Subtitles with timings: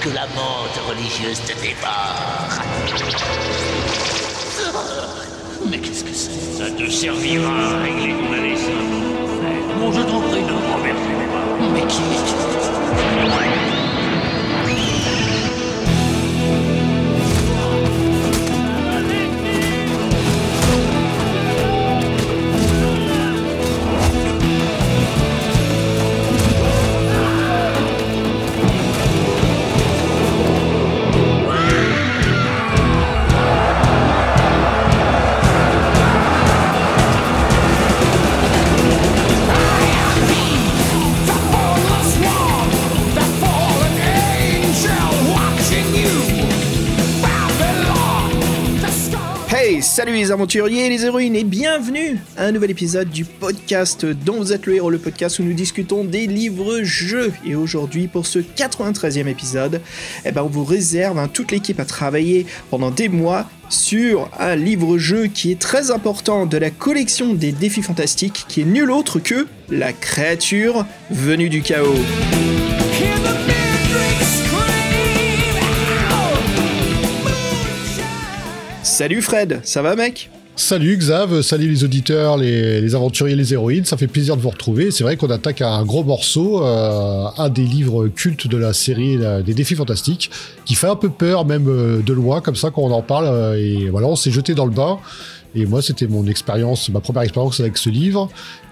[0.00, 2.48] que la menthe religieuse te dévore.
[5.68, 8.68] Mais qu'est-ce que c'est Ça te servira à régler ton adolescence.
[9.80, 11.46] Bon, je t'en prie, ne me renversez pas.
[11.74, 13.47] Mais qui est
[50.08, 54.38] Salut les aventuriers et les héroïnes et bienvenue à un nouvel épisode du podcast dont
[54.38, 57.30] vous êtes le héros, le podcast où nous discutons des livres-jeux.
[57.44, 59.82] Et aujourd'hui, pour ce 93e épisode,
[60.24, 64.56] eh ben, on vous réserve, hein, toute l'équipe a travaillé pendant des mois sur un
[64.56, 69.18] livre-jeu qui est très important de la collection des défis fantastiques, qui est nul autre
[69.18, 71.92] que la créature venue du chaos.
[78.98, 80.28] Salut Fred, ça va mec?
[80.56, 84.90] Salut Xav, salut les auditeurs, les, aventuriers, les héroïnes, ça fait plaisir de vous retrouver.
[84.90, 89.16] C'est vrai qu'on attaque un gros morceau, euh, un des livres cultes de la série
[89.46, 90.32] des défis fantastiques,
[90.64, 93.26] qui fait un peu peur même euh, de loin comme ça quand on en parle.
[93.28, 94.98] Euh, et voilà, on s'est jeté dans le bain.
[95.54, 98.28] Et moi, c'était mon expérience, ma première expérience avec ce livre.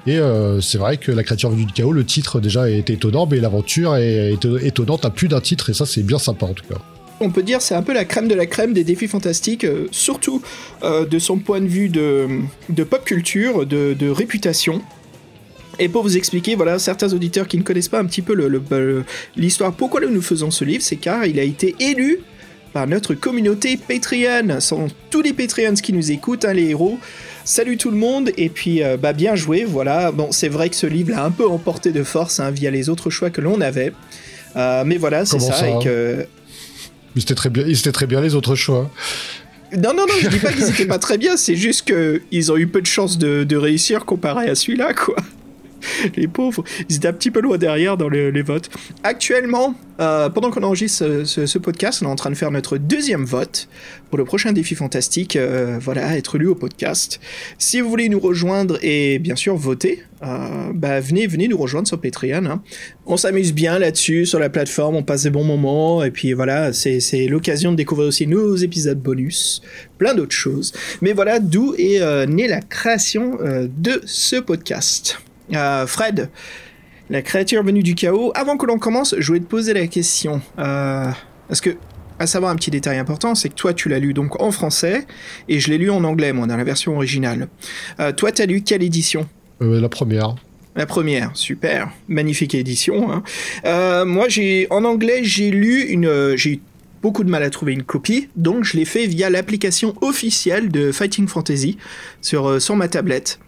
[0.09, 0.19] Et
[0.61, 3.95] c'est vrai que La créature venue du chaos, le titre déjà est étonnant, mais l'aventure
[3.95, 6.81] est étonnante à plus d'un titre, et ça, c'est bien sympa en tout cas
[7.21, 9.87] on peut dire c'est un peu la crème de la crème des défis fantastiques, euh,
[9.91, 10.43] surtout
[10.83, 14.83] euh, de son point de vue de, pop culture, de, réputation.
[15.79, 18.35] Et pour vous expliquer, voilà, certains auditeurs qui ne connaissent pas un petit peu
[19.37, 22.21] l'histoire, pourquoi nous faisons ce livre, c'est car il a été élu
[22.73, 24.61] par notre communauté Patreon.
[24.61, 26.99] Ce sont tous les Patreons qui nous écoutent, hein, les héros.
[27.45, 30.13] Salut tout le monde, et puis euh, bah, bien joué, voilà.
[30.13, 32.89] Bon, c'est vrai que ce livre l'a un peu emporté de force hein, via les
[32.89, 33.93] autres choix que l'on avait.
[34.55, 36.27] mais voilà, c'est ça, et que
[37.51, 38.91] bien, c'était très bien les autres choix.
[39.73, 42.57] Non, non, non, je dis pas qu'ils étaient pas très bien, c'est juste qu'ils ont
[42.57, 45.17] eu peu de chances de, de réussir comparé à celui-là, quoi.
[46.17, 48.71] les pauvres, ils étaient un petit peu loin derrière dans les, votes.
[49.03, 53.25] Actuellement, euh, pendant qu'on enregistre ce, podcast, on est en train de faire notre deuxième
[53.25, 53.69] vote
[54.09, 57.21] pour le prochain défi fantastique, euh, voilà, être lu au podcast.
[57.59, 61.89] Si vous voulez nous rejoindre et bien sûr voter, euh, bah, venez, venez nous rejoindre
[61.89, 62.47] sur Patreon.
[62.47, 62.63] Hein.
[63.07, 66.73] On s'amuse bien là-dessus, sur la plateforme, on passe des bons moments, et puis voilà,
[66.73, 69.63] c'est l'occasion de découvrir aussi nos épisodes bonus,
[69.99, 70.73] plein d'autres choses.
[71.01, 75.19] Mais voilà, d'où est née la création de ce podcast.
[75.55, 76.31] Euh, Fred,
[77.11, 78.33] la créature venue du chaos.
[78.35, 80.41] Avant que l'on commence, je voulais te poser la question.
[80.59, 81.11] Euh,
[81.49, 81.71] parce que,
[82.19, 85.07] à savoir un petit détail important, c'est que toi, tu l'as lu donc en français,
[85.49, 87.49] et je l'ai lu en anglais, moi, dans la version originale.
[88.01, 89.29] Euh, toi, tu as lu quelle édition?
[89.61, 90.35] La première.
[90.75, 93.11] La première, super, magnifique édition.
[93.11, 94.05] Hein.
[94.05, 96.61] moi, j'ai en anglais, j'ai lu une, j'ai eu
[97.01, 100.93] beaucoup de mal à trouver une copie, donc je l'ai fait via l'application officielle de
[100.93, 101.79] Fighting Fantasy
[102.21, 103.39] sur, sur ma tablette.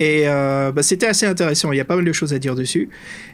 [0.00, 2.54] Et euh, bah, c'était assez intéressant, il y a pas mal de choses à dire
[2.54, 2.88] dessus.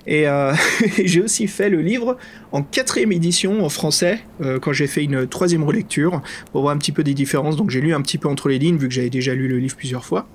[0.07, 0.53] Et euh,
[1.05, 2.19] j'ai aussi fait le livre
[2.53, 6.21] en quatrième édition en français, euh, quand j'ai fait une troisième relecture,
[6.53, 7.57] pour voir un petit peu des différences.
[7.57, 9.59] Donc j'ai lu un petit peu entre les lignes, vu que j'avais déjà lu le
[9.59, 10.29] livre plusieurs fois.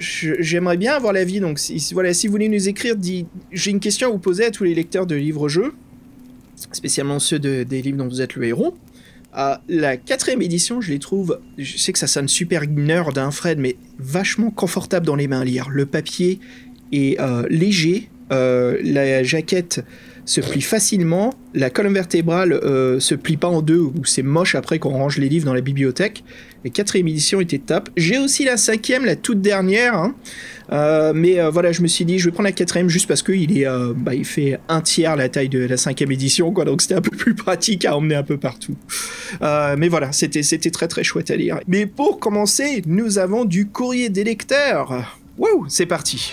[0.00, 2.94] J'aimerais bien avoir l'avis, donc si, voilà, si vous voulez nous écrire,
[3.52, 5.74] j'ai une question à vous poser à tous les lecteurs de livres-jeux,
[6.72, 8.74] spécialement ceux des livres dont vous êtes le héros
[9.68, 13.58] la quatrième édition, je les trouve, je sais que ça sonne super nerd, hein, Fred,
[13.58, 15.68] mais vachement confortable dans les mains à lire.
[15.68, 16.40] Le papier
[16.92, 19.84] est euh, léger, euh, la jaquette
[20.26, 24.56] se plie facilement, la colonne vertébrale euh, se plie pas en deux, ou c'est moche
[24.56, 26.24] après qu'on range les livres dans la bibliothèque.
[26.64, 27.88] La quatrième édition était top.
[27.96, 30.16] J'ai aussi la cinquième, la toute dernière, hein.
[30.72, 33.22] euh, mais euh, voilà, je me suis dit, je vais prendre la quatrième juste parce
[33.22, 36.82] qu'il est, bah, il fait un tiers la taille de la cinquième édition, quoi, donc
[36.82, 38.76] c'était un peu plus pratique à emmener un peu partout.
[39.40, 41.60] mais voilà, c'était, c'était très très chouette à lire.
[41.68, 45.16] Mais pour commencer, nous avons du courrier des lecteurs.
[45.38, 46.32] Wouh, c'est parti.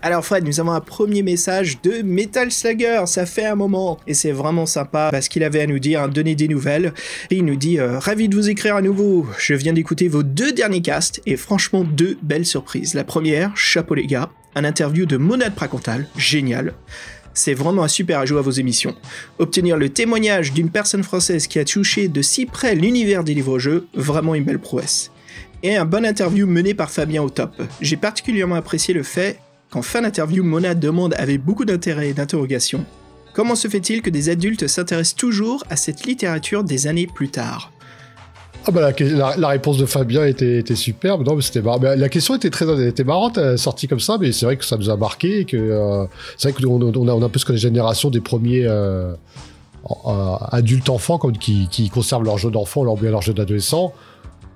[0.00, 4.14] Alors Fred, nous avons un premier message de Metal Slugger, ça fait un moment et
[4.14, 6.94] c'est vraiment sympa parce qu'il avait à nous dire, donner des nouvelles.
[7.30, 9.26] Il nous dit euh, ravi de vous écrire à nouveau.
[9.38, 12.94] Je viens d'écouter vos deux derniers casts et franchement deux belles surprises.
[12.94, 16.74] La première, chapeau les gars, un interview de Monade Pracontal, génial.
[17.34, 18.94] C'est vraiment un super ajout à vos émissions.
[19.40, 23.88] Obtenir le témoignage d'une personne française qui a touché de si près l'univers des livres-jeux,
[23.94, 25.10] vraiment une belle prouesse.
[25.64, 27.60] Et un bon interview mené par Fabien au top.
[27.80, 32.84] J'ai particulièrement apprécié le fait Quand fin d'interview, Mona demande avec beaucoup d'intérêt et d'interrogation
[33.34, 37.70] Comment se fait-il que des adultes s'intéressent toujours à cette littérature des années plus tard?
[38.66, 41.24] Ah bah la, réponse de Fabien était, superbe.
[41.40, 44.64] C'était la question était très était marrante, elle sortie comme ça, mais c'est vrai que
[44.64, 45.44] ça nous a marqué.
[45.44, 46.04] que euh,
[46.36, 49.14] c'est vrai qu'on on a, un peu ce que la génération des premiers euh,
[50.50, 53.92] adultes enfants, qui conservent leur jeu d'enfant, leur bien leur jeu d'adolescent.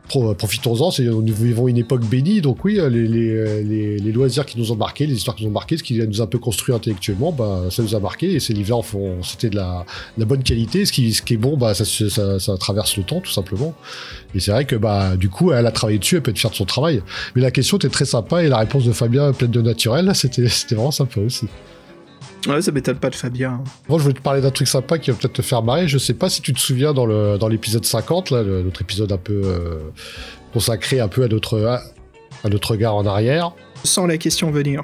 [0.08, 4.76] Profitons-en, nous vivons une époque bénie, donc oui, euh, euh, les, loisirs qui nous ont
[4.76, 7.32] marqué, les histoires qui nous ont marqué, ce qui nous a un peu construit intellectuellement,
[7.32, 8.82] bah, ça nous a marqué, et ces livres-là,
[9.22, 9.86] c'était de la,
[10.18, 13.32] bonne qualité, ce qui, ce qui est bon, bah, ça, ça, traverse le temps, tout
[13.32, 13.74] simplement.
[14.34, 16.50] Et c'est vrai que, bah, du coup, elle a travaillé dessus, elle peut être fière
[16.50, 17.02] de son travail.
[17.34, 20.46] Mais la question était très sympa, et la réponse de Fabien, pleine de naturel, c'était
[20.74, 21.46] vraiment sympa aussi.
[22.48, 23.62] Ouais, ça m'étonne pas de Fabien.
[23.88, 25.86] Moi, je voulais te parler d'un truc sympa qui va peut-être te faire marrer.
[25.86, 29.12] Je sais pas si tu te souviens dans le dans l'épisode 50, là, notre épisode
[29.12, 29.78] un peu euh,
[30.52, 31.80] consacré un peu à notre
[32.44, 33.52] à notre regard en arrière.
[33.84, 34.82] Sans la question venir.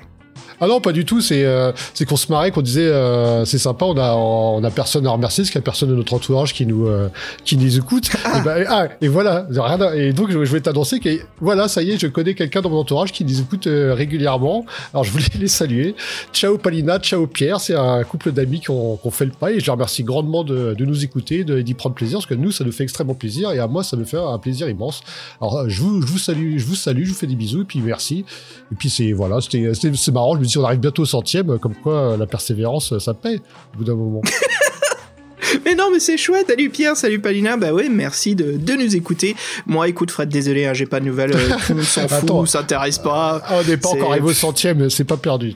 [0.60, 1.20] Ah non, pas du tout.
[1.20, 3.84] C'est euh, c'est qu'on se marrait, qu'on disait euh, c'est sympa.
[3.84, 6.52] On a on a personne à remercier, parce qu'il y a personne de notre entourage
[6.52, 7.08] qui nous euh,
[7.44, 8.10] qui nous écoute.
[8.38, 9.46] Et, bah, ah, et voilà.
[9.94, 11.08] Et donc je voulais t'annoncer que
[11.40, 14.64] voilà, ça y est, je connais quelqu'un dans mon entourage qui nous écoute régulièrement.
[14.92, 15.94] Alors je voulais les saluer.
[16.32, 17.60] Ciao Palina, ciao Pierre.
[17.60, 20.74] C'est un couple d'amis qui ont, fait le pas et je les remercie grandement de,
[20.74, 23.58] de nous écouter, d'y prendre plaisir, parce que nous ça nous fait extrêmement plaisir et
[23.58, 25.00] à moi ça me fait un plaisir immense.
[25.40, 27.64] Alors je vous je vous salue, je vous salue, je vous fais des bisous et
[27.64, 28.24] puis merci.
[28.72, 30.34] Et puis c'est voilà, c'était c'est marrant.
[30.34, 33.40] Je me si on arrive bientôt au centième, comme quoi la persévérance, ça paye
[33.74, 34.22] au bout d'un moment.
[35.64, 36.46] mais non, mais c'est chouette.
[36.48, 37.56] Salut Pierre, salut Palina.
[37.56, 39.36] Bah ouais, merci de, de nous écouter.
[39.66, 41.34] Moi, écoute, Fred, désolé, hein, j'ai pas de nouvelles.
[41.34, 43.42] Euh, tout le monde s'en fout, s'intéresse pas.
[43.44, 45.54] Ah, on n'est pas encore arrivé au centième, c'est pas perdu.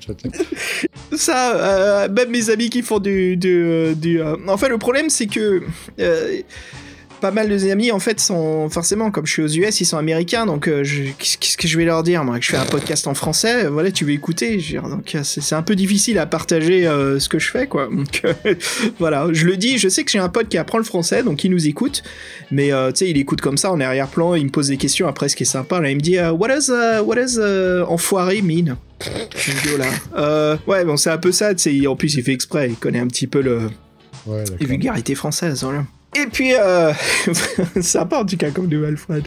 [1.12, 3.36] Ça, euh, même mes amis qui font du.
[3.36, 5.62] du, euh, du Enfin, le problème, c'est que
[7.22, 9.96] pas mal de amis en fait sont forcément comme je suis aux US ils sont
[9.96, 10.82] américains donc euh,
[11.18, 13.92] qu'est-ce que je vais leur dire moi que je fais un podcast en français voilà
[13.92, 17.48] tu veux écouter donc euh, c'est un peu difficile à partager euh, ce que je
[17.48, 18.22] fais quoi donc
[18.98, 19.28] voilà.
[19.30, 21.52] Je le dis je sais que j'ai un pote qui apprend le français donc il
[21.52, 22.02] nous écoute
[22.50, 25.28] mais tu sais il écoute comme ça en arrière-plan il me pose des questions après
[25.28, 26.72] ce qui est sympa là il me dit what does
[27.04, 27.38] what does
[27.88, 28.76] enfoiré mean?
[29.78, 32.76] Là ouais bon c'est un peu ça tu sais en plus il fait exprès il
[32.76, 33.70] connaît un petit peu le
[34.58, 36.92] les vulgarités françaises voilà et puis, euh,
[37.80, 39.24] sympa en tout cas comme de Alfred.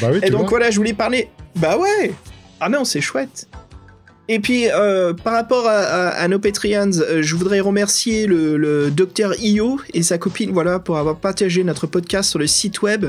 [0.00, 1.28] Bah oui, Et donc voilà, je voulais parler.
[1.56, 2.12] Bah ouais
[2.60, 3.48] Ah non, c'est chouette
[4.26, 9.78] et puis, euh, par rapport à, nos Patreons, euh, je voudrais remercier le, docteur Io
[9.92, 13.06] et sa copine, voilà, pour avoir partagé notre podcast sur le site web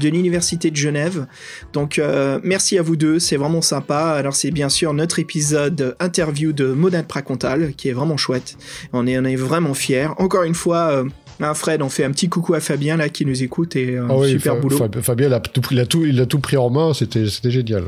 [0.00, 1.26] de l'Université de Genève.
[1.74, 4.14] Donc, euh, merci à vous deux, c'est vraiment sympa.
[4.16, 8.56] Alors, c'est bien sûr notre épisode interview de Modèle Pracontal, qui est vraiment chouette.
[8.94, 10.08] On est, on est vraiment fiers.
[10.16, 11.04] Encore une fois,
[11.40, 14.08] ah, Fred, on fait un petit coucou à Fabien là qui nous écoute et un
[14.08, 14.78] ah super boulot.
[15.02, 17.84] Fabien, il a, tout, il, a tout, il a tout pris en main, c'était génial.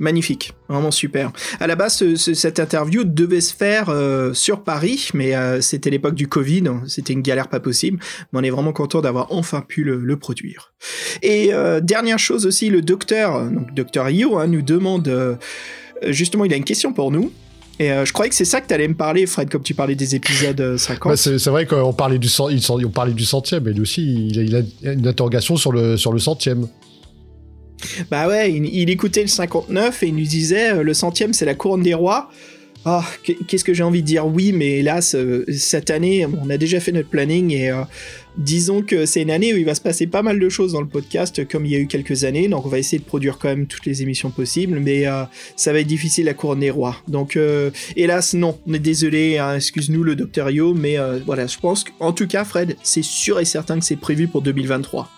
[0.00, 1.30] Magnifique, vraiment super.
[1.60, 6.14] À la base, cette interview devait se faire euh, sur Paris, mais euh, c'était l'époque
[6.14, 7.98] du Covid, c'était une galère pas possible.
[8.32, 10.72] Mais on est vraiment content d'avoir enfin pu le, produire.
[11.20, 15.38] Et euh, dernière chose aussi, le docteur, donc docteur Io, hein, nous demande
[16.06, 17.30] justement, il a une question pour nous.
[17.80, 19.94] Et je croyais que c'est ça que tu allais me parler, Fred, comme tu parlais
[19.94, 21.12] des épisodes 50.
[21.12, 24.92] Bah, c'est vrai qu'on parlait du on parlait du centième, mais lui aussi, il a,
[24.92, 26.68] une interrogation sur le sur le centième.
[28.10, 31.54] Bah ouais, il, écoutait le 59 et il nous disait euh, le centième c'est la
[31.54, 32.30] couronne des rois.
[32.86, 33.04] Ah,
[33.46, 34.26] qu'est-ce que j'ai envie de dire?
[34.26, 37.82] Oui, mais hélas, euh, cette année, on a déjà fait notre planning et euh,
[38.40, 40.80] disons que c'est une année où il va se passer pas mal de choses dans
[40.80, 42.48] le podcast, comme il y a eu quelques années.
[42.48, 45.04] Donc, on va essayer de produire quand même toutes les émissions possibles, mais
[45.56, 46.96] ça va être difficile la couronne des rois.
[47.06, 47.38] Donc,
[47.96, 52.12] hélas, non, on est désolé, hein, excuse-nous le docteur Yo, mais voilà, je pense qu'en
[52.12, 55.08] tout cas, Fred, c'est sûr et certain que c'est prévu pour 2023.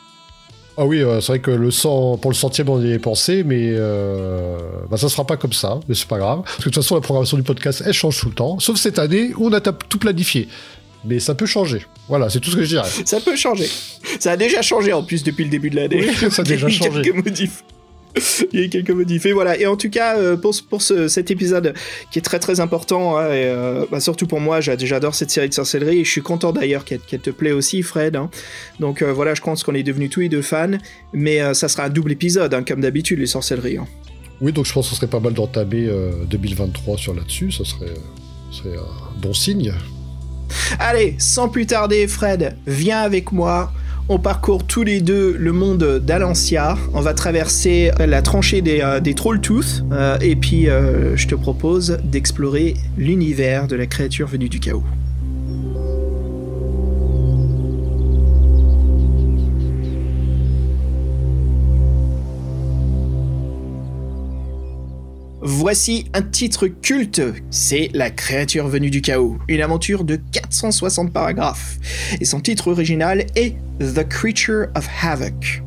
[0.79, 1.69] Ah oui, euh, c'est vrai que le
[2.17, 4.59] pour le centième, on y est pensé, mais euh,
[4.91, 6.43] bah, ça sera pas comme ça, mais c'est pas grave.
[6.45, 8.79] Parce que de toute façon, la programmation du podcast, elle change tout le temps, sauf
[8.79, 10.49] cette année où on a tout planifié.
[11.04, 11.85] Mais ça peut changer.
[12.09, 12.88] Voilà, c'est tout ce que je dirais.
[13.04, 13.68] Ça peut changer.
[14.21, 16.06] Ça a déjà changé en plus depuis le début de l'année.
[16.09, 17.02] Oui, ça a déjà changé.
[17.02, 17.64] quelques modifs.
[18.52, 19.25] il y a quelques modifs.
[19.26, 19.59] Et voilà.
[19.59, 21.75] Et en tout cas, euh, pour, pour cet épisode
[22.11, 25.49] qui est très très important, hein, et, euh, bah, surtout pour moi, j'adore cette série
[25.49, 28.16] de sorcellerie et je suis content d'ailleurs qu'elle te plaît aussi, Fred.
[28.16, 28.30] Hein.
[28.80, 30.78] Donc euh, voilà, je pense qu'on est devenus tous les deux fans,
[31.12, 33.78] mais ça sera un double épisode, hein, comme d'habitude, les sorcelleries.
[34.40, 35.88] Oui, donc je pense que ce serait pas mal d'entamer
[36.28, 37.94] 2023 sur là-dessus, ça serait,
[38.50, 39.73] serait un bon signe.
[40.78, 43.73] Allez, sans plus tarder, Fred, viens avec moi.
[44.09, 46.76] On parcourt tous les deux le monde d'Alancia.
[46.92, 49.85] On va traverser la tranchée des, euh, des Trolltooth.
[49.92, 54.82] Euh, et puis, euh, je te propose d'explorer l'univers de la créature venue du chaos.
[65.44, 67.20] Voici un titre culte,
[67.50, 71.78] c'est La créature venue du chaos, une aventure de 460 paragraphes.
[72.20, 75.64] Et son titre original est The Creature of Havoc.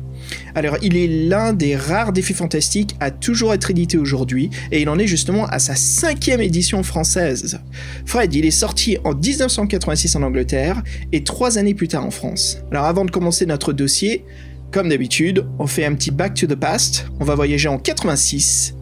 [0.54, 4.88] Alors, il est l'un des rares défis fantastiques à toujours être édité aujourd'hui, et il
[4.88, 7.60] en est justement à sa cinquième édition française.
[8.06, 12.62] Fred, il est sorti en 1986 en Angleterre, et trois années plus tard en France.
[12.70, 14.24] Alors, avant de commencer notre dossier,
[14.70, 18.75] comme d'habitude, on fait un petit back to the past, on va voyager en 86,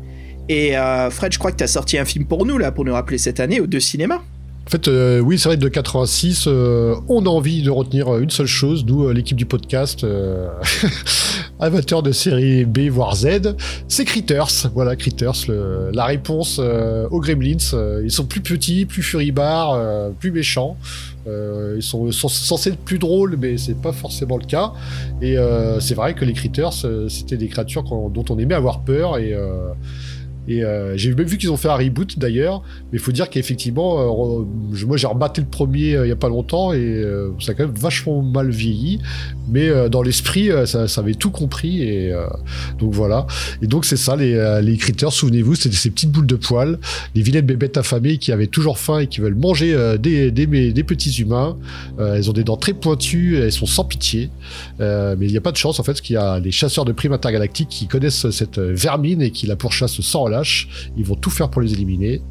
[0.48, 2.84] et euh, Fred, je crois que tu as sorti un film pour nous, là, pour
[2.84, 4.20] nous rappeler cette année, aux deux cinémas.
[4.66, 8.30] En fait, euh, oui, c'est vrai, de 86, euh, on a envie de retenir une
[8.30, 10.06] seule chose, nous, l'équipe du podcast,
[11.60, 13.56] amateur de série B voire Z,
[13.88, 14.68] c'est Critters.
[14.74, 15.50] Voilà, Critters,
[15.92, 18.00] la réponse aux Gremlins.
[18.02, 19.78] ils sont plus petits, plus furibards,
[20.18, 20.78] plus méchants.
[21.26, 24.72] ils sont, censés être plus drôles, mais c'est pas forcément le cas.
[25.20, 25.36] Et
[25.80, 29.36] c'est vrai que les Critters, c'était des créatures dont on aimait avoir peur et
[30.46, 33.30] et euh, j'ai même vu qu'ils ont fait un reboot d'ailleurs, mais il faut dire
[33.30, 34.44] qu'effectivement, euh,
[34.86, 37.02] moi j'ai rebatté le premier euh, il y a pas longtemps et
[37.40, 39.00] ça a quand même vachement mal vieilli,
[39.48, 42.12] mais dans l'esprit ça, avait tout compris et
[42.78, 43.26] donc voilà.
[43.62, 44.78] Et donc c'est ça les, les
[45.10, 46.78] souvenez-vous, c'était ces petites boules de poils,
[47.14, 51.20] les vilaines bébêtes affamées qui avaient toujours faim et qui veulent manger des, des, petits
[51.20, 51.56] humains.
[51.98, 54.30] elles ont des dents très pointues, elles sont sans pitié,
[54.78, 56.84] mais il n'y a pas de chance en fait, parce qu'il y a les chasseurs
[56.84, 60.26] de primes intergalactiques qui connaissent cette vermine et qui la pourchassent sans
[60.96, 62.22] ils vont tout faire pour les éliminer.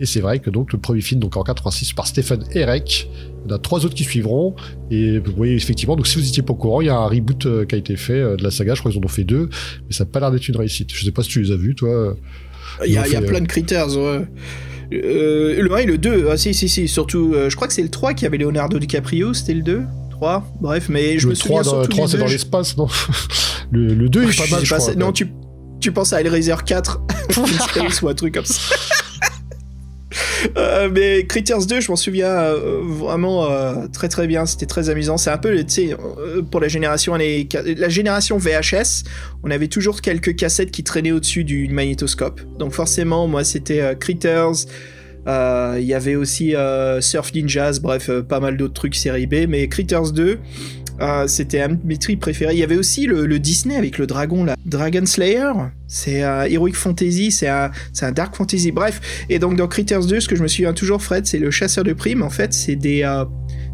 [0.00, 3.10] Et c'est vrai que donc le premier film, donc en 86 par Stephen Erek,
[3.44, 4.54] il y en a trois autres qui suivront.
[4.90, 7.06] Et vous voyez effectivement, donc si vous étiez pas au courant, il y a un
[7.06, 8.74] reboot euh, qui a été fait euh, de la saga.
[8.74, 9.50] Je crois qu'ils en ont fait deux,
[9.86, 10.90] mais ça n'a pas l'air d'être une réussite.
[10.92, 12.16] Je sais pas si tu les as vus, toi.
[12.86, 13.88] Il y a, plein euh, de critères.
[13.88, 17.90] le 1 et le 2, ah si, si, si, surtout, je crois que c'est le
[17.90, 21.82] 3 qui avait Leonardo DiCaprio, c'était le 2 3 Bref, mais je me souviens 3,
[21.82, 22.88] Le 3 c'est dans l'espace, non
[23.70, 24.94] le, le, 2 est pas mal, je crois.
[24.94, 25.28] Non, tu,
[25.80, 27.00] tu penses à Hellraiser 4
[28.02, 28.74] ou un truc comme ça.
[30.56, 34.46] Euh, mais Critters 2, je m'en souviens euh, vraiment euh, très très bien.
[34.46, 35.16] C'était très amusant.
[35.16, 35.96] C'est un peu, tu sais,
[36.50, 39.04] pour la génération la génération VHS,
[39.42, 42.40] on avait toujours quelques cassettes qui traînaient au-dessus du magnétoscope.
[42.58, 44.66] Donc forcément, moi, c'était Critters.
[45.26, 46.54] Il y avait aussi
[47.00, 49.46] Surf Ninjas, bref, pas mal d'autres trucs série B.
[49.48, 50.38] Mais Critters 2,
[51.00, 52.52] ah, c'était un de mes trucs préférés.
[52.52, 55.50] Il y avait aussi le, Disney avec le dragon là, Dragon Slayer.
[55.88, 57.70] C'est un Heroic Fantasy, c'est un,
[58.02, 58.70] un, Dark Fantasy.
[58.70, 61.50] Bref, et donc dans Critters 2, ce que je me souviens toujours, Fred, c'est le
[61.50, 62.22] chasseur de primes.
[62.22, 63.24] En fait, c'est des euh,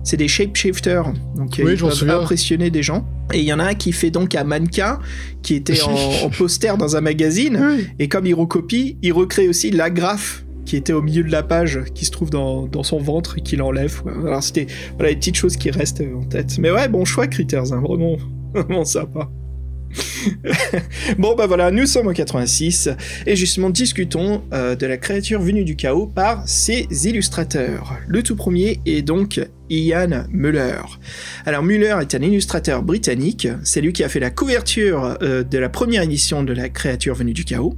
[0.04, 1.12] c'est des shapeshifters.
[1.34, 3.06] Donc ils peuvent impressionner des gens.
[3.34, 5.00] Et il y en a un qui fait donc un mannequin
[5.42, 5.82] qui était
[6.24, 7.60] en, poster dans un magazine.
[7.98, 11.80] Et comme il recopie, il recrée aussi l'agrafe qui était au milieu de la page,
[11.94, 14.02] qui se trouve dans, son ventre et qui l'enlève.
[14.26, 16.58] Alors c'était voilà, les petites choses qui restent en tête.
[16.58, 18.16] Mais ouais, bon choix, Critters, hein, vraiment,
[18.54, 19.30] vraiment sympa.
[21.18, 22.90] bon bah voilà, nous sommes en 86
[23.24, 27.96] et justement discutons euh, de la créature venue du chaos par ses illustrateurs.
[28.06, 30.80] Le tout premier est donc Ian Muller.
[31.44, 35.58] Alors Muller est un illustrateur britannique, c'est lui qui a fait la couverture euh, de
[35.58, 37.76] la première édition de La créature venue du chaos.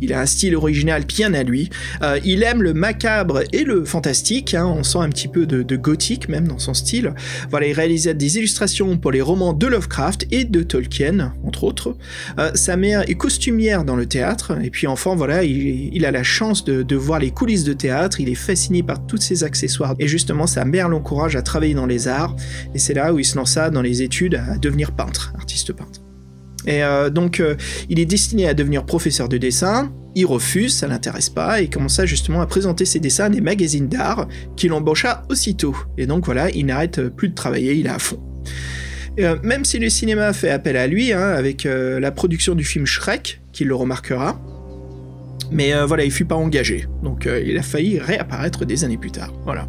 [0.00, 1.70] Il a un style original bien à lui.
[2.02, 4.66] Euh, il aime le macabre et le fantastique, hein.
[4.66, 7.14] on sent un petit peu de, gothique même dans son style.
[7.50, 11.96] Voilà, il réalise des illustrations pour les romans de Lovecraft et de Tolkien, entre autres.
[12.38, 16.22] Euh, sa mère est costumière dans le théâtre, et puis enfin voilà, il, a la
[16.22, 19.94] chance de, de voir les coulisses de théâtre, il est fasciné par tous ces accessoires,
[19.98, 22.34] et justement sa mère l'encourage à travailler dans les arts,
[22.74, 26.00] et c'est là où il se lança dans les études à devenir peintre, artiste peintre.
[26.66, 27.56] Et euh, donc, euh,
[27.88, 29.92] il est destiné à devenir professeur de dessin.
[30.14, 33.88] Il refuse, ça l'intéresse pas, et commença justement à présenter ses dessins à des magazines
[33.88, 35.76] d'art, qui l'embaucha aussitôt.
[35.96, 38.20] Et donc voilà, il n'arrête plus de travailler, il est à fond.
[39.20, 42.86] Euh, même si le cinéma fait appel à lui, hein, avec la production du film
[42.86, 44.40] Shrek, qui le remarquera,
[45.50, 48.98] mais euh, voilà, il fut pas engagé, donc euh, il a failli réapparaître des années
[48.98, 49.32] plus tard.
[49.44, 49.68] Voilà.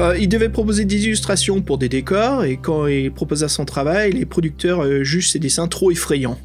[0.00, 4.12] Euh, il devait proposer des illustrations pour des décors, et quand il proposa son travail,
[4.12, 6.38] les producteurs jugent ses dessins trop effrayants.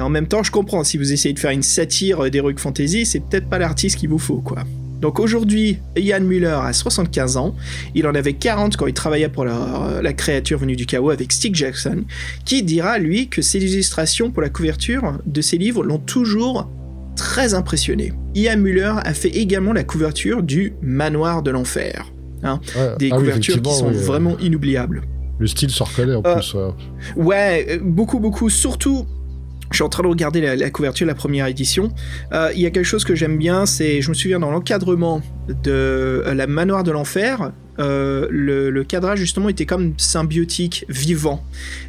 [0.00, 3.20] en même temps, je comprends, si vous essayez de faire une satire d'Heroic Fantasy, c'est
[3.20, 4.64] peut-être pas l'artiste qu'il vous faut, quoi.
[5.00, 7.56] Donc aujourd'hui, Ian Muller a 75 ans,
[7.96, 11.32] il en avait 40 quand il travaillait pour la, la, créature venue du chaos avec
[11.32, 12.04] Stick Jackson,
[12.44, 16.70] qui dira lui que ses illustrations pour la couverture de ses livres l'ont toujours
[17.16, 18.12] très impressionné.
[18.34, 22.12] Ian Muller a fait également la couverture du Manoir de l'Enfer.
[22.44, 22.58] Hein.
[22.98, 25.02] des ah couvertures qui sont vraiment inoubliables.
[25.38, 26.56] Le style se reconnaît en euh, plus.
[27.16, 28.50] Ouais, euh, beaucoup, beaucoup.
[28.50, 29.06] Surtout,
[29.70, 31.90] je suis en train de regarder la, couverture de la première édition.
[32.32, 35.22] Euh, il y a quelque chose que j'aime bien, c'est, je me souviens dans l'encadrement
[35.64, 41.44] de la Manoir de l'Enfer, euh, le, cadrage justement était comme symbiotique, vivant.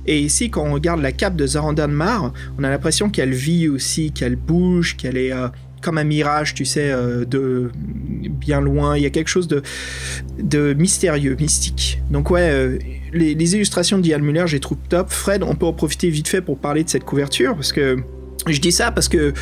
[0.05, 3.67] Et ici, quand on regarde la cape de Zarandan Mar, on a l'impression qu'elle vit
[3.67, 5.47] aussi, qu'elle bouge, qu'elle est, euh,
[5.81, 7.71] comme un mirage, tu sais, euh, de
[8.29, 8.95] bien loin.
[8.95, 9.61] Il y a quelque chose de,
[10.39, 12.01] de mystérieux, mystique.
[12.09, 12.79] Donc ouais,
[13.11, 15.09] les, les illustrations d'Ian Muller, je les trouve top.
[15.09, 17.97] Fred, on peut en profiter vite fait pour parler de cette couverture, parce que
[18.47, 19.33] je dis ça parce que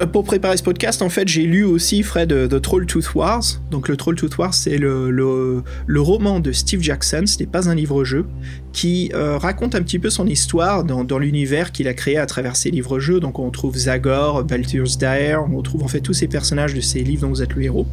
[0.00, 3.14] euh, pour préparer ce podcast, en fait, j'ai lu aussi, Fred, euh, The Troll Tooth
[3.14, 3.42] Wars.
[3.70, 5.62] Donc, le Troll Tooth Wars, c'est le,
[5.96, 8.26] roman de Steve Jackson, ce n'est pas un livre-jeu,
[8.72, 12.56] qui euh, raconte un petit peu son histoire dans, l'univers qu'il a créé à travers
[12.56, 13.20] ses livres-jeux.
[13.20, 17.00] Donc, on trouve Zagor, Balthur's Dire, on retrouve en fait tous ces personnages de ces
[17.00, 17.86] livres dont vous êtes le héros.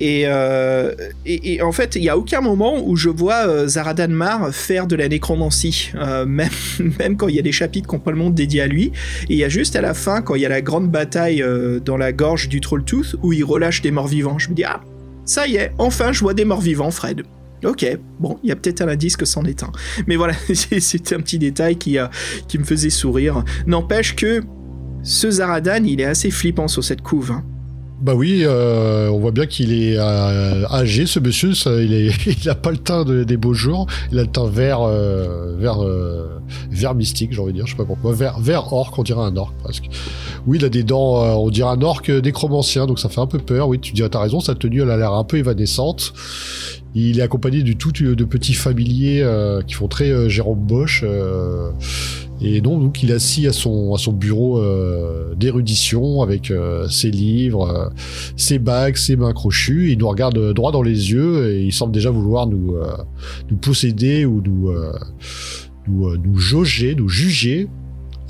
[0.00, 0.94] Et, euh,
[1.26, 4.86] et, en fait, il n'y a aucun moment où je vois euh, Zaradan Mar faire
[4.86, 8.92] de la nécromancie, euh, même, quand il y a des chapitres complètement dédiés à lui.
[9.28, 11.42] Et il y a juste à la fin, quand il y a la grande bataille
[11.42, 14.38] euh, dans la gorge du Trolltooth, où il relâche des morts vivants.
[14.38, 14.80] Je me dis, ah,
[15.26, 17.22] ça y est, enfin je vois des morts vivants, Fred.
[17.62, 17.86] Ok,
[18.18, 19.70] bon, il y a peut-être un indice que c'en est un.
[20.06, 21.98] Mais voilà, c'était un petit détail qui,
[22.48, 23.44] qui me faisait sourire.
[23.66, 24.42] N'empêche que
[25.02, 27.32] ce Zaradan, il est assez flippant sur cette couve.
[27.32, 27.44] Hein.
[28.00, 31.50] Bah oui, euh, on voit bien qu'il est euh, âgé, ce monsieur.
[31.82, 33.86] Il, est, il a pas le teint de, des beaux jours.
[34.10, 35.80] Il a le teint vert, euh, vert,
[36.70, 37.66] vert mystique, j'ai envie de dire.
[37.66, 38.12] Je sais pas pourquoi.
[38.14, 39.90] Vert, vert orc, on dirait un orc presque.
[40.46, 43.38] Oui, il a des dents, on dirait un orc nécromancien, donc ça fait un peu
[43.38, 43.68] peur.
[43.68, 44.40] Oui, tu dirais, t'as raison.
[44.40, 46.14] Sa tenue, elle a l'air un peu évanescente.
[46.94, 49.24] Il est accompagné du tout de petits familiers
[49.66, 51.04] qui font très Jérôme Bosch.
[52.42, 57.88] Et donc, il est assis à son, bureau euh, d'érudition avec euh, ses livres, euh,
[58.36, 59.92] ses bagues, ses mains crochues.
[59.92, 62.76] Il nous regarde droit dans les yeux et il semble déjà vouloir nous,
[63.50, 64.72] nous posséder ou nous,
[65.86, 67.68] nous, nous jauger, nous juger.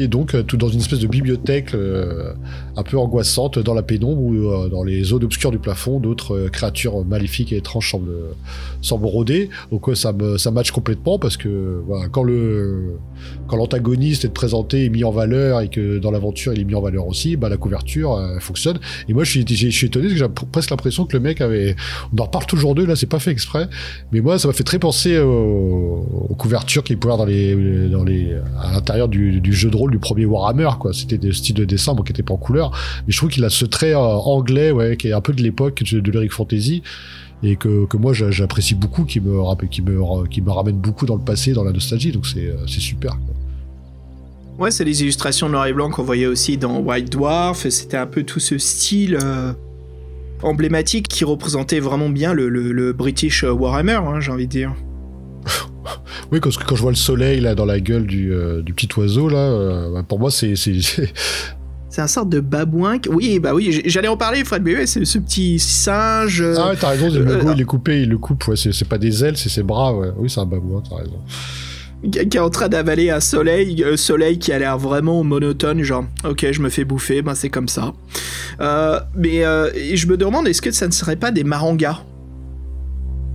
[0.01, 1.75] Et donc, tout dans une espèce de bibliothèque
[2.77, 7.05] un peu angoissante dans la pénombre ou dans les zones obscures du plafond, d'autres créatures
[7.05, 8.35] maléfiques et étranges semblent,
[8.81, 9.51] semblent rôder.
[9.71, 12.97] Donc, ça, me, ça match complètement parce que quand le
[13.47, 16.75] quand l'antagoniste est présenté et mis en valeur et que dans l'aventure il est mis
[16.75, 18.79] en valeur aussi, bah la couverture euh, fonctionne.
[19.09, 21.77] Et moi je suis, suis étonné parce que j'ai presque l'impression que le mec avait,
[22.17, 23.69] on en reparle toujours d'eux là, c'est pas fait exprès,
[24.13, 26.07] mais moi ça m'a fait très penser aux,
[26.39, 29.99] couvertures qu'il pouvait avoir dans les, dans les, à l'intérieur du, jeu de rôle du
[29.99, 30.93] premier Warhammer quoi.
[30.93, 32.71] C'était des styles de dessin bon, qui étaient pas en couleur,
[33.07, 35.43] mais je trouve qu'il a ce trait euh, anglais ouais, qui est un peu de
[35.43, 36.83] l'époque de, de l'Eric Fantasy
[37.43, 41.17] et que, que moi j'apprécie beaucoup, qui me, qui, me, qui me ramène beaucoup dans
[41.17, 43.13] le passé, dans la nostalgie, donc c'est super.
[43.13, 43.35] Quoi.
[44.59, 48.07] Ouais, c'est les illustrations noir et blanc qu'on voyait aussi dans White Dwarf, c'était un
[48.07, 49.55] peu tout ce style euh,
[50.43, 54.75] emblématique qui représentait vraiment bien le, le, le British Warhammer, hein, j'ai envie de dire.
[56.33, 58.75] Oui, parce que quand je vois le soleil là dans la gueule du, euh, du
[58.75, 60.81] petit oiseau là, euh, pour moi c'est c'est
[61.99, 62.99] un sorte de babouin.
[63.11, 66.45] Oui, bah oui, j'allais en parler, Fred BE, c'est ce petit singe.
[66.57, 68.89] Ah ouais, t'as raison, le logo, euh, il est coupé, il le coupe, ouais, c'est
[68.89, 70.09] pas des ailes, c'est ses bras, ouais.
[70.17, 71.21] Oui, c'est un babouin, t'as raison.
[72.11, 76.07] Qui est en train d'avaler un soleil, euh, soleil qui a l'air vraiment monotone, genre,
[76.25, 77.93] ok, je me fais bouffer, ben c'est comme ça.
[78.63, 82.03] Euh, mais euh, je me demande, est-ce que ça ne serait pas des marangas?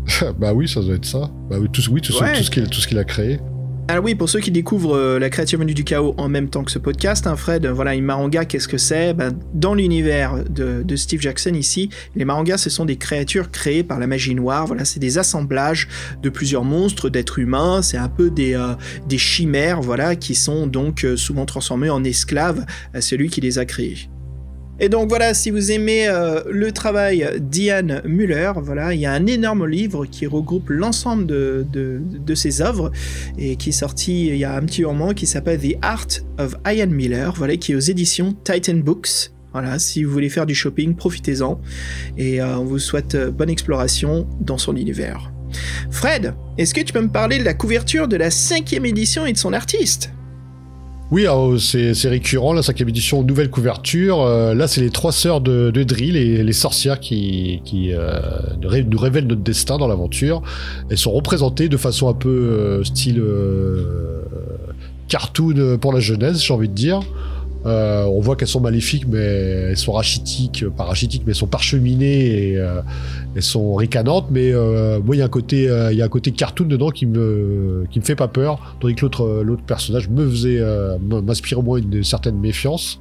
[0.40, 1.30] Bah oui, ça doit être ça.
[1.50, 2.34] Bah oui, tout, oui, tout, ouais.
[2.34, 2.44] tout
[2.82, 3.40] ce qu'il a créé.
[3.88, 6.64] Alors oui, pour ceux qui découvrent euh, la créature venue du chaos en même temps
[6.64, 9.14] que ce podcast, hein, Fred, voilà, une maranga, qu'est-ce que c'est?
[9.14, 13.84] Ben, Dans l'univers de, de, Steve Jackson ici, les marangas, ce sont des créatures créées
[13.84, 14.66] par la magie noire.
[14.66, 15.88] Voilà, c'est des assemblages
[16.24, 17.84] de plusieurs monstres, d'êtres humains.
[17.84, 18.74] C'est un peu des, euh,
[19.08, 22.66] des chimères, voilà, qui sont donc euh, souvent transformés en esclaves
[22.96, 24.10] à celui qui les a créés.
[24.80, 29.14] Et donc voilà, si vous aimez euh, le travail d'Ian Muller, voilà, il y a
[29.14, 32.92] un énorme livre qui regroupe l'ensemble de, de, ses œuvres
[33.38, 36.08] et qui est sorti il y a un petit moment qui s'appelle The Art
[36.38, 39.32] of Ian Miller, voilà, qui est aux éditions Titan Books.
[39.54, 41.62] Voilà, si vous voulez faire du shopping, profitez-en
[42.18, 45.32] et euh, on vous souhaite euh, bonne exploration dans son univers.
[45.90, 49.32] Fred, est-ce que tu peux me parler de la couverture de la cinquième édition et
[49.32, 50.12] de son artiste?
[51.12, 51.28] Oui,
[51.60, 54.22] c'est récurrent, la cinquième édition, nouvelle couverture.
[54.22, 57.62] Euh, là, c'est les trois sœurs de, de les, sorcières qui,
[57.94, 58.20] euh,
[58.60, 60.42] nous révèlent notre destin dans l'aventure.
[60.90, 63.22] Elles sont représentées de façon un peu euh, style
[65.08, 67.02] cartoon pour la jeunesse, j'ai envie de dire.
[67.66, 71.48] Euh, on voit qu'elles sont maléfiques, mais elles sont rachitiques, pas rachitiques, mais elles sont
[71.48, 72.82] parcheminées et euh,
[73.36, 74.28] elles sont ricanantes.
[74.30, 77.86] Mais euh, moi, il y a un côté, euh, il côté cartoon dedans qui me,
[77.94, 82.38] me fait pas peur, tandis que l'autre, personnage me m'inspire au moins une, une, certaine
[82.38, 83.00] méfiance.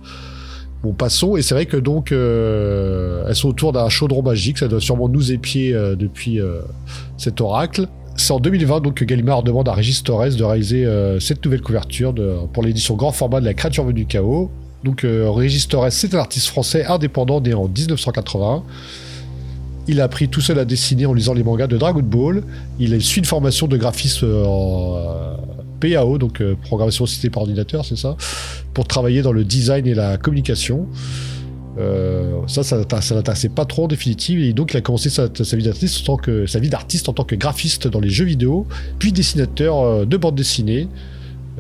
[0.83, 1.37] Bon, passons.
[1.37, 4.59] Et c'est vrai que donc, elles sont autour d'un chaudron magique.
[4.59, 6.41] Ça doit sûrement nous épier depuis
[7.19, 7.87] cet oracle.
[8.17, 11.63] C'est en 2020 donc que Gallimard demande à Régis Torres de réaliser euh, cette nouvelle
[11.63, 12.15] couverture
[12.53, 14.51] pour l'édition grand format de La créature venue du chaos.
[14.85, 18.63] Donc euh, Régis Torres, c'est un artiste français indépendant né en 1981.
[19.89, 22.43] Il a appris tout seul à dessiner en lisant les mangas de Dragon Ball.
[22.79, 25.35] Il suit une formation de graphisme en euh,
[25.81, 28.17] PAO, donc programmation assistée par ordinateur, c'est ça,
[28.73, 30.87] pour travailler dans le design et la communication.
[31.79, 35.65] Euh, ça, ça, l'intéressait pas trop en définitive, et donc il a commencé sa, vie
[35.65, 38.67] d'artiste en tant que graphiste dans les jeux vidéo,
[38.99, 40.89] puis dessinateur euh, de bande dessinée.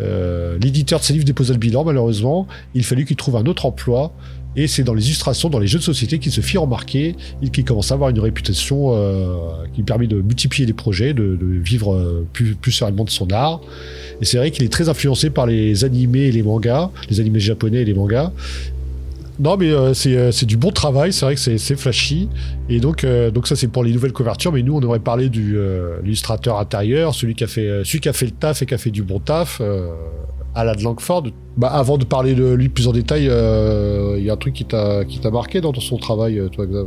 [0.01, 2.49] Euh, L'éditeur de ses livres déposa le bilan malheureusement.
[2.75, 4.13] Il fallut qu'il trouve un autre emploi.
[4.57, 7.49] Et c'est dans les illustrations, dans les jeux de société qu'il se fit remarquer et
[7.49, 8.93] qu'il commença à avoir une réputation
[9.73, 13.61] qui lui permet de multiplier les projets, de, vivre plus sereinement de son art.
[14.21, 17.41] Et c'est vrai qu'il est très influencé par les animés et les mangas, les animés
[17.41, 18.31] japonais et les mangas.
[19.41, 22.29] Non, mais euh, c'est euh, c'est du bon travail, c'est vrai que c'est flashy.
[22.69, 24.53] Et donc, euh, donc ça, c'est pour les nouvelles couvertures.
[24.53, 25.57] Mais nous, on aurait parlé du
[26.03, 28.79] l'illustrateur intérieur, celui qui, a fait, celui qui a fait le taf et qui a
[28.79, 29.61] fait du bon taf,
[30.55, 31.25] Alan Langford.
[31.57, 34.65] Bah, avant de parler de lui plus en détail, il y a un truc qui
[34.65, 36.87] t'a qui t'a marqué dans son travail, toi, Xav?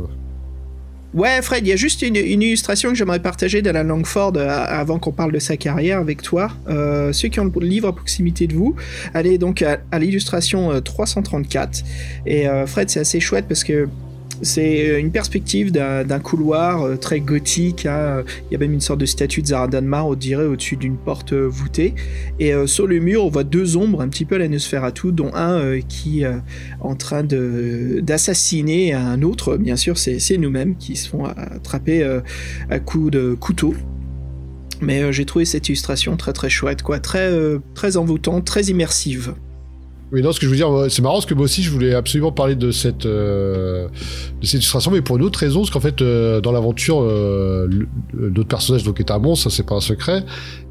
[1.14, 4.98] Ouais, Fred, il y a juste une, illustration que j'aimerais partager d'Alan Langford euh, avant
[4.98, 6.50] qu'on parle de sa carrière avec toi.
[6.68, 8.76] Euh, ceux qui ont le livre à proximité de vous,
[9.14, 11.82] allez donc à, à l'illustration euh, 334.
[12.26, 13.88] Et euh, Fred, c'est assez chouette parce que
[14.42, 17.86] c'est une perspective d'un couloir euh, très gothique.
[17.86, 18.24] hein.
[18.50, 21.32] Il y a même une sorte de statue de Zaradanmar, on dirait, au-dessus d'une porte
[21.32, 21.94] euh, voûtée.
[22.38, 25.12] Et euh, sur le mur, on voit deux ombres, un petit peu à la Nosferatu,
[25.12, 26.30] dont un euh, qui est
[26.80, 29.56] en train d'assassiner un autre.
[29.56, 32.20] Bien sûr, c'est nous-mêmes qui se font attraper euh,
[32.70, 33.74] à coups de couteau.
[34.80, 38.64] Mais euh, j'ai trouvé cette illustration très très chouette, quoi, très euh, très envoûtante, très
[38.64, 39.34] immersive.
[40.10, 41.92] Oui, non, ce que je veux dire, c'est marrant parce que moi aussi, je voulais
[41.94, 43.88] absolument parler de cette, euh,
[44.40, 47.68] de cette illustration, mais pour une autre raison, parce qu'en fait, euh, dans l'aventure, euh,
[48.14, 50.24] notre personnage donc est un monstre, ça c'est pas un secret,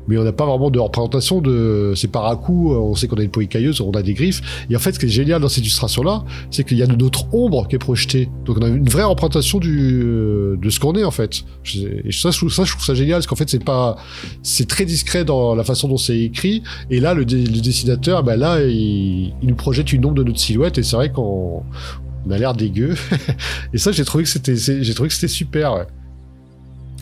[0.08, 1.94] mais on n'a pas vraiment de représentation de.
[1.96, 4.66] C'est par à coup, on sait qu'on a une peau écailleuse, on a des griffes,
[4.70, 7.34] et en fait, ce qui est génial dans cette illustration-là, c'est qu'il y a notre
[7.34, 11.04] ombre qui est projetée, donc on a une vraie représentation du, de ce qu'on est
[11.04, 11.44] en fait.
[12.06, 13.98] Et ça, je trouve ça, génial, parce qu'en fait, c'est pas,
[14.44, 18.64] c'est très discret dans la façon dont c'est écrit, et là, le, dessinateur, ben là,
[18.64, 21.64] il, nous projette une ombre de notre silhouette, et c'est vrai qu'on
[22.26, 22.96] on a l'air dégueu.
[23.74, 25.86] et ça, j'ai trouvé que c'était, j'ai trouvé que c'était super.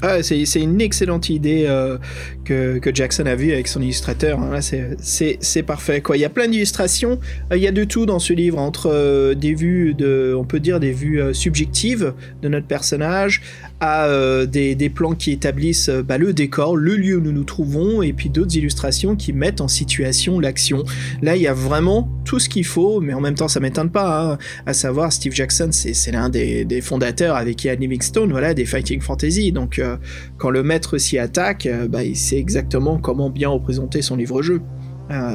[0.01, 1.97] Ah, c'est une excellente idée euh,
[2.43, 4.39] que, Jackson a vue avec son illustrateur.
[4.39, 4.51] hein.
[4.51, 6.01] Là, c'est- parfait.
[6.01, 6.17] Quoi.
[6.17, 7.17] Il y a plein d'illustrations.
[7.51, 10.43] Euh, Il y a de tout dans ce livre, entre euh, des vues, de, on
[10.43, 13.41] peut dire des vues subjectives de notre personnage,
[13.85, 18.01] euh, des, plans qui établissent euh, bah, le décor, le lieu où nous nous trouvons,
[18.01, 20.83] et puis d'autres illustrations qui mettent en situation l'action.
[21.21, 23.89] Là, il y a vraiment tout ce qu'il faut, mais en même temps, ça m'étonne
[23.89, 24.33] pas.
[24.33, 24.37] hein.
[24.65, 29.51] À savoir, Steve Jackson, c'est l'un des, fondateurs avec Ian Livingstone, voilà, des Fighting Fantasy.
[29.51, 29.97] Donc, euh,
[30.37, 34.61] quand le maître s'y attaque, bah, il sait exactement comment bien représenter son livre-jeu.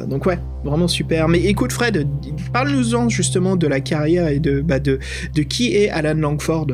[0.09, 1.29] Donc ouais, vraiment super.
[1.29, 2.05] Mais écoute Fred,
[2.51, 4.99] parle-nous-en justement de la carrière et de, bah, de,
[5.33, 6.67] de qui est Alan Langford.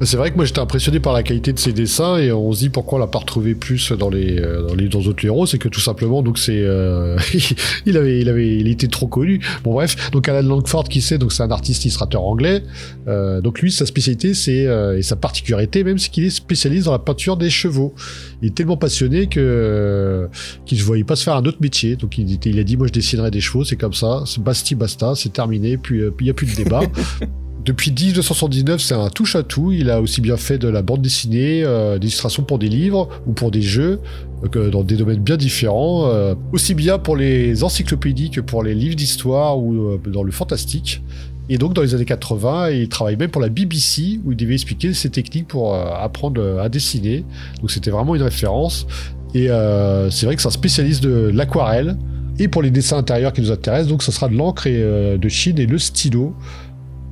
[0.00, 2.60] C'est vrai que moi j'étais impressionné par la qualité de ses dessins et on se
[2.60, 5.44] dit pourquoi on l'a pas retrouvé plus dans les euh, dans les dans d'autres héros,
[5.46, 7.18] c'est que tout simplement donc c'est euh,
[7.86, 9.40] il avait il avait il était trop connu.
[9.64, 12.62] Bon bref, donc Alan Langford qui c'est donc c'est un artiste illustrateur anglais.
[13.08, 16.86] Euh, donc lui sa spécialité c'est euh, et sa particularité même c'est qu'il est spécialiste
[16.86, 17.92] dans la peinture des chevaux.
[18.40, 20.28] Il est tellement passionné que euh,
[20.64, 21.96] qu'il ne voyait pas se faire un autre métier.
[21.96, 24.76] Donc il il a dit moi je dessinerai des chevaux, c'est comme ça, c'est basti
[24.76, 26.82] basta, c'est terminé, puis euh, il y a plus de débat.
[27.64, 29.72] Depuis 1979, c'est un touche à tout.
[29.72, 33.08] Il a aussi bien fait de la bande dessinée, euh, des illustrations pour des livres
[33.26, 34.00] ou pour des jeux,
[34.56, 38.74] euh, dans des domaines bien différents, euh, aussi bien pour les encyclopédies que pour les
[38.74, 41.02] livres d'histoire ou euh, dans le fantastique.
[41.48, 44.54] Et donc dans les années 80, il travaille même pour la BBC où il devait
[44.54, 47.24] expliquer ses techniques pour apprendre à dessiner.
[47.60, 48.86] Donc c'était vraiment une référence.
[49.34, 49.48] Et
[50.10, 51.96] c'est vrai que c'est un spécialiste de l'aquarelle.
[52.38, 55.58] Et pour les dessins intérieurs qui nous intéressent, donc ça sera de l'encre de Chine
[55.58, 56.34] et le stylo.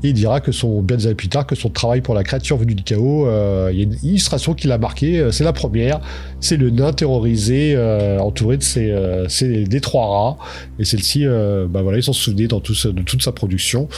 [0.06, 2.56] Il dira que son, bien des années plus tard, que son travail pour la créature
[2.56, 5.52] venue du chaos, euh, il y a une illustration qui l'a marqué, euh, c'est la
[5.52, 6.00] première,
[6.40, 10.36] c'est le nain terrorisé, euh, entouré de ses, des trois rats,
[10.78, 13.88] et celle-ci, bah voilà, ils s'en souvenaient dans de toute sa production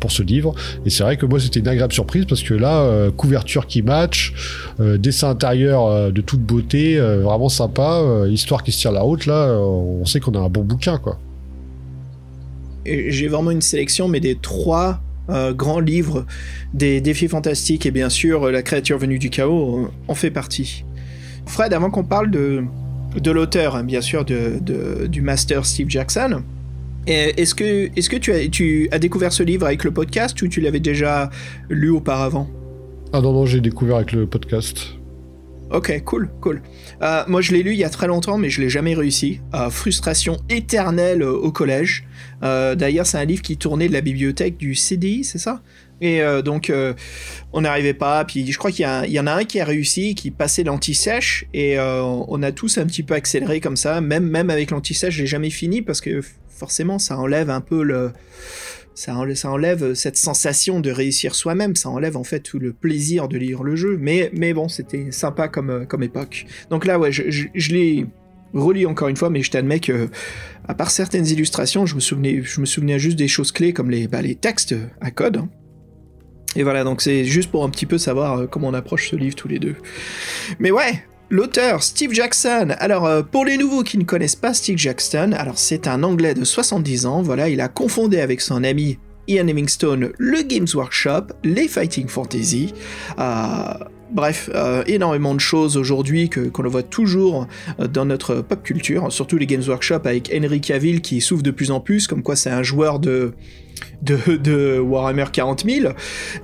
[0.00, 0.54] pour ce livre,
[0.86, 4.32] et c'est vrai que moi c'était une agréable surprise, parce que là, couverture qui match,
[4.78, 10.04] dessin intérieur de toute beauté, vraiment sympa, histoire qui se tire la route, là, on
[10.06, 11.18] sait qu'on a un bon bouquin, quoi.
[12.84, 15.00] J'ai vraiment une sélection, mais des trois
[15.32, 16.26] euh, grands livres
[16.74, 20.30] des défis fantastiques et bien sûr euh, la créature venue du chaos euh, en fait
[20.30, 20.84] partie.
[21.46, 22.62] Fred, avant qu'on parle de,
[23.20, 26.42] de l'auteur, hein, bien sûr, de, de- du master Steve Jackson,
[27.06, 30.46] est-ce que, est que tu, as, tu as découvert ce livre avec le podcast ou
[30.46, 31.30] tu l'avais déjà
[31.68, 32.48] lu auparavant?
[33.12, 34.94] Ah non, non, j'ai découvert avec le podcast.
[35.72, 36.60] Ok, cool, cool.
[37.00, 39.40] Euh, moi, je l'ai lu il y a très longtemps, mais je l'ai jamais réussi.
[39.54, 42.04] Euh, frustration éternelle euh, au collège.
[42.42, 45.62] D'ailleurs, c'est un livre qui tournait de la bibliothèque du CDI, c'est ça?
[46.00, 46.72] Et donc,
[47.52, 48.24] on n'arrivait pas.
[48.24, 51.78] Puis, je crois qu'il y, en a un qui a réussi, qui passait l'anti-sèche, et
[51.78, 54.00] on a tous un petit peu accéléré comme ça.
[54.00, 58.10] Même, même avec l'anti-sèche, j'ai jamais fini parce que forcément, ça enlève un peu le
[58.94, 59.14] Ça
[59.50, 63.62] enlève, cette sensation de réussir soi-même, ça enlève en fait tout le plaisir de lire
[63.62, 63.96] le jeu.
[63.98, 66.46] Mais, bon, c'était sympa comme, euh, comme époque.
[66.70, 68.06] Donc là, ouais, je, l'ai
[68.52, 70.08] relis encore une fois, mais je t'admets que,
[70.68, 74.74] à part certaines illustrations, je me souvenais, juste des choses clés comme les, bah, textes
[75.00, 75.38] à code.
[75.38, 75.48] hein.
[76.54, 79.16] Et voilà, donc c'est juste pour un petit peu savoir euh, comment on approche ce
[79.16, 79.76] livre tous les deux.
[80.58, 81.02] Mais ouais,
[81.32, 82.74] l'auteur Steve Jackson.
[82.78, 86.34] Alors euh, pour les nouveaux qui ne connaissent pas Steve Jackson, alors c'est un Anglais
[86.34, 87.22] de 70 ans.
[87.22, 92.74] Voilà, il a confondé avec son ami Ian Livingstone le Games Workshop, les Fighting Fantasy.
[93.18, 93.24] Euh,
[94.10, 97.46] Bref, euh, énormément de choses aujourd'hui que qu'on le voit toujours
[97.78, 101.70] dans notre pop culture, surtout les Games Workshop avec Henry Cavill qui souffre de plus
[101.70, 103.32] en plus, comme quoi c'est un joueur de,
[104.02, 105.94] de, de Warhammer 40 000.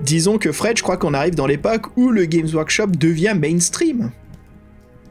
[0.00, 4.12] Disons que Fred, je crois qu'on arrive dans l'époque où le Games Workshop devient mainstream.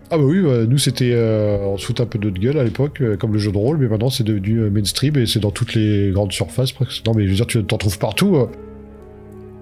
[0.10, 2.58] Ah bah oui, bah, nous c'était, euh, on se fout un peu de notre gueule
[2.58, 5.26] à l'époque, euh, comme le jeu de rôle, mais maintenant c'est devenu euh, mainstream et
[5.26, 7.06] c'est dans toutes les grandes surfaces presque.
[7.06, 8.48] Non mais je veux dire, tu t'en trouves partout.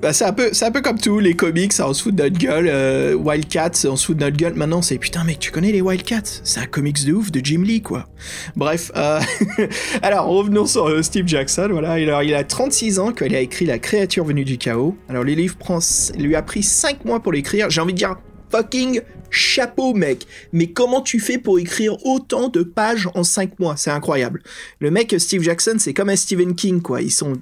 [0.04, 2.22] Bah, c'est un peu, c'est un peu comme tout, les comics, on se fout de
[2.22, 4.54] notre gueule, Wildcats, on se fout de notre gueule.
[4.54, 6.42] Maintenant, c'est putain, mec, tu connais les Wildcats?
[6.44, 8.08] C'est un comics de ouf de Jim Lee, quoi.
[8.56, 8.92] Bref,
[10.04, 11.70] alors revenons sur Steve Jackson.
[11.72, 14.96] Voilà, alors, il a 36 ans quand il a écrit La créature venue du chaos.
[15.10, 15.80] Alors, le livre prend,
[16.20, 17.72] lui a pris 5 mois pour l'écrire.
[17.72, 18.16] J'ai envie de dire
[18.50, 20.26] fucking chapeau, mec.
[20.54, 23.76] Mais comment tu fais pour écrire autant de pages en 5 mois?
[23.78, 24.42] C'est incroyable.
[24.80, 27.02] Le mec, Steve Jackson, c'est comme un Stephen King, quoi.
[27.02, 27.34] Ils sont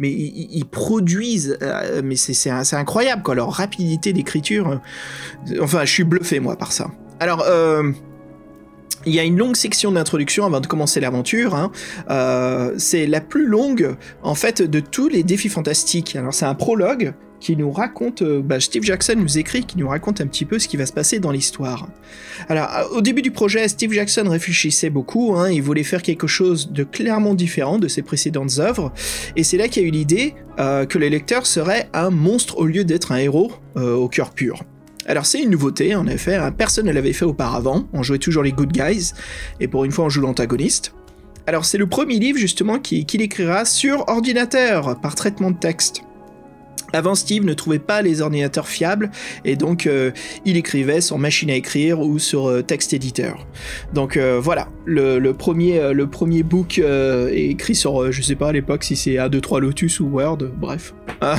[0.00, 4.80] mais ils, produisent, euh, mais c'est incroyable quoi, leur rapidité d'écriture.
[5.60, 6.90] Enfin, je suis bluffé moi par ça.
[7.20, 7.92] Alors, euh,
[9.04, 11.54] il y a une longue section d'introduction avant de commencer l'aventure.
[11.54, 11.70] hein.
[12.08, 16.16] Euh, c'est la plus longue en fait de tous les défis fantastiques.
[16.16, 19.88] Alors c'est un prologue qui nous raconte, euh, bah, Steve Jackson nous écrit, qui nous
[19.88, 21.88] raconte un petit peu ce qui va se passer dans l'histoire.
[22.48, 26.70] Alors, au début du projet, Steve Jackson réfléchissait beaucoup, hein, il voulait faire quelque chose
[26.70, 28.92] de clairement différent de ses précédentes œuvres,
[29.36, 32.58] et c'est là qu'il y a eu l'idée euh, que le lecteur serait un monstre
[32.58, 34.62] au lieu d'être un héros euh, au cœur pur.
[35.06, 38.42] Alors c'est une nouveauté, en effet, hein, personne ne l'avait fait auparavant, on jouait toujours
[38.42, 39.12] les good guys,
[39.60, 40.92] et pour une fois on joue l'antagoniste.
[41.46, 46.02] Alors c'est le premier livre justement qui- qu'il écrira sur ordinateur, par traitement de texte.
[46.92, 49.10] Avant, Steve ne trouvait pas les ordinateurs fiables
[49.44, 50.10] et donc euh,
[50.44, 53.46] il écrivait sur machine à écrire ou sur euh, texte éditeur.
[53.94, 58.52] Donc euh, voilà, le, premier, le premier book est écrit sur, je sais pas à
[58.52, 60.94] l'époque si c'est A23 Lotus ou Word, bref.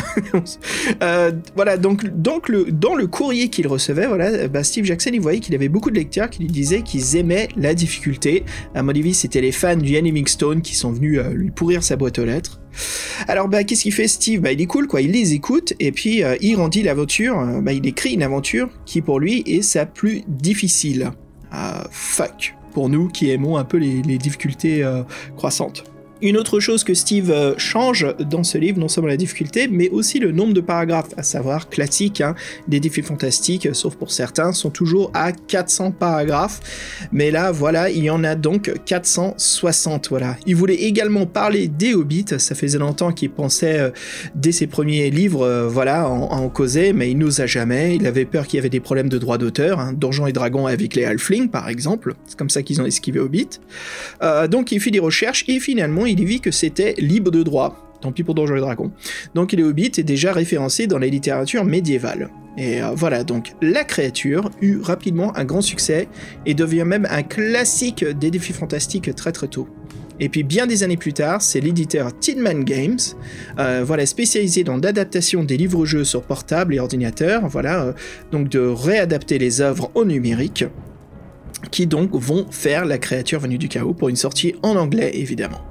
[1.56, 5.40] Voilà, donc, donc le, dans le courrier qu'il recevait, voilà, bah, Steve Jackson, il voyait
[5.40, 8.46] qu'il avait beaucoup de lecteurs qui lui disaient qu'ils aimaient la difficulté.
[8.74, 11.96] À mon avis, c'était les fans du Ian Livingstone qui sont venus lui pourrir sa
[11.96, 12.61] boîte aux lettres.
[13.28, 14.42] Alors bah qu'est-ce qu'il fait Steve?
[14.42, 17.62] Bah il est cool quoi, il les écoute et puis euh, il rendit l'aventure, euh,
[17.62, 21.12] bah il écrit une aventure qui pour lui est sa plus difficile.
[21.52, 25.04] Ah fuck pour nous qui aimons un peu les, difficultés euh,
[25.36, 25.84] croissantes.
[26.24, 29.90] Une autre chose que Steve euh, change dans ce livre, non seulement la difficulté, mais
[29.90, 32.36] aussi le nombre de paragraphes, à savoir classique, hein,
[32.68, 36.60] des défis fantastiques, sauf pour certains, sont toujours à 400 paragraphes,
[37.12, 40.38] mais là, voilà, il y en a donc 460, voilà.
[40.46, 43.90] Il voulait également parler des Hobbits, ça faisait longtemps qu'il pensait, euh,
[44.36, 48.46] dès ses premiers livres, euh, voilà, en, causer, mais il n'osa jamais, il avait peur
[48.46, 51.50] qu'il y avait des problèmes de droits d'auteur, hein, Donjons et Dragons avec les Halflings,
[51.50, 53.50] par exemple, c'est comme ça qu'ils ont esquivé Hobbit.
[54.50, 57.88] Donc il fit des recherches, et finalement, il vit que c'était libre de droit.
[58.02, 58.92] Tant pis pour Donjons et Dragons.
[59.36, 62.32] Donc les Hobbits est déjà référencé dans la littérature médiévale.
[62.58, 66.08] Et euh, voilà, donc la créature eut rapidement un grand succès
[66.46, 69.68] et devient même un classique des défis fantastiques très très tôt.
[70.20, 73.00] Et puis bien des années plus tard, c'est l'éditeur Tidman Games,
[73.58, 77.94] euh, voilà spécialisé dans l'adaptation des livres-jeux sur portable et ordinateur, voilà, euh,
[78.32, 80.66] donc de réadapter les œuvres au numérique,
[81.72, 85.71] qui donc vont faire la créature venue du chaos pour une sortie en anglais évidemment.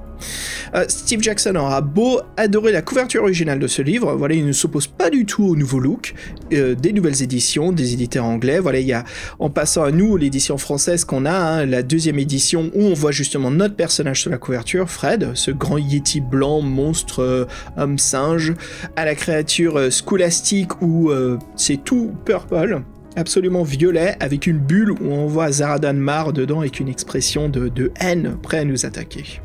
[0.75, 4.51] Euh, Steve Jackson aura beau adorer la couverture originale de ce livre, voilà, il ne
[4.51, 6.13] s'oppose pas du tout au nouveau look,
[6.53, 8.59] euh, des nouvelles éditions, des éditeurs anglais.
[8.59, 9.03] Voilà, il y a,
[9.39, 13.11] en passant à nous, l'édition française qu'on a, hein, la deuxième édition où on voit
[13.11, 17.45] justement notre personnage sur la couverture, Fred, ce grand yeti blanc, monstre, euh,
[17.77, 18.53] homme singe,
[18.95, 21.11] à la créature scolastique où
[21.55, 22.81] c'est tout purple
[23.15, 27.67] absolument violet avec une bulle où on voit Zaradan Mar dedans avec une expression de,
[27.67, 29.41] de haine prêt à nous attaquer.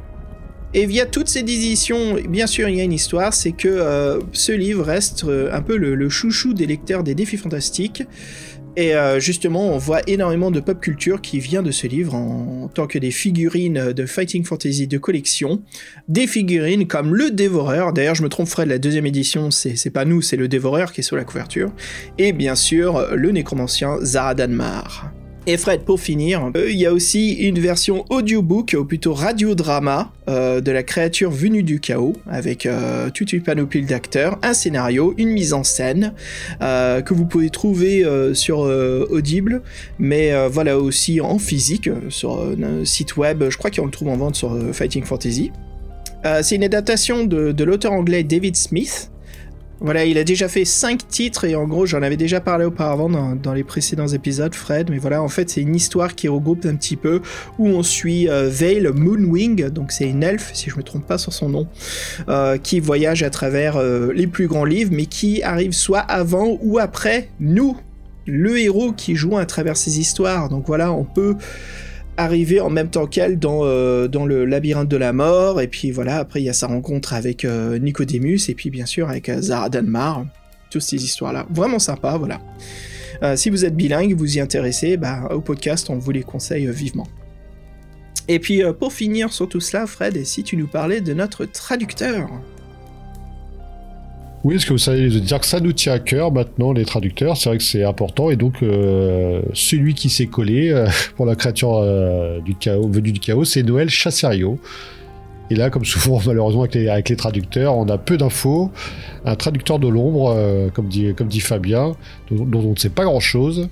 [0.77, 4.21] Et via toutes ces éditions, bien sûr, il y a une histoire, c'est que euh,
[4.33, 8.03] ce livre reste euh, un peu le, chouchou des lecteurs des défis fantastiques.
[8.77, 12.65] Et euh, justement, on voit énormément de pop culture qui vient de ce livre en,
[12.65, 15.63] en tant que des figurines de Fighting Fantasy de collection.
[16.09, 17.95] Des figurines comme le Dévoreur.
[17.95, 21.01] D'ailleurs, je me trompe, Fred, la deuxième édition, c'est pas nous, c'est le Dévoreur qui
[21.01, 21.73] est sur la couverture.
[22.19, 25.11] Et bien sûr, le nécromancien Zaradan Mar.
[25.49, 30.11] Et Fred, pour finir, euh, il y a aussi une version audiobook, ou plutôt radiodrama,
[30.29, 35.15] euh, de la créature venue du chaos, avec euh, toute une panoplie d'acteurs, un scénario,
[35.19, 36.15] une mise en scène,
[36.63, 39.63] euh, que vous pouvez trouver euh, sur Audible,
[40.01, 44.17] mais voilà aussi en physique, sur un site web, je crois qu'on le trouve en
[44.17, 45.53] vente sur Fighting Fantasy.
[46.43, 49.11] C'est une adaptation de l'auteur anglais David Smith,
[49.81, 53.11] voilà, il a déjà fait 5 titres et en gros, j'en avais déjà parlé auparavant
[53.35, 54.91] dans, les précédents épisodes, Fred.
[54.91, 57.21] Mais voilà, en fait, c'est une histoire qui regroupe un petit peu
[57.59, 61.19] où on suit euh, Vale Moonwing, donc c'est une elfe, si je me trompe pas
[61.19, 61.69] sur son nom,
[62.29, 66.59] euh, qui voyage à travers euh, les plus grands livres, mais qui arrive soit avant
[66.63, 67.77] ou après nous,
[68.27, 70.49] le héros qui joue à travers ces histoires.
[70.49, 71.37] Donc voilà, on peut
[72.17, 75.91] arriver en même temps qu'elle dans, euh, dans le labyrinthe de la mort, et puis
[75.91, 79.29] voilà, après il y a sa rencontre avec euh, Nicodemus, et puis bien sûr avec
[79.29, 80.27] euh, Zara Danmar,
[80.71, 81.47] toutes ces histoires-là.
[81.51, 82.41] Vraiment sympa, voilà.
[83.23, 86.67] Euh, si vous êtes bilingue, vous y intéressez, bah, au podcast, on vous les conseille
[86.67, 87.07] vivement.
[88.29, 91.45] Et puis pour finir sur tout cela, Fred, et si tu nous parlais de notre
[91.45, 92.29] traducteur?
[94.47, 97.37] Oui, est-ce que vous savez dire que ça nous tient à cœur maintenant, les traducteurs?
[97.37, 98.31] C'est vrai que c'est important.
[98.31, 103.11] Et donc, euh, celui qui s'est collé euh, pour la créature euh, du chaos, venue
[103.11, 104.61] du chaos, c'est Noël Chasserio.
[105.51, 108.71] Et là, comme souvent, malheureusement, avec les, traducteurs, on a peu d'infos.
[109.25, 111.97] Un traducteur de l'ombre, comme, dit, Fabien,
[112.31, 113.69] dont, on ne sait pas grand-chose.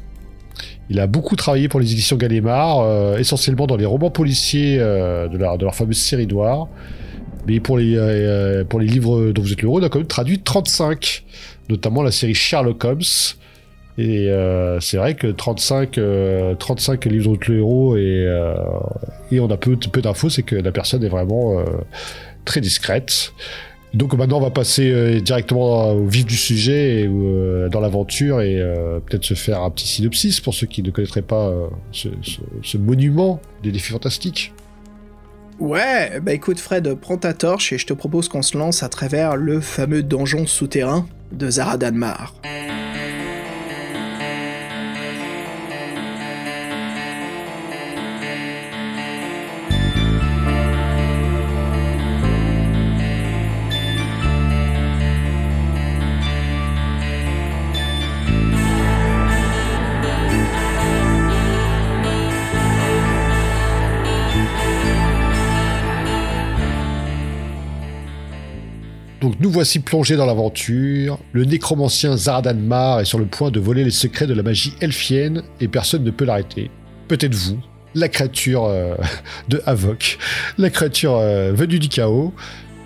[0.91, 5.57] Il a beaucoup travaillé pour les éditions Gallimard, essentiellement dans les romans policiers de, leur,
[5.57, 6.67] de leur fameuse série noire.
[7.47, 9.99] Mais pour les, euh, pour les livres dont vous êtes le héros, on a quand
[9.99, 11.25] même traduit 35,
[11.69, 13.03] notamment la série Sherlock Holmes.
[13.97, 18.55] Et euh, c'est vrai que 35, euh, 35 livres dont le héros et, euh,
[19.31, 21.65] et on a peu, peu d'infos, c'est que la personne est vraiment
[22.45, 23.33] très discrète.
[23.93, 28.61] Donc maintenant, on va passer directement au vif du sujet, et, dans l'aventure, et
[29.07, 31.53] peut-être se faire un petit synopsis pour ceux qui ne connaîtraient pas
[31.93, 34.53] ce monument des défis fantastiques.
[35.59, 38.89] Ouais, bah écoute Fred, prends ta torche et je te propose qu'on se lance à
[38.89, 41.77] travers le fameux donjon souterrain de Zara
[69.45, 71.19] nous voici plongés dans l'aventure.
[71.33, 75.43] Le nécromancien Zaradanmar est sur le point de voler les secrets de la magie elfienne
[75.61, 76.71] et personne ne peut l'arrêter.
[77.09, 77.59] Peut-être vous,
[77.95, 78.95] la créature euh,
[79.51, 80.17] de Havok,
[80.57, 82.33] la créature euh, venue du chaos,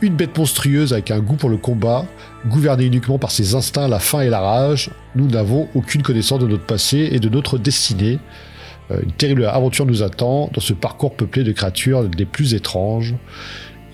[0.01, 2.05] une bête monstrueuse avec un goût pour le combat,
[2.49, 4.90] gouvernée uniquement par ses instincts, la faim et la rage.
[5.14, 8.18] Nous n'avons aucune connaissance de notre passé et de notre destinée.
[8.90, 13.14] Euh, une terrible aventure nous attend dans ce parcours peuplé de créatures des plus étranges.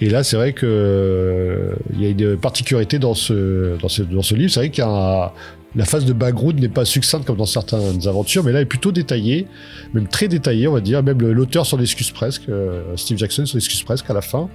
[0.00, 4.02] Et là, c'est vrai que euh, il y a une particularité dans ce, dans ce,
[4.02, 4.50] dans ce livre.
[4.50, 5.32] C'est vrai qu'il y a
[5.76, 8.66] la phase de background n'est pas succincte comme dans certaines aventures, mais là, elle est
[8.66, 9.48] plutôt détaillée,
[9.92, 11.02] même très détaillée, on va dire.
[11.02, 14.48] Même l'auteur s'en excuse presque, euh, Steve Jackson s'en excuse presque à la fin.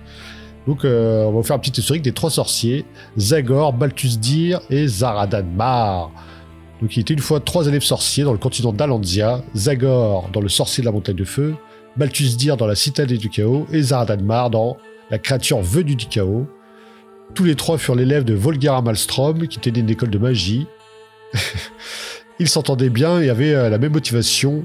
[0.67, 2.85] Donc, euh, on va vous faire un petit historique des trois sorciers
[3.17, 6.11] Zagor, Balthusdir et Zaradanmar.
[6.81, 10.49] Donc, il était une fois trois élèves sorciers dans le continent d'Alandia Zagor dans le
[10.49, 11.55] sorcier de la montagne de feu,
[11.97, 14.77] Balthusdir dans la citadelle du chaos et Zaradanmar dans
[15.09, 16.47] la créature venue du chaos.
[17.33, 20.67] Tous les trois furent l'élève de Volgara Malmstrom, qui né d'une école de magie.
[22.39, 24.63] Ils s'entendaient bien et avaient euh, la même motivation,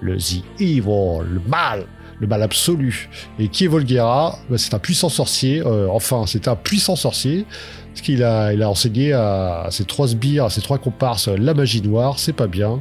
[0.00, 1.86] le The Evil, le mal,
[2.20, 3.08] le mal absolu.
[3.38, 4.38] Et qui est Volgara?
[4.48, 7.44] Ben, C'est un puissant sorcier, euh, enfin, c'est un puissant sorcier,
[7.88, 11.28] parce qu'il a, il a enseigné à, à ses trois sbires, à ses trois comparses,
[11.28, 12.80] la magie noire, c'est pas bien.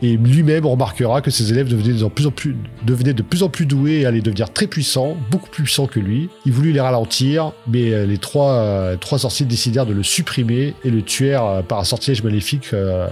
[0.00, 4.52] Et lui-même remarquera que ses élèves devenaient de, plus en plus, doués et allaient devenir
[4.52, 6.28] très puissants, beaucoup plus puissants que lui.
[6.46, 10.74] Il voulut les ralentir, mais euh, les trois, euh, trois sorciers décidèrent de le supprimer
[10.84, 13.08] et le tuèrent euh, par un sortilège maléfique euh,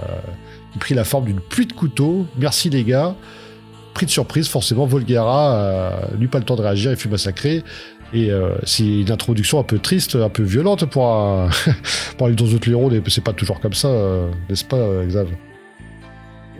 [0.72, 2.24] qui prit la forme d'une pluie de couteaux.
[2.38, 3.16] Merci les gars.
[3.94, 7.64] Pris de surprise, forcément, Volgara n'eut pas le temps de réagir et fut massacré.
[8.12, 8.30] Et
[8.64, 11.48] c'est une introduction un peu triste, un peu violente pour un,
[12.18, 12.36] pour les
[12.68, 12.92] héros.
[13.08, 13.88] C'est pas toujours comme ça,
[14.50, 15.28] n'est-ce pas, Xav?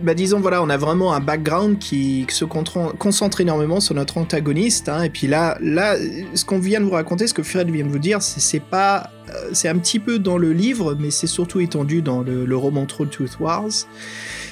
[0.01, 4.89] Bah disons voilà, on a vraiment un background qui se concentre énormément sur notre antagoniste.
[4.89, 5.95] hein, et puis là, là,
[6.35, 9.09] ce qu'on vient de vous raconter, ce que Fred vient de vous dire, c'est pas,
[9.29, 12.85] euh, c'est un petit peu dans le livre, mais c'est surtout étendu dans le, roman
[12.85, 13.69] Troll Tooth Wars.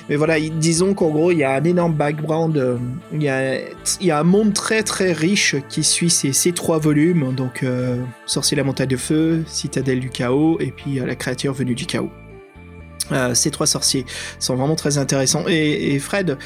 [0.09, 2.77] Mais voilà, il- disons qu'en gros, il y a un énorme background, euh,
[3.13, 3.59] il y, a,
[4.01, 7.97] y a un monde très très riche qui suit ces, ces trois volumes, donc euh,
[8.25, 11.85] Sorcier la montagne de feu, Citadelle du chaos, et puis euh, la créature venue du
[11.85, 12.09] chaos.
[13.11, 14.05] Euh, ces trois sorciers
[14.39, 15.45] sont vraiment très intéressants.
[15.47, 16.37] Et, Fred,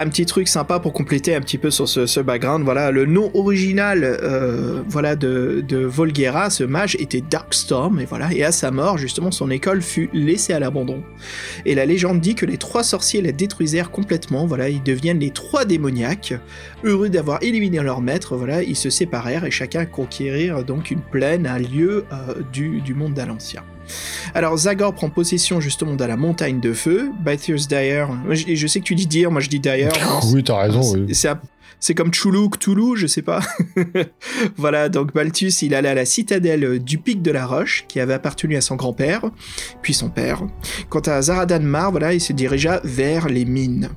[0.00, 2.64] un petit truc sympa pour compléter un petit peu sur ce, ce background.
[2.64, 8.32] Voilà, le nom original, euh, voilà, de, de Volguera, ce mage, était Darkstorm, et voilà.
[8.32, 11.04] Et à sa mort, justement, son école fut laissée à l'abandon.
[11.66, 14.46] Et la légende dit que les trois sorciers la détruisèrent complètement.
[14.46, 16.34] Voilà, ils deviennent les trois démoniaques.
[16.82, 21.46] Heureux d'avoir éliminé leur maître, voilà, ils se séparèrent et chacun conquérir donc une plaine,
[21.46, 23.62] un lieu euh, du, du monde d'Alancia.
[24.34, 27.10] Alors Zagor prend possession justement de la montagne de feu.
[27.24, 29.88] Balthus Dyer, je, je sais que tu dis dire, moi je dis Dyer.
[30.32, 30.82] oui, t'as raison.
[30.82, 31.38] C'est- oui.
[31.80, 33.40] C'est comme Chulu, Cthulhu, je sais pas.
[34.56, 38.14] voilà, donc Balthus, il allait à la citadelle du Pic de la Roche, qui avait
[38.14, 39.22] appartenu à son grand-père,
[39.82, 40.42] puis son père.
[40.90, 43.88] Quant à Zaradan Mar, voilà, il se dirigea vers les mines.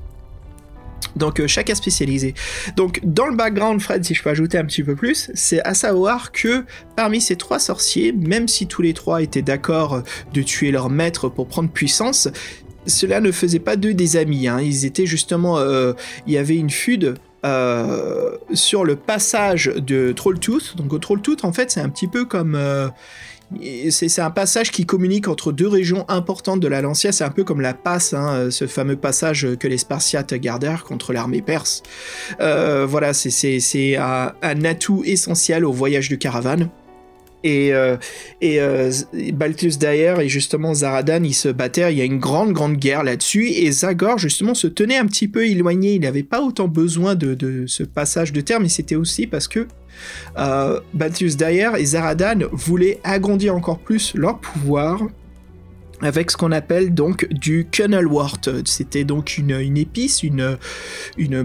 [1.15, 2.33] Donc euh, chacun spécialisé.
[2.75, 5.73] Donc dans le background, Fred, si je peux ajouter un petit peu plus, c'est à
[5.73, 6.65] savoir que
[6.95, 11.29] parmi ces trois sorciers, même si tous les trois étaient d'accord de tuer leur maître
[11.29, 12.27] pour prendre puissance,
[12.85, 14.47] cela ne faisait pas d'eux des amis.
[14.47, 14.59] hein.
[14.61, 15.93] Ils étaient justement, euh,
[16.27, 17.15] il y avait une fude.
[17.45, 20.75] euh, sur le passage de Trolltooth.
[20.77, 22.59] Donc, au Trolltooth, en fait, c'est un petit peu comme.
[23.63, 27.11] Euh, c'est un passage qui communique entre deux régions importantes de la Lancia.
[27.11, 31.13] C'est un peu comme la passe, hein, ce fameux passage que les Spartiates gardèrent contre
[31.13, 31.83] l'armée perse.
[32.39, 36.69] Euh, voilà, c'est- un, atout essentiel au voyage de caravane.
[37.43, 37.95] Et, euh,
[38.43, 38.91] euh,
[39.33, 41.91] Balthus Dyer et justement Zaradan, ils se battaient.
[41.93, 43.49] Il y a une grande, grande guerre là-dessus.
[43.49, 45.93] Et Zagor, justement, se tenait un petit peu éloigné.
[45.93, 49.47] Il n'avait pas autant besoin de, de ce passage de terre, mais c'était aussi parce
[49.47, 49.67] que
[50.37, 55.01] euh, Balthus Dyer et Zaradan voulaient agrandir encore plus leur pouvoir
[56.01, 58.41] avec ce qu'on appelle donc du Kennelwort.
[58.65, 60.57] C'était donc une, épice, une,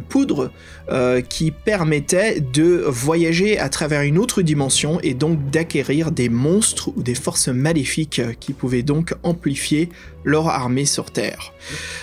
[0.08, 0.50] poudre
[0.90, 6.90] euh, qui permettait de voyager à travers une autre dimension et donc d'acquérir des monstres
[6.96, 9.88] ou des forces maléfiques qui pouvaient donc amplifier
[10.24, 11.52] leur armée sur Terre.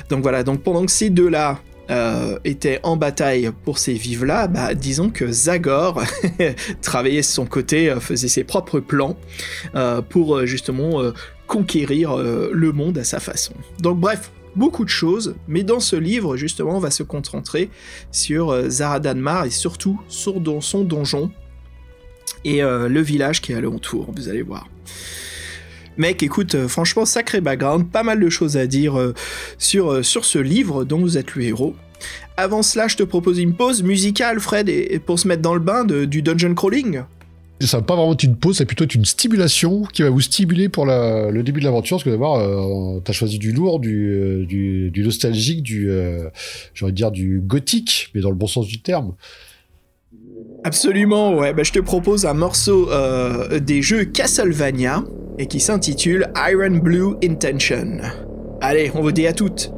[0.09, 1.59] Donc voilà, donc pendant que ces deux-là
[1.89, 6.03] euh, étaient en bataille pour ces vives-là, bah, disons que Zagor
[6.81, 9.17] travaillait de son côté, euh, faisait ses propres plans
[9.75, 11.01] euh, pour justement
[11.47, 13.53] conquérir le monde à sa façon.
[13.79, 17.69] Donc bref, beaucoup de choses, mais dans ce livre, justement, on va se concentrer
[18.11, 21.31] sur Zaradanmar et surtout sur son donjon
[22.43, 24.67] et le village qui est alentour, vous allez voir.
[25.97, 29.15] Mec, écoute, euh, franchement, sacré background, pas mal de choses à dire euh,
[29.57, 31.75] sur, euh, sur ce livre dont vous êtes le héros.
[32.37, 35.59] Avant cela, je te propose une pause musicale, Fred, et, pour se mettre dans le
[35.59, 37.01] bain du dungeon crawling.
[37.61, 40.69] Ça va pas vraiment être une pause, c'est plutôt une stimulation qui va vous stimuler
[40.69, 41.97] pour le début de l'aventure.
[41.97, 45.89] Parce que d'abord, t'as choisi du lourd, du, du, du nostalgique, du,
[46.91, 49.15] dire du gothique, mais dans le bon sens du terme.
[50.64, 51.53] Absolument, ouais.
[51.53, 55.03] Bah, je te propose un morceau euh, des jeux Castlevania
[55.38, 57.99] et qui s'intitule Iron Blue Intention.
[58.62, 59.72] Allez, on vous dit à toutes.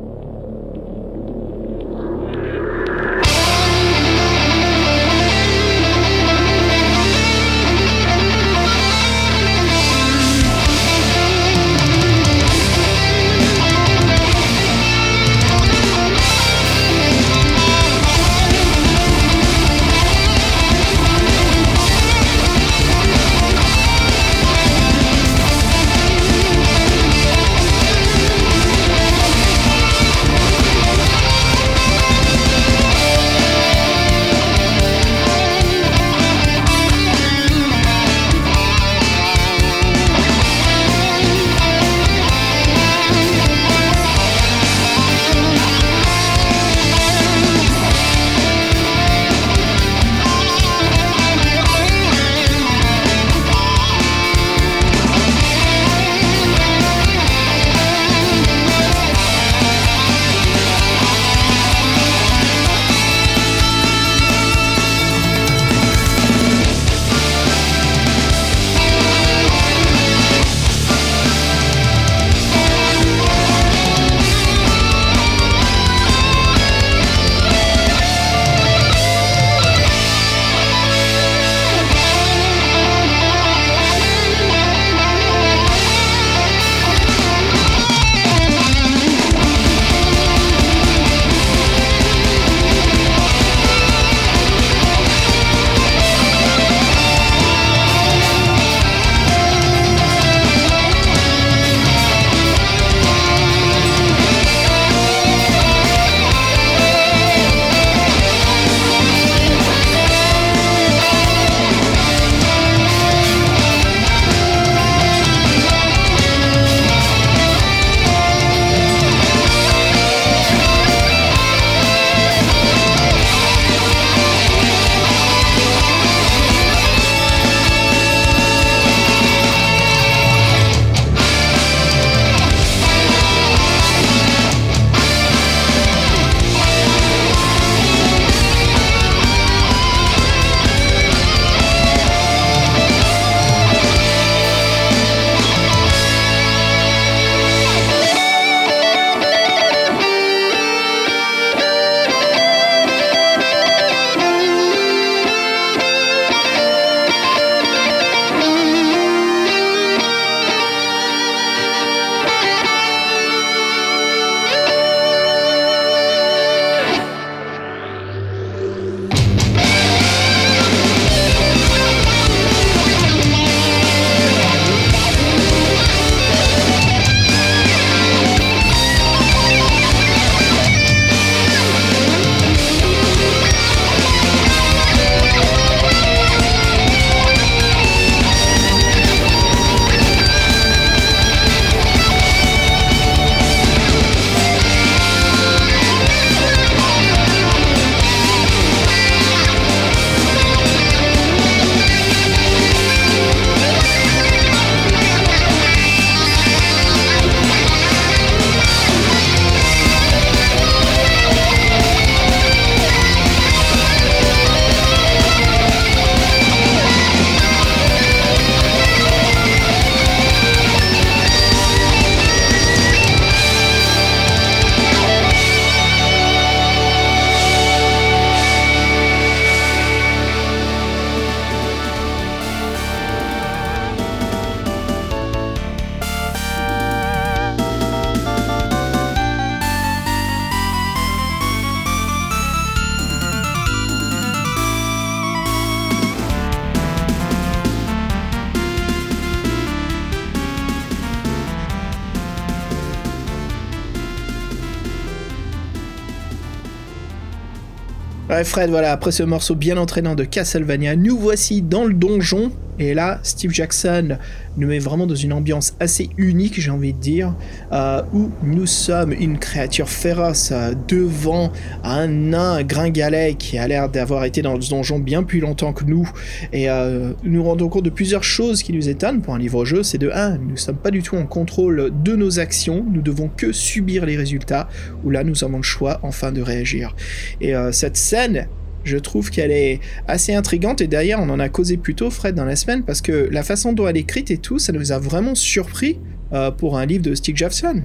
[258.43, 262.51] Fred, voilà, après ce morceau bien entraînant de Castlevania, nous voici dans le donjon.
[262.79, 264.17] Et là, Steve Jackson
[264.57, 267.35] nous met vraiment dans une ambiance assez unique, j'ai envie de dire,
[267.71, 271.51] euh, où nous sommes une créature féroce euh, devant
[271.83, 275.83] un nain gringalet qui a l'air d'avoir été dans ce donjon bien plus longtemps que
[275.83, 276.09] nous.
[276.53, 279.83] Et euh, nous rendons compte de plusieurs choses qui nous étonnent pour un livre-jeu.
[279.83, 283.01] C'est de 1, nous ne sommes pas du tout en contrôle de nos actions, nous
[283.01, 284.69] devons que subir les résultats,
[285.03, 286.95] où là nous avons le choix enfin de réagir.
[287.41, 288.47] Et cette scène
[288.89, 292.35] je trouve qu'elle est assez intrigante et d'ailleurs on en a causé plus tôt Fred
[292.35, 294.91] dans la semaine parce que la façon dont elle est écrite et tout, ça nous
[294.91, 295.99] a vraiment surpris
[296.33, 297.83] euh, pour un livre de Steve Jackson.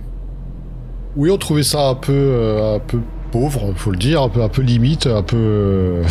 [1.16, 4.62] Oui, on trouvait ça un peu, euh, un faut le dire, un peu, un peu
[4.62, 6.02] limite, un peu, euh,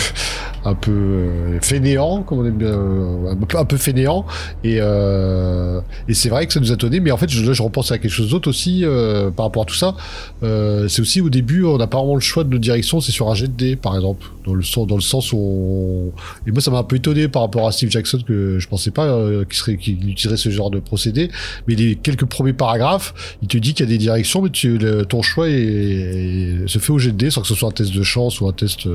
[0.66, 4.26] un peu euh, fainéant, comme on aime bien, euh, un peu, fainéant.
[4.64, 7.54] Et, euh, et c'est vrai que ça nous a étonné, mais en fait, je, là,
[7.54, 9.96] je repense à quelque chose d'autre aussi euh, par rapport à tout ça.
[10.44, 13.12] Euh, c'est aussi au début, on n'a pas vraiment le choix de notre direction, c'est
[13.12, 16.12] sur un jet de dés, par exemple, dans le, sens, dans le sens où on...
[16.48, 18.92] Et moi, ça m'a un peu étonné par rapport à Steve Jackson, que je pensais
[18.92, 21.30] pas euh, qu'il serait, qu'il utiliserait ce genre de procédé.
[21.68, 24.78] Mais les quelques premiers paragraphes, il te dit qu'il y a des directions, mais tu,
[24.78, 27.70] le, ton choix est, est, se fait au jet de dés, sans que ce soit
[27.70, 28.88] un test de chance ou un test.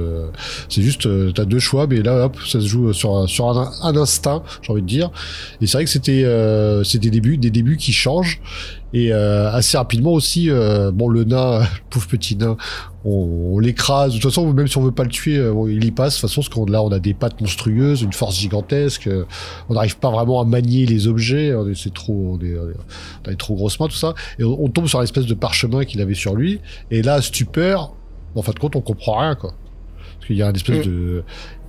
[0.69, 4.73] C'est juste, t'as deux choix, mais là, hop, ça se joue sur, un, instinct, j'ai
[4.73, 5.11] envie de dire.
[5.61, 8.41] Et c'est vrai que c'était euh, des débuts, des débuts qui changent.
[8.95, 12.57] Et euh, assez rapidement aussi, euh, bon, le nain, le pauvre petit nain,
[13.05, 14.15] on, on l'écrase.
[14.15, 15.35] De toute façon, même si on veut pas le tuer,
[15.69, 16.15] il y passe.
[16.17, 19.09] De toute façon, parce qu'on là, on a des pattes monstrueuses, une force gigantesque.
[19.69, 21.55] on n'arrive pas vraiment à manier les objets.
[21.55, 24.15] on est- C'est trop, on est, trop grosses mains, tout ça.
[24.39, 26.61] Et on, on tombe sur l'espèce de parchemin qu'il avait sur lui.
[26.91, 27.93] Et là, stupeur.
[28.35, 29.53] En fin de compte, on comprend rien, quoi.
[30.29, 30.91] Qu'il y a une espèce Mm.
[30.91, 31.25] de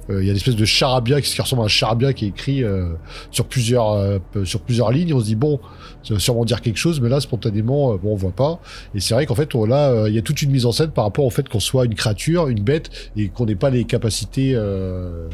[0.10, 2.26] euh, il y a une espèce de charabia qui, qui ressemble à un charabia qui
[2.26, 2.94] est écrit euh,
[3.32, 5.14] sur plusieurs euh, sur plusieurs lignes.
[5.14, 5.60] On se dit bon,
[6.04, 8.60] ça va sûrement dire quelque chose, mais là spontanément, bon, on voit pas.
[8.96, 10.92] Et c'est vrai qu'en fait, on, là, il y a toute une mise en scène
[10.92, 13.86] par rapport au fait qu'on soit une créature, une bête, et qu'on n'ait pas les
[13.86, 15.28] capacités euh,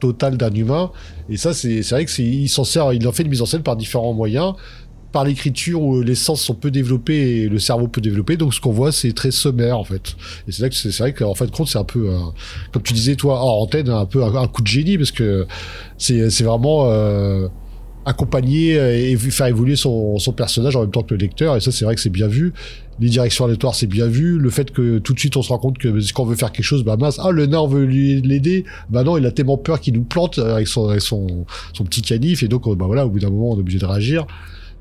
[0.00, 0.90] totales d'un humain.
[1.30, 3.42] Et ça, c'est c'est vrai que c'est il s'en sert, il en fait une mise
[3.42, 4.54] en scène par différents moyens.
[5.12, 8.60] Par l'écriture où les sens sont peu développés et le cerveau peu développé, donc ce
[8.60, 10.16] qu'on voit c'est très sommaire en fait.
[10.48, 12.18] Et c'est là que c'est vrai qu'en fin de compte c'est un peu, euh,
[12.72, 15.46] comme tu disais toi hors antenne, un peu un, coup de génie parce que
[15.98, 17.46] c'est vraiment euh,
[18.06, 18.72] accompagner
[19.10, 21.56] et faire évoluer son, son personnage en même temps que le lecteur.
[21.56, 22.54] Et ça c'est vrai que c'est bien vu.
[22.98, 24.38] Les directions aléatoires c'est bien vu.
[24.38, 26.52] Le fait que tout de suite on se rend compte que quand on veut faire
[26.52, 28.64] quelque chose bah mince ah le nain veut l'aider.
[28.88, 31.44] Bah non il a tellement peur qu'il nous plante avec son avec son,
[31.74, 32.42] son petit canif.
[32.42, 34.26] Et donc bah voilà au bout d'un moment on est obligé de réagir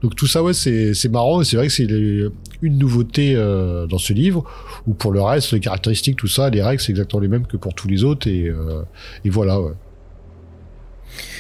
[0.02, 3.98] donc tout ça ouais c'est marrant et c'est vrai que c'est une nouveauté euh, dans
[4.00, 4.44] ce livre
[4.88, 7.58] ou pour le reste les caractéristiques tout ça les règles c'est exactement les mêmes que
[7.58, 8.82] pour tous les autres et euh,
[9.26, 9.74] et voilà ouais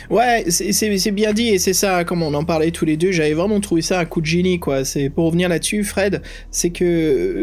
[0.09, 3.33] Ouais, c'est- bien dit et c'est ça, comme on en parlait tous les deux, j'avais
[3.33, 4.83] vraiment trouvé ça un coup de génie, quoi.
[4.83, 6.83] C'est pour revenir là-dessus, Fred, c'est que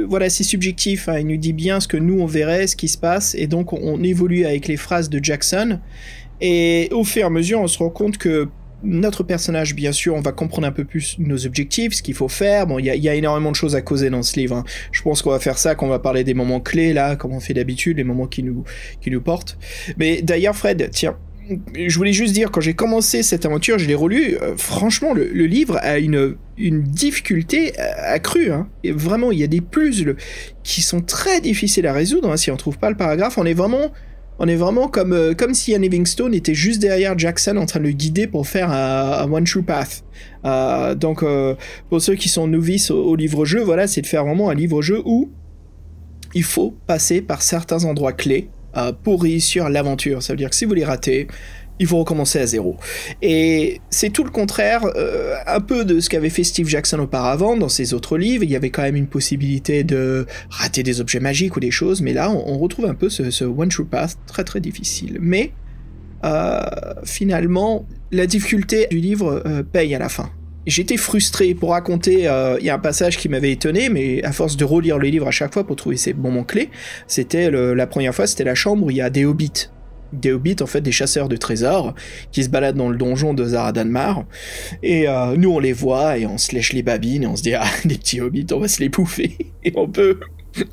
[0.02, 1.08] euh, voilà, c'est subjectif.
[1.08, 3.46] hein, il nous dit bien ce que nous on verrait, ce qui se passe, et
[3.46, 5.78] donc on, on évolue avec les phrases de Jackson.
[6.42, 8.48] Et au fur et à mesure, on se rend compte que
[8.82, 12.28] notre personnage, bien sûr, on va comprendre un peu plus nos objectifs, ce qu'il faut
[12.28, 12.66] faire.
[12.66, 14.56] Bon, il y y a énormément de choses à causer dans ce livre.
[14.56, 14.64] hein.
[14.92, 17.40] Je pense qu'on va faire ça, qu'on va parler des moments clés là, comme on
[17.40, 18.64] fait d'habitude, les moments qui nous
[19.00, 19.58] qui nous portent.
[19.96, 21.16] Mais d'ailleurs, Fred, tiens,
[21.74, 25.28] je voulais juste dire, quand j'ai commencé cette aventure, je l'ai relu, euh, franchement, le,
[25.32, 28.52] le livre a une, une difficulté euh, accrue.
[28.52, 28.68] Hein.
[28.84, 30.16] Et vraiment, il y a des puzzles
[30.62, 32.30] qui sont très difficiles à résoudre.
[32.30, 33.92] hein, si on trouve pas le paragraphe, on est vraiment,
[34.38, 37.80] on est vraiment comme, euh, comme si Ian Livingstone était juste derrière Jackson en train
[37.80, 40.04] de le guider pour faire un, One True Path.
[40.44, 41.54] Euh, donc, euh,
[41.88, 45.02] pour ceux qui sont novices au, au livre-jeu, voilà, c'est de faire vraiment un livre-jeu
[45.04, 45.30] où
[46.34, 48.48] il faut passer par certains endroits clés
[49.02, 50.22] pour réussir l'aventure.
[50.22, 51.26] Ça veut dire que si vous les ratez,
[51.78, 52.76] il faut recommencer à zéro.
[53.22, 57.56] Et c'est tout le contraire, euh, un peu de ce qu'avait fait Steve Jackson auparavant
[57.56, 58.44] dans ses autres livres.
[58.44, 62.02] Il y avait quand même une possibilité de rater des objets magiques ou des choses,
[62.02, 65.18] mais là, on, retrouve un peu ce, One True Path très très difficile.
[65.20, 65.52] Mais
[66.24, 66.60] euh,
[67.04, 70.30] finalement, la difficulté du livre euh, paye à la fin.
[70.66, 72.28] J'étais frustré pour raconter.
[72.60, 75.26] Il y a un passage qui m'avait étonné, mais à force de relire le livre
[75.26, 76.68] à chaque fois pour trouver ces moments clés,
[77.06, 79.70] c'était la première fois, c'était la chambre où il y a des hobbits.
[80.12, 81.94] Des hobbits, en fait, des chasseurs de trésors
[82.32, 84.24] qui se baladent dans le donjon de Zaradanmar.
[84.82, 87.42] Et euh, nous, on les voit et on se lèche les babines et on se
[87.42, 89.36] dit Ah, les petits hobbits, on va se les bouffer.
[89.64, 90.20] Et on peut.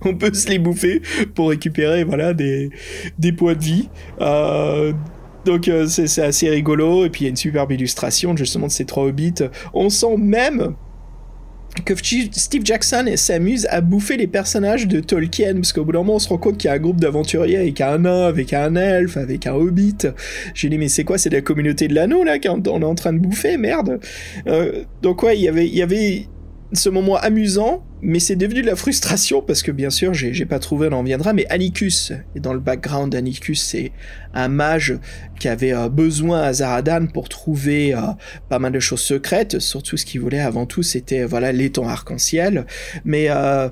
[0.03, 1.01] On peut se les bouffer
[1.35, 2.69] pour récupérer voilà des,
[3.19, 3.89] des points de vie.
[4.21, 4.93] Euh,
[5.45, 8.71] donc euh, c'est assez rigolo et puis il y a une superbe illustration justement de
[8.71, 9.43] ces trois hobbits.
[9.73, 10.75] On sent même
[11.83, 16.15] que Steve Jackson s'amuse à bouffer les personnages de Tolkien parce qu'au bout d'un moment
[16.15, 18.75] on se rend compte qu'il y a un groupe d'aventuriers avec un nain, avec un
[18.75, 19.97] elfe, avec un hobbit.
[20.53, 22.95] J'ai dit mais c'est quoi c'est la communauté de l'anneau là qu'on on est en
[22.95, 23.57] train de bouffer?
[23.57, 23.99] Merde.
[24.47, 26.27] Euh, donc ouais il y avait il y avait
[26.73, 30.59] ce moment amusant, mais c'est devenu de la frustration parce que bien sûr, j'ai pas
[30.59, 33.13] trouvé, on en viendra, mais Anicus est dans le background.
[33.13, 33.91] Anicus, c'est
[34.33, 34.97] un mage
[35.39, 37.99] qui avait euh, besoin à Zaradan pour trouver euh,
[38.49, 39.59] pas mal de choses secrètes.
[39.59, 42.65] Surtout, ce qu'il voulait avant tout, c'était voilà l'étang arc-en-ciel.
[43.03, 43.69] Mais euh,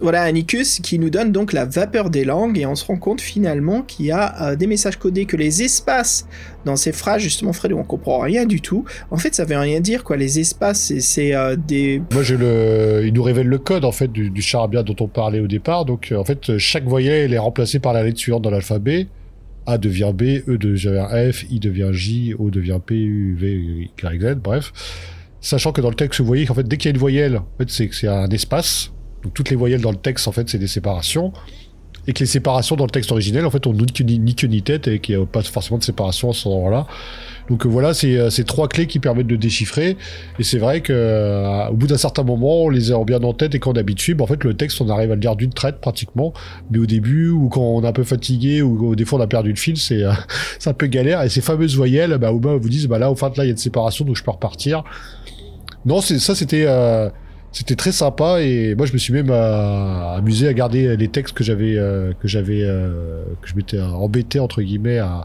[0.00, 3.20] voilà, Anicus qui nous donne donc la vapeur des langues et on se rend compte
[3.20, 6.26] finalement qu'il y a euh, des messages codés, que les espaces
[6.64, 8.84] dans ces phrases, justement, Fred, on comprend rien du tout.
[9.10, 10.16] En fait, ça veut rien dire, quoi.
[10.16, 12.02] Les espaces, c'est euh, des.
[12.12, 13.02] Moi, j'ai le.
[13.06, 15.84] Il nous révèle le code, en fait, du, charabia dont on parlait au départ.
[15.84, 19.06] Donc, euh, en fait, chaque voyelle est remplacée par la lettre suivante dans l'alphabet.
[19.66, 24.20] A devient B, E devient F, I devient J, O devient P, U, V, Y,
[24.20, 24.72] Z, bref.
[25.40, 27.36] Sachant que dans le texte, vous voyez qu'en fait, dès qu'il y a une voyelle,
[27.36, 28.93] en fait, c'est un espace.
[29.24, 31.32] Donc toutes les voyelles dans le texte, en fait, c'est des séparations.
[32.06, 34.60] Et que les séparations dans le texte originel, en fait, ni que ni, queue ni
[34.60, 36.86] tête et qu'il n'y a pas forcément de séparation à ce moment-là.
[37.48, 39.96] Donc euh, voilà, c'est euh, ces trois clés qui permettent de déchiffrer.
[40.38, 43.32] Et c'est vrai que euh, au bout d'un certain moment, on les a bien en
[43.32, 45.34] tête et quand on habitue, bah, en fait, le texte, on arrive à le lire
[45.34, 46.34] d'une traite pratiquement.
[46.70, 49.22] Mais au début, ou quand on est un peu fatigué, ou, ou des fois on
[49.22, 50.02] a perdu le fil, c'est
[50.58, 51.22] c'est un peu galère.
[51.22, 53.46] Et ces fameuses voyelles, bah, au bas, vous disent, bah là, au fait, là, il
[53.46, 54.84] y a une séparation, donc je peux repartir.
[55.86, 56.66] Non, ça, c'était
[57.54, 61.36] c'était très sympa et moi je me suis même euh, amusé à garder les textes
[61.36, 65.24] que j'avais euh, que j'avais euh, que je m'étais embêté entre guillemets à,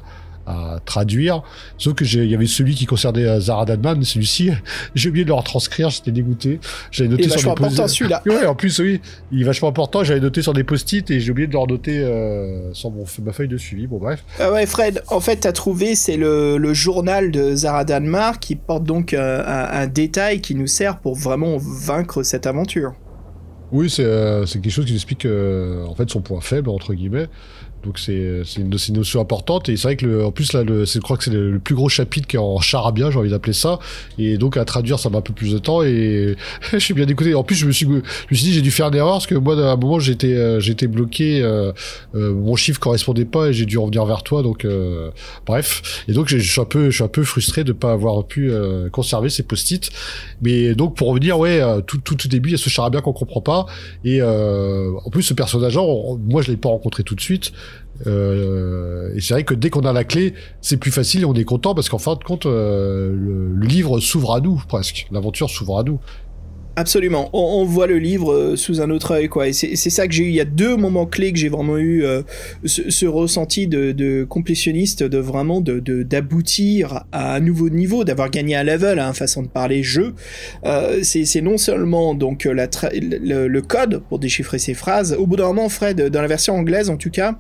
[0.50, 1.43] à traduire.
[1.78, 4.52] Sauf que il y avait celui qui concernait euh, Zara Danman, celui-ci,
[4.95, 6.60] j'ai oublié de le retranscrire, j'étais dégoûté.
[6.91, 8.24] J'avais noté il est sur vachement important celui-là.
[8.30, 10.04] Ouais, en plus oui, il est vachement important.
[10.04, 13.32] J'avais noté sur des post-it et j'ai oublié de le renoter euh, sur mon, ma
[13.32, 13.88] feuille de suivi.
[13.88, 14.24] Bon bref.
[14.39, 15.04] Ah ouais, Fred.
[15.08, 19.43] En fait, t'as trouvé, c'est le, le, journal de Zara Danmar qui porte donc euh,
[19.45, 22.93] un, un, détail qui nous sert pour vraiment vaincre cette aventure.
[23.72, 27.28] Oui, c'est euh, quelque chose qui explique euh, en fait son point faible entre guillemets.
[27.84, 29.69] Donc c'est une, une, notion importante.
[29.69, 31.75] Et c'est vrai que le, en plus là le, je crois que c'est le, plus
[31.75, 33.80] gros chapitre qui est en charabia j'ai envie d'appeler ça.
[34.17, 35.84] Et donc à traduire ça m'a un peu plus de temps.
[35.84, 36.36] Et
[36.71, 37.34] je suis bien écouté.
[37.36, 38.01] En plus je me suis je me
[38.36, 40.59] suis dit j'ai dû faire une erreur parce que moi à un moment j'étais euh,
[40.59, 41.71] j'étais bloqué euh,
[42.15, 44.43] euh, mon chiffre correspondait pas et j'ai dû revenir vers toi.
[44.43, 45.11] Donc euh,
[45.45, 46.03] bref.
[46.07, 48.51] Et donc je suis un peu je suis un peu frustré de pas avoir pu
[48.51, 49.89] euh, conserver ces post-it.
[50.41, 53.13] Mais donc pour revenir ouais tout tout, tout début il y a ce charabia qu'on
[53.13, 53.65] comprend pas.
[54.03, 55.82] Et en plus ce personnage là
[56.27, 57.51] moi je l'ai pas rencontré tout de suite
[58.07, 61.34] euh, et c'est vrai que dès qu'on a la clé, c'est plus facile et on
[61.34, 65.07] est content parce qu'en fin de compte, euh, le, livre s'ouvre à nous presque.
[65.11, 65.99] L'aventure s'ouvre à nous.
[66.76, 67.30] Absolument.
[67.34, 69.49] On, voit le livre euh, sous un autre œil, quoi.
[69.49, 70.28] Et c'est ça que j'ai eu.
[70.30, 72.05] Il y a deux moments clés que j'ai vraiment eu
[72.63, 78.55] ce, ressenti de, de, complétionniste, de vraiment d'aboutir de, à un nouveau niveau, d'avoir gagné
[78.55, 80.13] un level, hein, façon de parler jeu.
[81.03, 85.13] C'est non seulement donc le, le code pour déchiffrer ces phrases.
[85.20, 87.38] Au bout d'un moment, Fred, dans la version anglaise en tout cas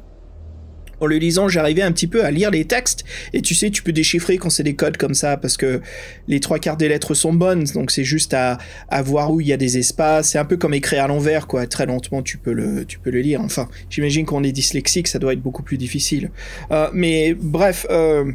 [0.99, 3.05] en le lisant, j'arrivais un petit peu à lire les textes.
[3.33, 5.81] Et tu sais, tu peux déchiffrer quand c'est des codes comme ça, parce que
[6.27, 7.63] les trois quarts des lettres sont bonnes.
[7.73, 8.57] Donc c'est juste à,
[8.89, 10.29] à voir où il y a des espaces.
[10.29, 11.67] C'est un peu comme écrire à l'envers, quoi.
[11.67, 13.41] Très lentement, tu peux le, tu peux le lire.
[13.41, 16.31] Enfin, j'imagine qu'on est dyslexique, ça doit être beaucoup plus difficile.
[16.71, 17.85] Euh, mais bref.
[17.89, 18.31] Euh,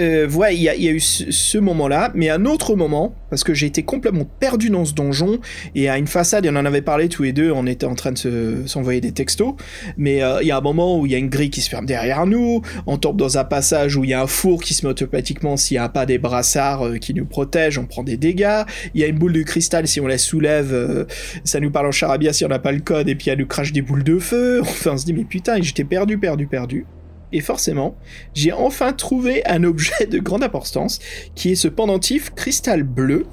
[0.00, 3.54] euh, ouais, il y, a eu ce, ce moment-là, mais un autre moment, parce que
[3.54, 5.38] j'ai été complètement perdu dans ce donjon,
[5.74, 7.94] et à une façade, et on en avait parlé tous les deux, on était en
[7.94, 9.54] train de s'envoyer des textos,
[9.96, 11.70] mais euh, il y a un moment où il y a une grille qui se
[11.70, 14.74] ferme derrière nous, on tombe dans un passage où il y a un four qui
[14.74, 18.02] se met automatiquement s'il n'y a pas des brassards euh, qui nous protègent, on prend
[18.02, 18.62] des dégâts,
[18.94, 21.04] il y a une boule de cristal, si on la soulève, euh,
[21.44, 23.46] ça nous parle en charabia si on n'a pas le code, et puis elle nous
[23.46, 26.84] crache des boules de feu, enfin on se dit mais putain, j'étais perdu, perdu, perdu
[27.32, 27.96] et forcément,
[28.34, 30.98] j'ai enfin trouvé un objet de grande importance,
[31.34, 33.26] qui est ce pendentif cristal bleu,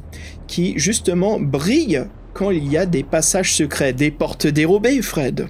[0.48, 5.48] qui justement brille quand il y a des passages secrets, des portes dérobées, Fred.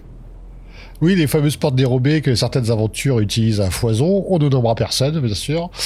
[1.01, 4.23] Oui, les fameuses portes dérobées que certaines aventures utilisent à foison.
[4.27, 5.71] On ne nommera personne, bien sûr.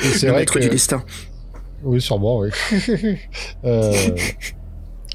[0.00, 0.60] c'est vrai que...
[0.60, 1.02] du destin.
[1.82, 2.50] Oui, sûrement, oui.
[3.64, 3.92] euh...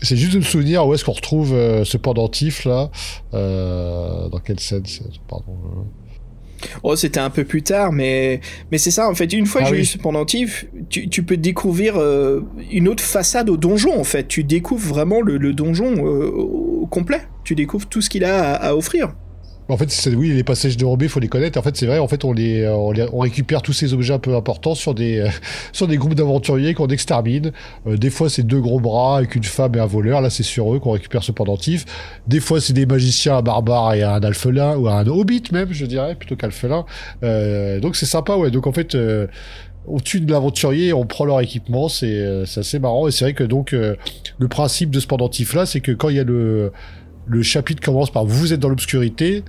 [0.04, 2.92] C'est juste de me souvenir où est-ce qu'on retrouve euh, ce pendentif là.
[3.34, 4.84] Euh, dans quelle scène
[5.28, 5.56] Pardon.
[6.84, 8.42] Oh, c'était un peu plus tard, mais,
[8.72, 9.32] mais c'est ça, en fait.
[9.34, 9.82] Une fois ah que j'ai oui.
[9.82, 12.42] eu ce pendentif, tu, tu peux découvrir euh,
[12.72, 14.28] une autre façade au donjon, en fait.
[14.28, 17.22] Tu découvres vraiment le, le donjon euh, au complet.
[17.44, 19.14] Tu découvres tout ce qu'il a à, à offrir.
[19.70, 21.58] En fait, oui, les passages dérobés, faut les connaître.
[21.58, 22.00] En fait, c'est vrai.
[22.00, 24.94] En fait, on les, on les, on récupère tous ces objets un peu importants sur
[24.94, 25.30] des, euh,
[25.72, 27.52] sur des groupes d'aventuriers qu'on extermine.
[27.88, 30.22] Euh, des fois, c'est deux gros bras avec une femme et un voleur.
[30.22, 31.86] Là, c'est sur eux qu'on récupère ce pendentif.
[32.28, 35.86] Des fois, c'est des magiciens, un barbare et un alphelin ou un hobbit même, je
[35.86, 36.86] dirais, plutôt qu'alphelin.
[37.24, 38.52] Euh, donc, c'est sympa, ouais.
[38.52, 38.96] Donc, en fait.
[38.96, 39.28] Euh,
[39.88, 43.08] on tue de l'aventurier, on prend leur équipement, c'est euh, assez marrant.
[43.08, 43.96] Et c'est vrai que donc euh,
[44.40, 46.72] le principe de ce pendentif là, c'est que quand il y a le
[47.26, 49.44] le chapitre commence par vous êtes dans l'obscurité,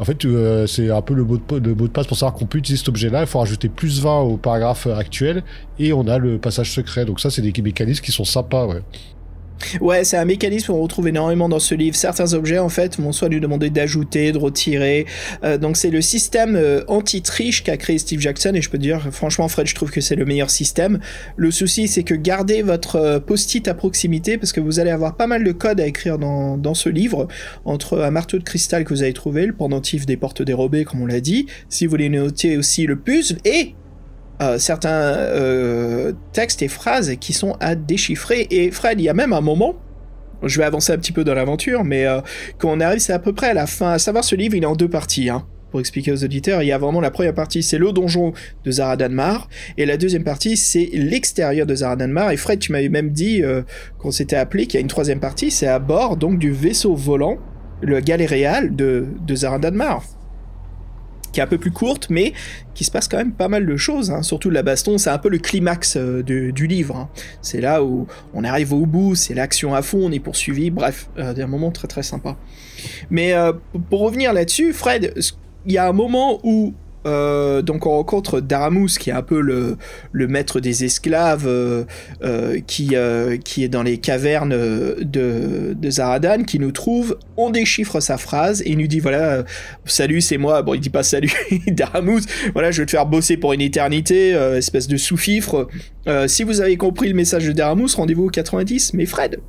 [0.00, 2.80] En fait, euh, c'est un peu le mot, de, passe pour savoir qu'on peut utiliser
[2.80, 3.20] cet objet-là.
[3.22, 5.44] Il faut rajouter plus 20 au paragraphe actuel
[5.78, 7.04] et on a le passage secret.
[7.04, 8.82] Donc ça, c'est des mécanismes qui sont sympas, ouais.
[9.80, 11.96] Ouais, c'est un mécanisme qu'on retrouve énormément dans ce livre.
[11.96, 15.06] Certains objets, en fait, vont soit lui demander d'ajouter, de retirer.
[15.42, 18.82] Euh, donc c'est le système euh, anti-triche qu'a créé Steve Jackson, et je peux te
[18.82, 21.00] dire, franchement, Fred, je trouve que c'est le meilleur système.
[21.36, 25.16] Le souci, c'est que gardez votre euh, post-it à proximité, parce que vous allez avoir
[25.16, 27.28] pas mal de code à écrire dans, dans ce livre,
[27.64, 31.02] entre un marteau de cristal que vous avez trouvé, le pendentif des portes dérobées, comme
[31.02, 33.74] on l'a dit, si vous voulez noter aussi le puzzle, et
[34.42, 38.46] euh, certains euh, textes et phrases qui sont à déchiffrer.
[38.50, 39.76] Et Fred, il y a même un moment,
[40.42, 42.20] je vais avancer un petit peu dans l'aventure, mais euh,
[42.58, 43.92] quand on arrive, c'est à peu près à la fin.
[43.92, 45.30] À savoir, ce livre, il est en deux parties.
[45.30, 48.32] Hein, pour expliquer aux auditeurs, il y a vraiment la première partie, c'est le donjon
[48.64, 52.30] de Zaradanmar, et la deuxième partie, c'est l'extérieur de Zaradanmar.
[52.30, 53.42] Et Fred, tu m'avais même dit,
[53.98, 56.94] qu'on s'était appelé, qu'il y a une troisième partie, c'est à bord donc du vaisseau
[56.94, 57.38] volant,
[57.82, 60.04] le Galéréal de, de Zaradanmar
[61.34, 62.32] qui est un peu plus courte, mais
[62.74, 64.10] qui se passe quand même pas mal de choses.
[64.10, 64.22] Hein.
[64.22, 66.96] Surtout la baston, c'est un peu le climax euh, du livre.
[66.96, 67.08] Hein.
[67.42, 70.70] C'est là où on arrive au bout, c'est l'action à fond, on est poursuivi.
[70.70, 72.36] Bref, euh, un moment très très sympa.
[73.10, 73.52] Mais euh,
[73.90, 75.12] pour revenir là-dessus, Fred,
[75.66, 76.72] il y a un moment où
[77.06, 79.76] euh, donc on rencontre Daramous qui est un peu le,
[80.26, 81.84] maître des esclaves euh,
[82.22, 82.94] euh, qui,
[83.44, 88.62] qui est dans les cavernes de, de Zaradan qui nous trouve, on déchiffre sa phrase
[88.62, 89.44] et il nous dit voilà
[89.84, 91.32] salut c'est moi, bon il dit pas salut
[91.68, 95.68] Daramous, voilà je vais te faire bosser pour une éternité, espèce de sous-fifre,
[96.26, 99.40] si vous avez compris le message de Daramous rendez-vous au 90, mais Fred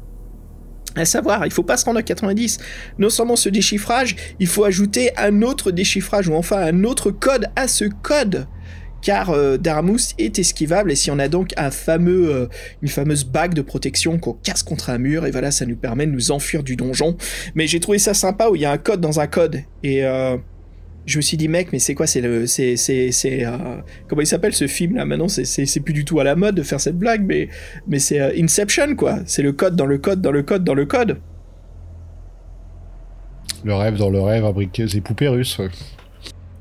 [0.96, 2.60] à savoir, il faut pas se rendre à 90.
[2.98, 7.48] Non seulement ce déchiffrage, il faut ajouter un autre déchiffrage ou enfin un autre code
[7.56, 8.48] à ce code.
[9.02, 9.58] Car euh,
[10.18, 12.48] est esquivable et si on a donc un fameux, euh,
[12.82, 16.08] une fameuse bague de protection qu'on casse contre un mur et voilà, ça nous permet
[16.08, 17.16] de nous enfuir du donjon.
[17.54, 20.04] Mais j'ai trouvé ça sympa où il y a un code dans un code et
[20.04, 20.38] euh,
[21.06, 23.78] je me suis dit mec mais c'est quoi c'est le c'est c'est c'est euh,
[24.08, 25.06] comment il s'appelle ce film là?
[25.06, 27.50] Maintenant c'est c'est plus du tout à la mode de faire cette blague mais
[27.88, 29.20] mais c'est euh, Inception quoi.
[29.26, 31.20] C'est le code dans le code dans le code dans le code.
[33.64, 35.60] Le rêve dans le rêve imbriqué c'est poupées russes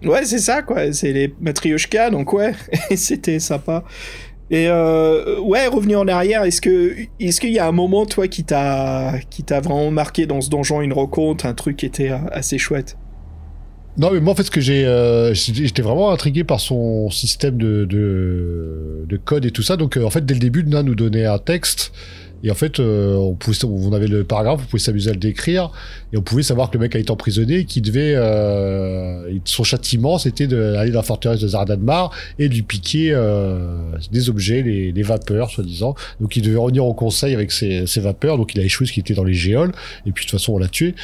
[0.05, 0.93] ouais, c'est ça quoi.
[0.93, 2.53] C'est les matrioshka donc ouais.
[2.97, 3.85] C'était sympa.
[4.51, 8.29] Et euh, ouais, revenir en arrière, est-ce que est-ce qu'il y a un moment toi
[8.29, 12.11] qui t'a qui t'a vraiment marqué dans ce donjon, une rencontre, un truc qui était
[12.31, 12.99] assez chouette?
[13.97, 17.57] Non, mais moi, en fait, ce que j'ai, euh, j'étais vraiment intrigué par son système
[17.57, 19.77] de, de, de, code et tout ça.
[19.77, 21.93] Donc, euh, en fait, dès le début, Nana nous donnait un texte
[22.45, 25.19] et en fait, euh, on, pouvait, on avait le paragraphe, on pouvait s'amuser à le
[25.19, 25.71] décrire,
[26.13, 30.19] et on pouvait savoir que le mec a été emprisonné, qu'il devait, euh, son châtiment,
[30.19, 34.93] c'était d'aller dans la forteresse de Zardanmar et de lui piquer euh, des objets, les,
[34.93, 35.95] les vapeurs, soi-disant.
[36.21, 38.93] Donc il devait revenir au conseil avec ses, ses vapeurs, donc il a échoué ce
[38.93, 39.73] qui était dans les géoles,
[40.05, 40.95] et puis de toute façon on l'a tué.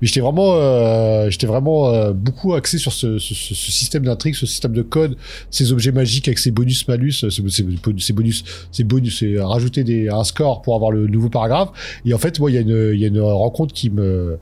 [0.00, 4.34] Mais j'étais vraiment, euh, j'étais vraiment euh, beaucoup axé sur ce, ce, ce système d'intrigue,
[4.34, 5.16] ce système de code,
[5.52, 10.24] ces objets magiques avec ces bonus malus, ces, bonus, ces bonus, c'est rajouter des, un
[10.24, 11.70] score pour avoir le nouveau paragraphe.
[12.04, 14.38] Et en fait, moi, il y, a une, y a une rencontre qui me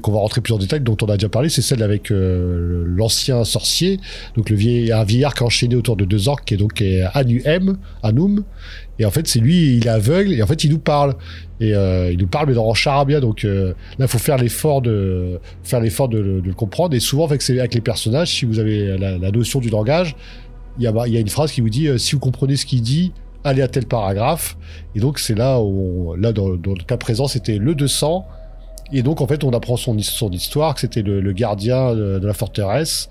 [0.00, 2.84] qu'on va rentrer plus en détail, dont on a déjà parlé, c'est celle avec euh,
[2.86, 4.00] l'ancien sorcier,
[4.36, 6.82] donc le vieil, un vieillard qui a enchaîné autour de deux orques, qui est donc
[7.14, 8.44] Anuem, Anum,
[8.98, 11.14] et en fait c'est lui, il est aveugle, et en fait il nous parle,
[11.60, 15.38] et euh, il nous parle mais dans charabia, donc euh, là faut faire l'effort de
[15.62, 19.30] faire l'effort de, le comprendre, et souvent avec, avec les personnages, si vous avez la,
[19.30, 20.16] notion du langage,
[20.78, 22.82] il y a, y a une phrase qui vous dit si vous comprenez ce qu'il
[22.82, 23.12] dit,
[23.46, 24.56] aller à tel paragraphe.
[24.94, 28.26] Et donc c'est là où, là dans, le cas présent, c'était le 200.
[28.92, 32.34] Et donc en fait, on apprend son, son histoire, que c'était le, gardien de, la
[32.34, 33.08] forteresse.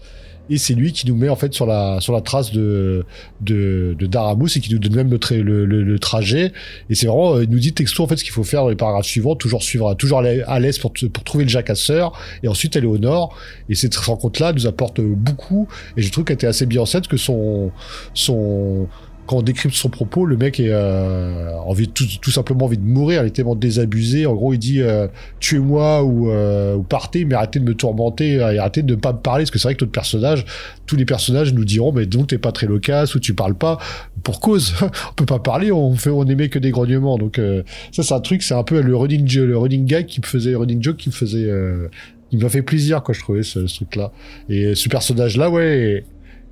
[0.48, 3.04] Et c'est lui qui nous met en fait sur la sur la trace de
[3.42, 6.54] de, de et qui nous donne même le, trajet.
[6.92, 8.76] Et c'est vraiment, il nous dit texto en fait ce qu'il faut faire dans les
[8.76, 12.14] paragraphes suivants, toujours suivre, toujours aller à l'est pour, pour trouver le jacasseur
[12.44, 13.36] et ensuite aller au nord.
[13.70, 15.68] Et cette rencontre-là nous apporte beaucoup.
[15.98, 17.72] Et je trouve qu'elle était assez bien en scène que son
[18.14, 18.88] son
[19.28, 23.24] quand on décrypte son propos, le mec est euh, envie tout, simplement envie de mourir,
[23.24, 24.26] il est tellement désabusé.
[24.26, 25.08] En gros, il dit euh,
[25.40, 29.20] tuez-moi ou, euh, ou, partez, mais arrêtez de me tourmenter, arrêtez de ne pas me
[29.20, 30.46] parler, parce que c'est vrai que notre personnage,
[30.86, 33.80] tous les personnages nous diront mais donc t'es pas très loquace ou tu parles pas
[34.24, 34.76] pour cause.
[34.82, 37.18] on peut pas parler, on fait, on émet que des grognements.
[37.18, 40.22] Donc euh, ça, c'est un truc, c'est un peu le running le running gag qui
[40.22, 41.88] me faisait, le running joke qui me faisait, euh,
[42.30, 44.12] qui m'a fait plaisir quoi, je trouvais ce, ce truc-là.
[44.50, 46.04] Et ce personnage-là, ouais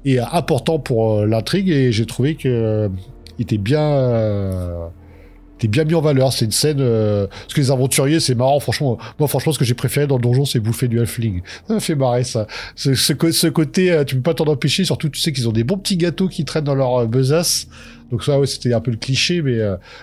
[0.05, 2.89] et important pour euh, l'intrigue et j'ai trouvé que euh,
[3.39, 4.87] était bien euh,
[5.57, 6.33] était bien mis en valeur.
[6.33, 8.97] C'est une scène parce que les aventuriers c'est marrant franchement.
[9.19, 11.41] Moi franchement ce que j'ai préféré dans le donjon c'est bouffer du halfling.
[11.67, 12.47] Ça me fait marrer ça.
[12.75, 15.77] Ce, ce, côté tu peux pas t'en empêcher surtout tu sais qu'ils ont des bons
[15.77, 17.67] petits gâteaux qui traînent dans leur besace.
[18.11, 19.57] Donc ça ouais c'était un peu le cliché mais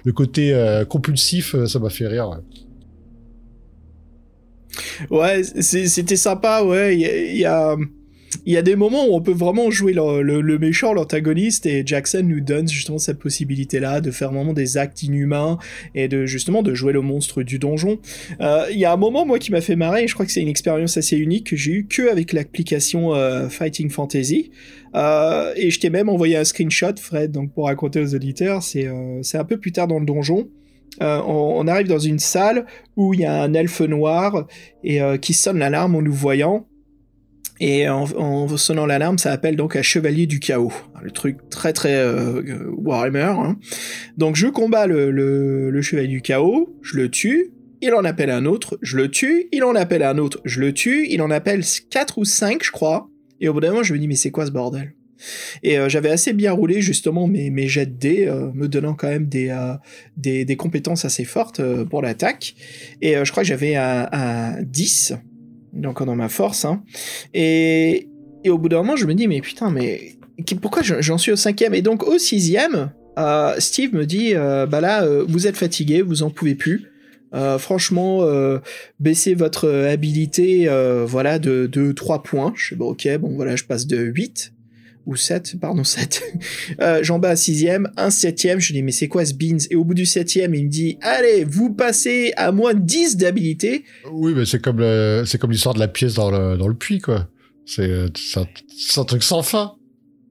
[0.04, 0.54] le côté
[0.88, 2.40] compulsif ça m'a fait rire.
[5.10, 6.96] Ouais, c'est- c'était sympa, ouais.
[6.96, 7.76] Il y y a...
[8.46, 12.22] Il y a des moments où on peut vraiment jouer le, méchant, l'antagoniste, et Jackson
[12.24, 15.58] nous donne justement cette possibilité-là de faire vraiment des actes inhumains
[15.94, 17.98] et de justement de jouer le monstre du donjon.
[18.40, 20.32] Euh, Il y a un moment, moi, qui m'a fait marrer, et je crois que
[20.32, 24.50] c'est une expérience assez unique que j'ai eu que avec l'application euh, Fighting Fantasy.
[24.94, 28.86] Euh, et je t'ai même envoyé un screenshot, Fred, donc pour raconter aux auditeurs, c'est
[28.86, 30.48] un peu plus tard dans le donjon.
[31.00, 32.66] On, arrive dans une salle
[32.96, 34.46] où il y a un elfe noir
[34.82, 36.66] et qui sonne l'alarme en nous voyant.
[37.60, 40.72] Et en, sonnant l'alarme, ça appelle donc un chevalier du chaos.
[41.02, 43.34] Le truc très très euh, Warhammer.
[43.38, 43.58] hein.
[44.16, 47.52] Donc je combats le, chevalier du chaos, je le tue,
[47.82, 50.72] il en appelle un autre, je le tue, il en appelle un autre, je le
[50.72, 53.08] tue, il en appelle 4 ou 5 je crois.
[53.40, 54.94] Et au bout d'un moment je me dis mais c'est quoi ce bordel?
[55.62, 59.08] Et euh, j'avais assez bien roulé justement mes, jets de dés, euh, me donnant quand
[59.08, 62.54] même des, euh, compétences assez fortes euh, pour l'attaque.
[63.02, 65.14] Et euh, je crois que j'avais un, un 10,
[65.72, 66.64] donc dans ma force.
[66.64, 66.82] hein.
[67.34, 68.08] Et,
[68.44, 70.16] et au bout d'un moment, je me dis, mais putain, mais
[70.60, 71.74] pourquoi je- j'en suis au cinquième?
[71.74, 76.02] Et donc au sixième, euh, Steve me dit, euh, bah là, euh, vous êtes fatigué,
[76.02, 76.86] vous en pouvez plus.
[77.58, 78.26] Franchement,
[78.98, 80.68] baissez votre habilité
[81.06, 82.52] voilà, de, de 3 points.
[82.56, 84.52] Je sais, bon, ok, bon, voilà, je passe de 8
[85.10, 86.22] ou 7, pardon, 7.
[86.80, 89.58] Euh, J'en bats un sixième, un septième, je dis mais c'est quoi ce beans?
[89.70, 93.84] Et au bout du septième, il me dit allez, vous passez à moins 10 d'habilité.
[94.12, 96.74] Oui, mais c'est comme le- c'est comme l'histoire de la pièce dans le, dans le
[96.74, 97.28] puits, quoi.
[97.66, 98.46] C'est c'est un,
[98.76, 99.74] c'est un truc sans fin.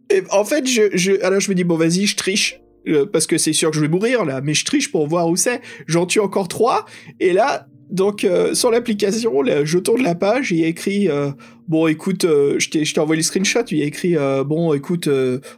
[0.10, 2.60] Et en fait, je, je, alors je me dis bon vas-y, je triche.
[2.88, 5.28] euh, parce que c'est sûr que je vais mourir là, mais je triche pour voir
[5.30, 5.62] où c'est.
[5.88, 6.86] J'en tue encore trois,
[7.20, 11.10] et là, donc euh, sur l'application, là, je tourne la page, il y a écrit
[11.10, 11.32] euh,
[11.68, 14.16] bon écoute, euh, je t'ai je t'ai envoyé le screenshot, il y a écrit
[14.46, 15.10] bon écoute,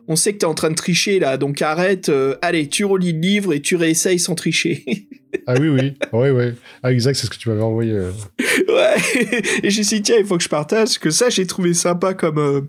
[0.08, 2.12] on sait que t'es en train de tricher là, donc arrête,
[2.42, 4.84] allez tu relis le livre et tu réessayes sans tricher.
[5.48, 5.94] Ah oui, oui.
[6.12, 6.44] oui, oui.
[6.84, 7.94] Ah, exact, c'est ce que tu m'avais envoyé.
[7.94, 8.96] Ouais.
[9.64, 12.14] Et j'ai dit, tiens, il faut que je partage, parce que ça, j'ai trouvé sympa
[12.14, 12.68] comme,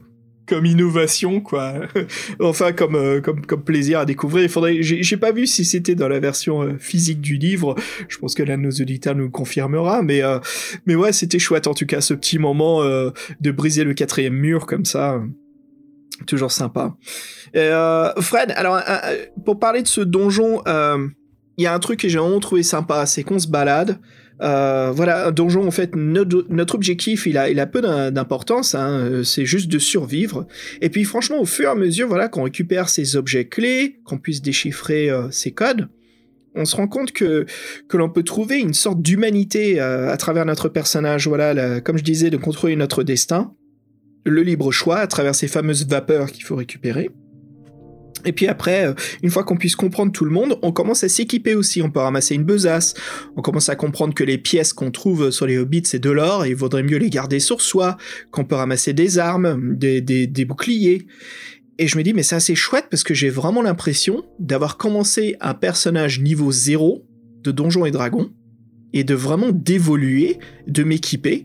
[0.52, 1.72] comme innovation, quoi.
[2.40, 4.42] enfin, comme, euh, comme, comme plaisir à découvrir.
[4.42, 7.74] Il faudrait, j'ai pas vu si c'était dans la version euh, physique du livre.
[8.08, 10.40] Je pense que l'un de nos auditeurs nous confirmera, mais, euh,
[10.84, 14.66] mais ouais, c'était chouette, en tout cas, ce petit moment de briser le quatrième mur
[14.66, 15.22] comme ça.
[16.26, 16.96] Toujours sympa.
[17.54, 18.78] Fred, alors,
[19.46, 20.62] pour parler de ce donjon,
[21.56, 23.98] il y a un truc que j'ai vraiment trouvé sympa, c'est qu'on se balade.
[24.42, 29.22] Euh, voilà, un donjon, en fait, notre, objectif, il a, peu d'im- d'importance, hein, euh,
[29.22, 30.46] c'est juste de survivre.
[30.80, 34.18] Et puis, franchement, au fur et à mesure, voilà, qu'on récupère ces objets clés, qu'on
[34.18, 35.88] puisse déchiffrer euh, ces codes,
[36.54, 37.46] on se rend compte que,
[37.88, 42.28] que l'on peut trouver une sorte d'humanité à travers notre personnage, voilà, comme je disais,
[42.28, 43.54] de contrôler notre destin,
[44.26, 47.08] le libre choix à travers ces fameuses vapeurs qu'il faut récupérer.
[48.24, 51.08] Et puis après, euh, une fois qu'on puisse comprendre tout le monde, on commence à
[51.08, 51.82] s'équiper aussi.
[51.82, 52.94] On peut ramasser une besace.
[53.36, 56.44] On commence à comprendre que les pièces qu'on trouve sur les hobbits, c'est de l'or
[56.44, 57.96] et il vaudrait mieux les garder sur soi.
[58.30, 61.06] Qu'on peut ramasser des armes, des, boucliers.
[61.78, 65.36] Et je me dis, mais c'est assez chouette parce que j'ai vraiment l'impression d'avoir commencé
[65.40, 67.04] un personnage niveau 0
[67.42, 68.30] de Donjons et Dragons
[68.92, 71.44] et de vraiment d'évoluer, de m'équiper.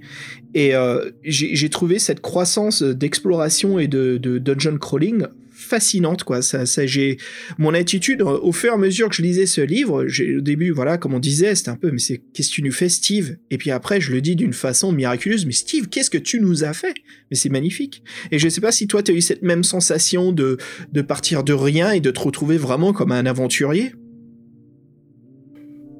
[0.54, 6.42] Et euh, j'ai j'ai trouvé cette croissance d'exploration et de, de dungeon crawling fascinante quoi
[6.42, 7.18] ça, ça j'ai
[7.58, 10.72] mon attitude euh, au fur et à mesure que je lisais ce livre au début
[10.72, 13.38] voilà comme on disait c'était un peu mais c'est qu'est-ce que tu nous fais Steve?
[13.50, 16.64] Et puis après je le dis d'une façon miraculeuse mais Steve qu'est-ce que tu nous
[16.64, 16.94] as fait?
[17.32, 20.32] Mais c'est magnifique et je sais pas si toi tu as eu cette même sensation
[20.32, 20.58] de
[20.94, 23.94] de partir de rien et de te retrouver vraiment comme un aventurier?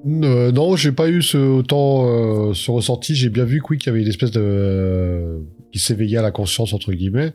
[0.06, 3.16] Euh, non, j'ai pas eu ce, autant euh, ce ressenti.
[3.16, 5.42] J'ai bien vu qu'il y avait une espèce de.
[5.68, 7.34] Euh, qui s'éveillait à la conscience, entre guillemets.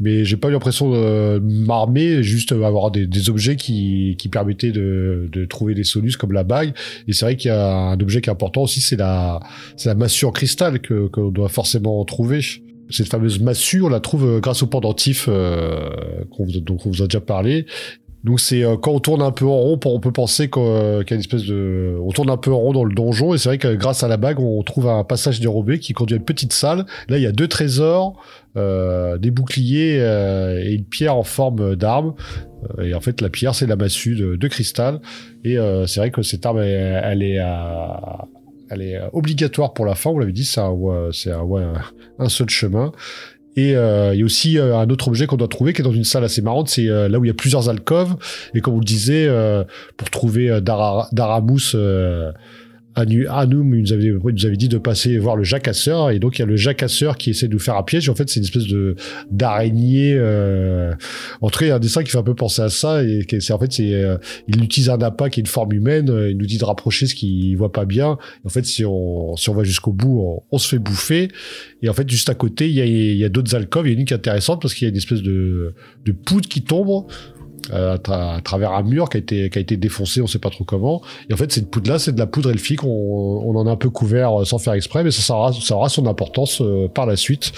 [0.00, 5.28] Mais j'ai pas eu l'impression de m'armer, juste avoir des, objets qui, qui permettaient de,
[5.30, 6.74] de trouver des solutions comme la bague.
[7.06, 9.40] Et c'est vrai qu'il y a un objet qui est important aussi, c'est la,
[9.76, 12.40] c'est la massue en cristal que qu'on doit forcément trouver.
[12.90, 15.88] Cette fameuse massue, on la trouve euh, grâce au pendentif euh,
[16.38, 17.64] vous- dont on vous a déjà parlé.
[18.24, 21.10] Donc c'est euh, quand on tourne un peu en rond, on peut penser euh, qu'il
[21.10, 23.38] y a une espèce de, on tourne un peu en rond dans le donjon et
[23.38, 26.18] c'est vrai que grâce à la bague, on trouve un passage dérobé qui conduit à
[26.18, 26.86] une petite salle.
[27.08, 28.16] Là, il y a deux trésors,
[28.56, 32.14] euh, des boucliers euh, et une pierre en forme d'arme.
[32.78, 35.00] Euh, Et en fait, la pierre, c'est la massue de, cristal.
[35.42, 37.40] Et euh, c'est vrai que cette arme, elle, est,
[38.70, 40.10] elle est obligatoire pour la fin.
[40.12, 42.92] Vous l'avez dit, c'est un seul chemin.
[43.56, 45.84] Et euh, il y a aussi euh, un autre objet qu'on doit trouver qui est
[45.84, 48.14] dans une salle assez marrante, c'est euh, là où il y a plusieurs alcôves.
[48.54, 49.30] Et comme vous le disiez,
[49.96, 51.76] pour trouver Dara- Daramous,
[52.94, 56.40] Anoum il nous, avait, nous avait dit de passer voir le jacasseur et donc il
[56.40, 58.44] y a le jacasseur qui essaie de nous faire un piège en fait c'est une
[58.44, 58.96] espèce de
[59.30, 60.92] d'araignée euh,
[61.40, 63.26] en tout il y a un dessin qui fait un peu penser à ça et
[63.40, 66.30] c'est en fait c'est euh, il utilise un appât qui est une forme humaine euh,
[66.30, 69.48] il nous dit de rapprocher ce qu'il voit pas bien en fait si on si
[69.48, 71.28] on va jusqu'au bout on, se fait bouffer
[71.82, 73.94] et en fait juste à côté il y a, il y a d'autres alcôves il
[73.94, 75.74] y a une qui est intéressante parce qu'il y a une espèce de
[76.04, 77.06] de poudre qui tombe
[77.72, 80.50] euh, à, travers un mur qui a été qui a été défoncé, on sait pas
[80.50, 81.02] trop comment.
[81.28, 82.84] Et en fait, cette poudre là, c'est de la poudre elfique.
[82.84, 85.76] On, on en a un peu couvert euh, sans faire exprès, mais ça, aura, ça
[85.76, 87.52] aura son importance euh, par la suite.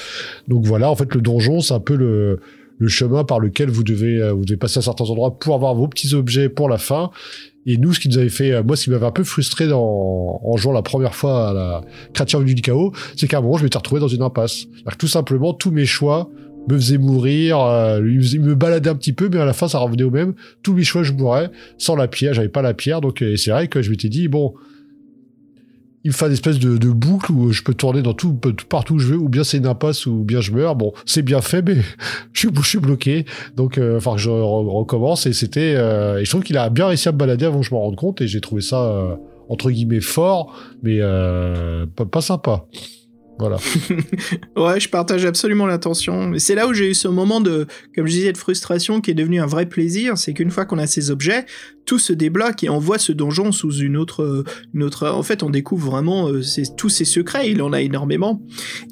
[0.48, 2.40] Donc voilà, en fait, le donjon, c'est un peu le
[2.78, 5.86] le chemin par lequel vous devez vous devez passer à certains endroits pour avoir vos
[5.86, 7.11] petits objets pour la fin.
[7.66, 10.40] Et nous, ce qui nous avait fait, moi, ce qui m'avait un peu frustré dans,
[10.44, 11.80] en jouant la première fois à la
[12.12, 14.66] créature du chaos, c'est qu'à un moment, je m'étais retrouvé dans une impasse.
[14.98, 16.28] Tout simplement, tous mes choix
[16.68, 19.78] me faisait mourir, euh, il me baladait un petit peu, mais à la fin ça
[19.78, 20.34] revenait au même.
[20.62, 23.50] Tous les choix je mourrais sans la pierre, j'avais pas la pierre, donc euh, c'est
[23.50, 24.54] vrai que je m'étais dit bon,
[26.04, 28.38] il me fait une espèce de, boucle où je peux tourner dans tout,
[28.68, 30.76] partout où je veux, ou bien c'est une impasse, ou bien je meurs.
[30.76, 31.76] Bon, c'est bien fait, mais
[32.34, 33.24] je, suis, bloqué.
[33.56, 35.72] Donc, euh, enfin, je recommence et c'était.
[35.72, 37.96] et je trouve qu'il a bien réussi à me balader avant que je m'en rende
[37.96, 42.66] compte et j'ai trouvé ça entre guillemets fort, mais pas sympa.
[43.39, 43.57] Voilà.
[44.57, 46.28] ouais, je partage absolument l'intention.
[46.28, 49.11] Mais c'est là où j'ai eu ce moment de, comme je disais, de frustration qui
[49.11, 50.16] est devenu un vrai plaisir.
[50.16, 51.45] C'est qu'une fois qu'on a ces objets,
[51.85, 55.09] tout se débloque et on voit ce donjon sous une autre, une autre.
[55.09, 56.43] En fait, on découvre vraiment euh,
[56.76, 57.51] tous ses secrets.
[57.51, 58.41] Il en a énormément.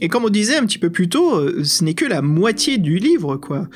[0.00, 2.78] Et comme on disait un petit peu plus tôt, euh, ce n'est que la moitié
[2.78, 3.68] du livre, quoi.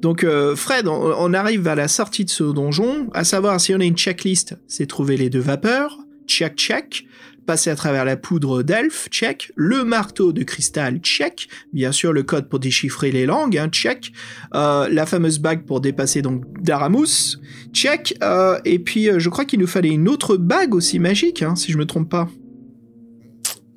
[0.00, 3.74] Donc, euh, Fred, on, on, arrive à la sortie de ce donjon, à savoir si
[3.74, 5.98] on a une checklist, c'est trouver les deux vapeurs.
[6.26, 7.06] Check, check
[7.44, 12.22] passer à travers la poudre d'elfe, check, le marteau de cristal, check, bien sûr le
[12.22, 14.12] code pour déchiffrer les langues, hein, check,
[14.54, 17.38] euh, la fameuse bague pour dépasser donc Daramus,
[17.72, 21.42] check, euh, et puis euh, je crois qu'il nous fallait une autre bague aussi magique,
[21.42, 22.28] hein, si je me trompe pas.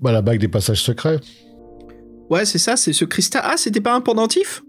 [0.02, 1.20] Bah la bague des passages secrets.
[2.30, 3.42] Ouais, c'est ça, c'est ce cristal.
[3.46, 4.64] Ah, c'était pas un pendentif?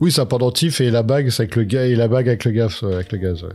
[0.00, 2.44] Oui, c'est un pendentif et la bague, c'est avec le gars et la bague avec
[2.44, 3.44] le gaz, avec le gaz.
[3.44, 3.50] Ouais.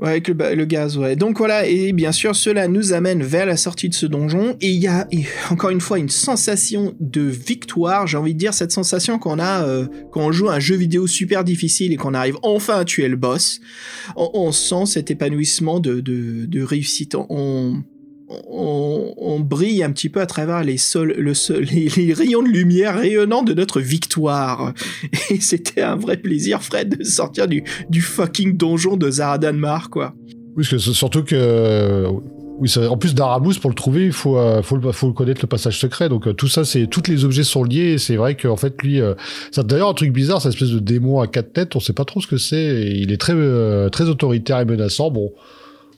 [0.00, 1.14] Ouais, avec le, gaz, ouais.
[1.14, 4.70] Donc voilà, et bien sûr, cela nous amène vers la sortie de ce donjon, et
[4.70, 5.06] il y a,
[5.50, 9.64] encore une fois, une sensation de victoire, j'ai envie de dire, cette sensation qu'on a
[9.64, 13.06] euh, quand on joue un jeu vidéo super difficile et qu'on arrive enfin à tuer
[13.06, 13.60] le boss.
[14.16, 17.14] On, sent cet épanouissement de, de, de réussite.
[17.14, 17.82] On,
[18.28, 21.32] on, brille un petit peu à travers les, sols, le
[21.96, 24.72] les, rayons de lumière rayonnants de notre victoire.
[25.30, 27.64] Et c'était un vrai plaisir, Fred, de sortir du,
[28.00, 30.14] fucking donjon de Zaradanmar, quoi.
[30.56, 32.06] Oui, parce que surtout que...
[32.56, 34.62] Oui, en plus d'Aramus, pour le trouver, il faut, euh,
[35.12, 36.08] connaître le passage secret.
[36.08, 37.98] Donc euh, tout ça, c'est tous les objets sont liés.
[37.98, 39.14] C'est vrai qu'en fait, lui, euh,
[39.50, 41.74] c'est d'ailleurs un truc bizarre, cette espèce de démon à quatre têtes.
[41.74, 42.92] On sait pas trop ce que c'est.
[42.92, 43.34] Il est très
[43.90, 45.10] très autoritaire et menaçant.
[45.10, 45.32] Bon,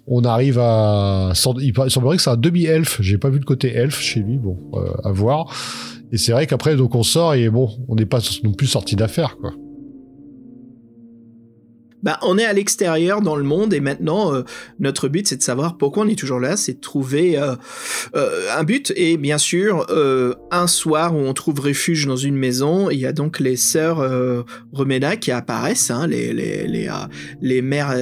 [0.06, 1.32] on arrive à.
[1.60, 3.00] Il semblerait que c'est un demi-elfe.
[3.00, 4.38] J'ai pas vu le côté elfe chez lui.
[4.38, 5.52] Bon, euh, à voir.
[6.12, 8.94] Et c'est vrai qu'après, donc on sort et bon, on n'est pas non plus sorti
[8.94, 9.52] d'affaire, quoi
[12.06, 14.42] bah, on est à l'extérieur dans le monde et maintenant euh,
[14.78, 17.56] notre but c'est de savoir pourquoi on est toujours là, c'est de trouver euh,
[18.14, 19.84] euh, un but et bien sûr
[20.52, 23.98] un soir où on trouve refuge dans une maison, il y a donc les sœurs
[24.72, 26.88] Remeda qui apparaissent, hein, les, les, les,
[27.40, 27.92] les mères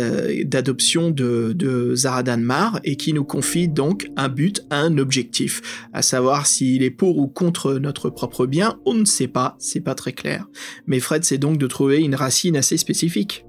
[0.45, 5.63] d'adoption de, de Zaradanmar et qui nous confient donc un but, un objectif,
[5.95, 9.81] à savoir s'il est pour ou contre notre propre bien, on ne sait pas, c'est
[9.81, 10.47] pas très clair.
[10.87, 13.47] Mais Fred c'est donc de trouver une racine assez spécifique.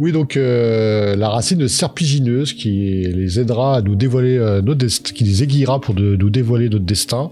[0.00, 5.12] Oui, donc euh, la racine serpigineuse qui les aidera à nous dévoiler euh, notre destin,
[5.12, 7.30] qui les aiguillera pour nous dévoiler notre destin.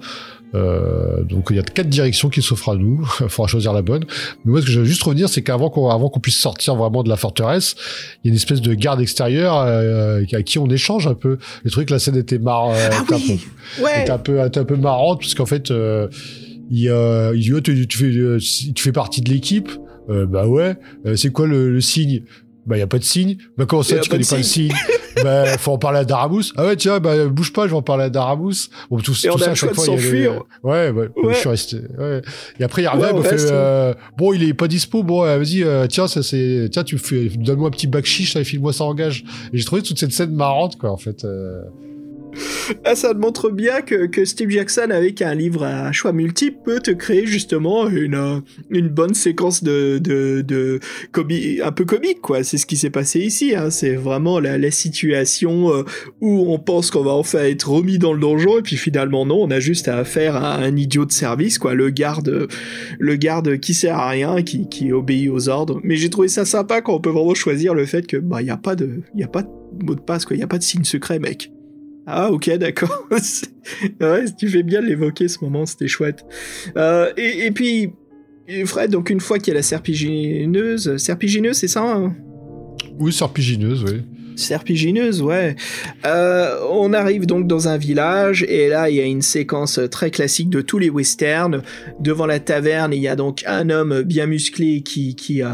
[0.54, 3.80] Euh, donc il y a quatre directions qui s'offrent à nous, il faudra choisir la
[3.80, 4.04] bonne.
[4.44, 6.76] Mais moi ce que je veux juste revenir, c'est qu'avant qu'on avant qu'on puisse sortir
[6.76, 7.74] vraiment de la forteresse,
[8.22, 11.38] il y a une espèce de garde extérieure euh, à qui on échange un peu.
[11.64, 15.34] Les trucs, la scène était marrant, ah un, peu, un peu, un peu marrante parce
[15.34, 16.92] qu'en fait il,
[17.34, 18.38] il dit oh, tu, fais
[18.74, 19.70] tu fais partie de l'équipe.
[20.06, 20.76] bah ouais,
[21.16, 22.24] c'est quoi le signe?
[22.68, 23.38] Bah, il n'y a pas de signe.
[23.56, 24.72] Bah, comment ça, tu connais pas le signe
[25.24, 26.52] Bah, faut en parler à Darabous.
[26.56, 28.68] Ah ouais, tiens, bah, bouge pas, je vais en parler à Darabous.
[28.90, 31.08] Bon, tout, et tout on ça, a à chaque fois, il y a Ouais, ouais,
[31.30, 31.78] je suis resté.
[31.98, 32.22] Ouais.
[32.60, 33.94] Et après, il revient, il me fait, euh...
[34.16, 37.30] bon, il est pas dispo, bon, euh, vas-y, euh, tiens, ça, c'est, tiens, tu fais,
[37.30, 39.24] donne-moi un petit bac chiche, ça, file-moi ça en gage.
[39.52, 41.24] Et j'ai trouvé toute cette scène marrante, quoi, en fait.
[41.24, 41.62] Euh...
[42.84, 46.91] Ah, ça montre bien que, Steve Jackson, avec un livre à choix multiples, peut te
[46.91, 50.80] créer justement une, euh, une bonne séquence de, de, de
[51.62, 52.45] un peu comique, quoi.
[52.45, 53.55] C'est ce qui s'est passé ici.
[53.55, 53.70] Hein.
[53.70, 55.84] C'est vraiment la, la situation euh,
[56.20, 59.43] où on pense qu'on va enfin être remis dans le donjon, et puis finalement, non,
[59.43, 61.74] on a juste à faire à un idiot de service, quoi.
[61.74, 62.49] Le garde,
[62.99, 65.80] le garde qui sert à rien, qui, qui obéit aux ordres.
[65.82, 68.45] Mais j'ai trouvé ça sympa quand on peut vraiment choisir le fait que, bah, il
[68.45, 69.49] n'y a pas de, il a pas de
[69.84, 70.36] mot de passe, quoi.
[70.36, 71.51] Il n'y a pas de signe secret, mec.
[72.11, 73.06] Ah ok d'accord.
[74.00, 76.24] ouais, tu fais bien l'évoquer ce moment, c'était chouette.
[76.76, 77.92] Euh, et, et, puis
[78.64, 82.16] Fred, donc une fois qu'il y a la serpigineuse, serpigineuse c'est ça hein?
[82.98, 84.02] Oui, serpigineuse, oui.
[84.39, 85.57] Serpigineuse, ouais.
[86.07, 90.11] Euh, on arrive donc dans un village et là il y a une séquence très
[90.11, 91.62] classique de tous les westerns.
[92.01, 95.49] Devant la taverne, il y a donc un homme bien musclé qui, qui euh,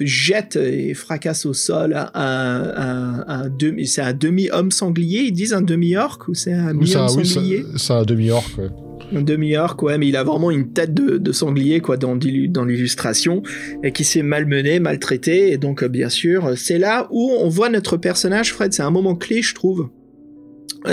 [0.00, 5.22] jette et fracasse au sol un, un, un demi, c'est un demi-homme sanglier.
[5.22, 7.64] Ils disent un demi-orc ou c'est un demi-homme sanglier?
[7.76, 8.68] C'est un demi-orc, ouais
[9.12, 13.42] une demi-heure, quoi, mais il a vraiment une tête de, sanglier, quoi, dans, dans l'illustration,
[13.82, 17.68] et qui s'est malmené, maltraité, et donc, euh, bien sûr, c'est là où on voit
[17.68, 19.90] notre personnage, Fred, c'est un moment clé, je trouve,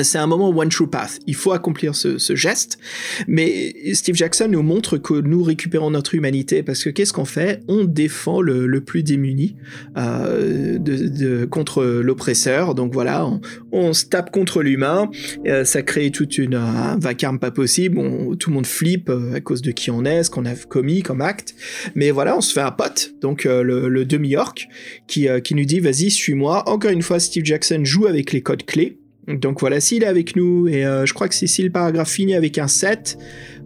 [0.01, 1.19] c'est un moment one true path.
[1.27, 2.77] Il faut accomplir ce, geste,
[3.27, 7.61] mais Steve Jackson nous montre que nous récupérons notre humanité parce que qu'est-ce qu'on fait?
[7.67, 9.55] On défend le, plus démuni
[9.97, 12.75] euh, contre l'oppresseur.
[12.75, 13.27] Donc voilà,
[13.71, 15.09] on, se tape contre l'humain.
[15.47, 17.97] Euh, ça crée toute une un vacarme pas possible.
[18.38, 21.21] tout le monde flippe à cause de qui on est, ce qu'on a commis comme
[21.21, 21.55] acte.
[21.95, 23.13] Mais voilà, on se fait un pote.
[23.21, 24.55] Donc le, demi-orc
[25.07, 26.67] qui qui nous dit vas-y suis-moi.
[26.69, 28.97] Encore une fois, Steve Jackson joue avec les codes clés.
[29.28, 32.34] Donc voilà, s'il est avec nous, et euh, je crois que si le paragraphe finit
[32.34, 33.17] avec un 7,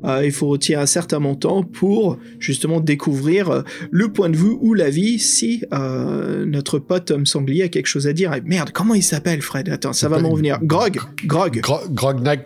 [0.03, 4.57] euh, il faut retirer un certain montant pour justement découvrir euh, le point de vue
[4.59, 8.33] ou l'avis si notre pote homme sanglier a quelque chose à dire.
[8.43, 9.69] merde, comment il s'appelle Fred?
[9.69, 10.59] Attends, ça va m'en venir.
[10.63, 10.99] Grog?
[11.25, 11.61] Grog?
[11.91, 12.43] Grog Nag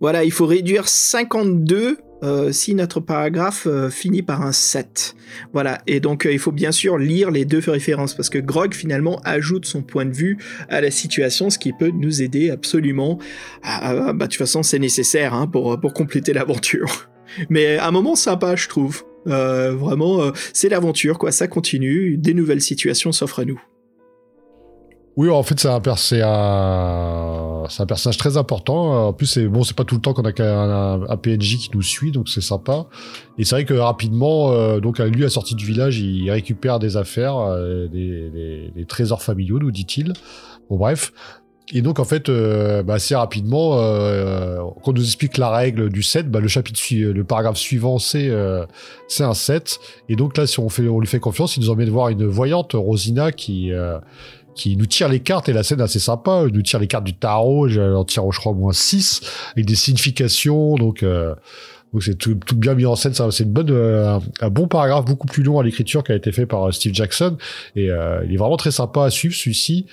[0.00, 5.14] Voilà, il faut réduire 52 euh, si notre paragraphe euh, finit par un 7.
[5.52, 8.72] Voilà, et donc euh, il faut bien sûr lire les deux références parce que Grog
[8.72, 10.38] finalement ajoute son point de vue
[10.70, 13.18] à la situation, ce qui peut nous aider absolument.
[13.62, 17.10] bah, de toute façon, c'est nécessaire hein, pour, pour compléter l'aventure.
[17.50, 19.04] Mais un moment sympa, je trouve.
[19.26, 21.32] vraiment, c'est l'aventure, quoi.
[21.32, 23.60] Ça continue, des nouvelles situations s'offrent à nous.
[25.16, 25.80] Oui, en fait, c'est un,
[26.26, 29.08] un, un, personnage très important.
[29.08, 31.70] En plus, c'est bon, c'est pas tout le temps qu'on a un, un, PNJ qui
[31.72, 32.86] nous suit, donc c'est sympa.
[33.38, 36.80] Et c'est vrai que rapidement, euh, donc lui, à la sortie du village, il récupère
[36.80, 40.14] des affaires, euh, des, des, trésors familiaux, nous dit-il.
[40.68, 41.12] Bon, bref.
[41.72, 45.90] Et donc, en fait, euh, bah, assez rapidement, euh, quand on nous explique la règle
[45.90, 48.32] du 7, bah, le chapitre le paragraphe suivant, c'est
[49.06, 49.78] c'est un 7.
[50.08, 52.26] Et donc là, si on, fait, on lui fait confiance, il nous emmène voir une
[52.26, 53.70] voyante, Rosina, qui
[54.54, 56.42] qui nous tire les cartes et la scène est assez sympa.
[56.44, 59.22] Elle nous tire les cartes du tarot, j'en tire je crois au moins 6
[59.52, 61.34] avec des significations donc euh,
[61.92, 65.28] donc c'est tout, bien mis en scène, c'est une bonne, euh, un bon paragraphe beaucoup
[65.28, 67.36] plus long à l'écriture qui a été fait par euh, Steve Jackson
[67.76, 69.86] et il est vraiment très sympa à suivre celui-ci.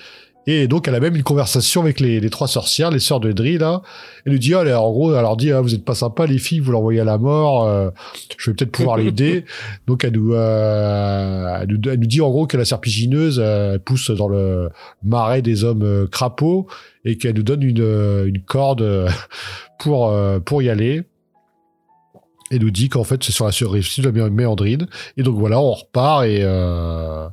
[0.46, 3.30] Et donc, elle a même une conversation avec les, les trois sorcières, les sœurs de
[3.32, 3.82] Dri, là.
[4.26, 6.38] Elle lui dit, ah, en gros, elle leur dit, ah, vous êtes pas sympa, les
[6.38, 7.90] filles, vous l'envoyez à la mort, euh,
[8.38, 9.44] je vais peut-être pouvoir l'aider.
[9.86, 13.78] donc, elle nous, euh, elle nous, elle, nous, dit, en gros, que la serpigineuse, euh,
[13.78, 14.70] pousse dans le
[15.04, 16.66] marais des hommes euh, crapauds
[17.04, 19.08] et qu'elle nous donne une, une corde
[19.78, 20.14] pour,
[20.44, 21.04] pour y aller
[22.52, 24.86] et nous dit qu'en fait c'est sur la réussite de la méandrine
[25.16, 27.28] et donc voilà on repart et euh,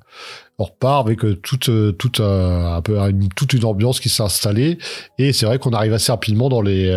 [0.60, 4.24] on repart avec euh, toute euh, toute euh, un une, toute une ambiance qui s'est
[4.24, 4.78] installée.
[5.18, 6.90] Et c'est vrai qu'on arrive assez rapidement dans les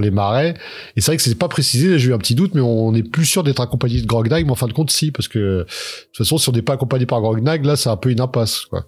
[0.00, 0.54] les marais.
[0.96, 3.02] Et c'est vrai que c'est pas précisé j'ai eu un petit doute mais on est
[3.02, 5.66] plus sûr d'être accompagné de Grognag mais en fin de compte si parce que de
[6.12, 8.64] toute façon si on n'est pas accompagné par Grognag là c'est un peu une impasse
[8.66, 8.86] quoi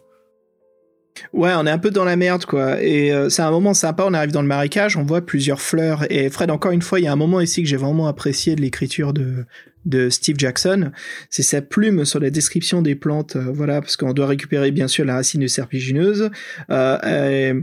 [1.33, 2.83] Ouais, on est un peu dans la merde, quoi.
[2.83, 6.07] Et c'est un moment sympa, on arrive dans le marécage, on voit plusieurs fleurs.
[6.11, 8.57] Et Fred, encore une fois, il y a un moment ici que j'ai vraiment apprécié
[8.57, 9.45] de l'écriture de,
[9.85, 10.93] de Steve Jackson,
[11.31, 14.89] c'est sa plume sur la description des plantes, euh, voilà, parce qu'on doit récupérer bien
[14.89, 16.31] sûr la racine serpigineuse,
[16.71, 17.61] euh,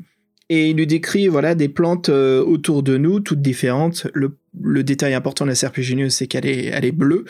[0.50, 4.08] et, il nous décrit voilà des plantes euh, autour de nous, toutes différentes.
[4.60, 7.26] Détail important de la serpigineuse, c'est qu'elle est, bleue,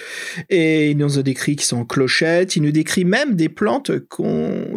[0.49, 2.56] et il nous a décrit qui sont clochettes.
[2.56, 3.91] Il nous décrit même des plantes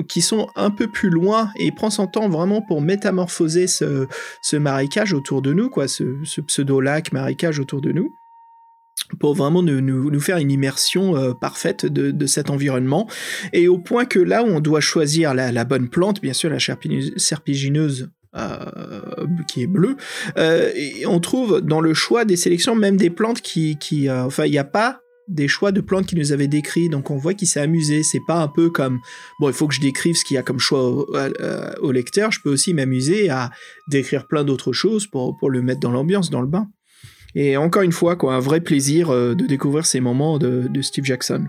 [0.09, 4.07] qui sont un peu plus loin, et il prend son temps vraiment pour métamorphoser ce,
[4.57, 8.13] marécage autour de nous, quoi, ce, ce pseudo lac marécage autour de nous
[9.19, 13.09] pour vraiment nous, nous, faire une immersion euh, parfaite de, cet environnement.
[13.53, 16.51] Et au point que là où on doit choisir la, la bonne plante, bien sûr
[16.51, 18.11] la serpigineuse
[19.49, 19.97] qui est bleue,
[20.39, 20.71] euh,
[21.07, 23.77] on trouve dans le choix des sélections même des plantes qui...
[24.09, 27.11] euh, enfin, il n'y a pas des choix de plantes qu'il nous avait décrits, donc
[27.11, 28.03] on voit qu'il s'est amusé.
[28.03, 28.99] C'est pas un peu comme
[29.41, 32.33] bon, il faut que je décrive ce qu'il y a comme choix au, lecteur.
[32.33, 33.51] Je peux aussi m'amuser à
[33.89, 36.69] décrire plein d'autres choses pour, pour le mettre dans l'ambiance, dans le bain.
[37.35, 41.05] Et encore une fois, quoi, un vrai plaisir euh, de découvrir ces moments de, Steve
[41.05, 41.47] Jackson.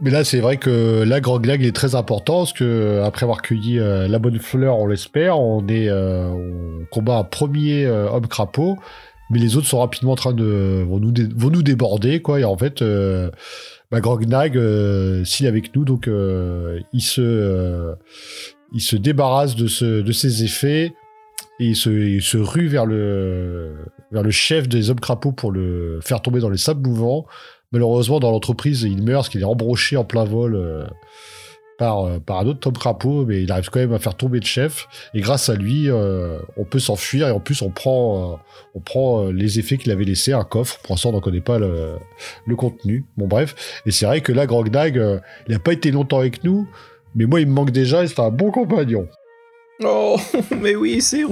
[0.00, 3.42] Mais là, c'est vrai que la Grog Lag est très important parce que après avoir
[3.42, 8.28] cueilli euh, la bonne fleur, on l'espère, on est, euh, on combat un premier homme
[8.28, 8.76] crapaud,
[9.30, 12.38] mais les autres sont rapidement en train de vont nous, déborder, quoi.
[12.38, 12.82] Et en fait,
[13.90, 14.52] bah, Grognag,
[15.24, 17.94] s'il est avec nous, donc il se
[18.72, 20.94] il se débarrasse de, ce, de ses effets
[21.60, 23.74] et il se, il se rue vers le,
[24.12, 27.26] vers le chef des hommes crapauds pour le faire tomber dans les sables mouvants.
[27.72, 30.86] Malheureusement, dans l'entreprise, il meurt parce qu'il est embroché en plein vol euh,
[31.78, 34.40] par, euh, par un autre homme crapaud, mais il arrive quand même à faire tomber
[34.40, 34.88] le chef.
[35.12, 38.40] Et grâce à lui, euh, on peut s'enfuir et en plus, on prend,
[38.74, 40.78] on prend les effets qu'il avait laissés, un coffre.
[40.80, 41.96] Pour l'instant, on n'en connaît pas le,
[42.46, 43.04] le contenu.
[43.18, 43.82] Bon, bref.
[43.84, 44.96] Et c'est vrai que là, Grogdag,
[45.46, 46.66] il n'a pas été longtemps avec nous,
[47.14, 49.08] mais moi, il me manque déjà et c'est un bon compagnon.
[49.84, 50.16] Oh,
[50.60, 51.22] mais oui, c'est.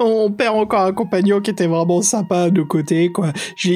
[0.00, 3.32] On perd encore un compagnon qui était vraiment sympa de côté, quoi.
[3.56, 3.70] Je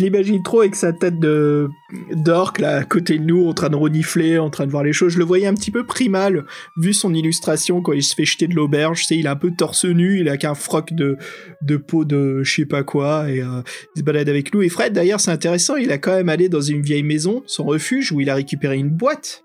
[0.00, 1.68] l'imagine trop avec sa tête de
[2.12, 4.94] d'orc, là, à côté de nous, en train de renifler, en train de voir les
[4.94, 5.12] choses.
[5.12, 6.46] Je le voyais un petit peu primal,
[6.78, 9.00] vu son illustration, quand il se fait jeter de l'auberge.
[9.00, 11.18] Tu sais, il a un peu torse nu, il a qu'un froc de,
[11.60, 13.62] de peau de je sais pas quoi, et euh,
[13.94, 14.62] il se balade avec nous.
[14.62, 17.64] Et Fred, d'ailleurs, c'est intéressant, il a quand même allé dans une vieille maison, son
[17.64, 19.44] refuge, où il a récupéré une boîte.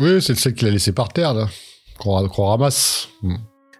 [0.00, 1.48] Oui, c'est celle qu'il a laissé par terre, là.
[1.98, 3.08] Qu'on ra- qu'on ramasse.
[3.22, 3.36] Hmm.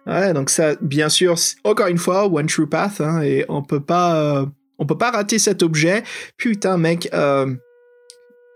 [0.07, 3.79] Ouais, donc ça, bien sûr, encore une fois, One True Path, hein, et on peut
[3.79, 4.45] pas, euh,
[4.79, 6.03] on peut pas rater cet objet.
[6.37, 7.53] Putain, mec, euh,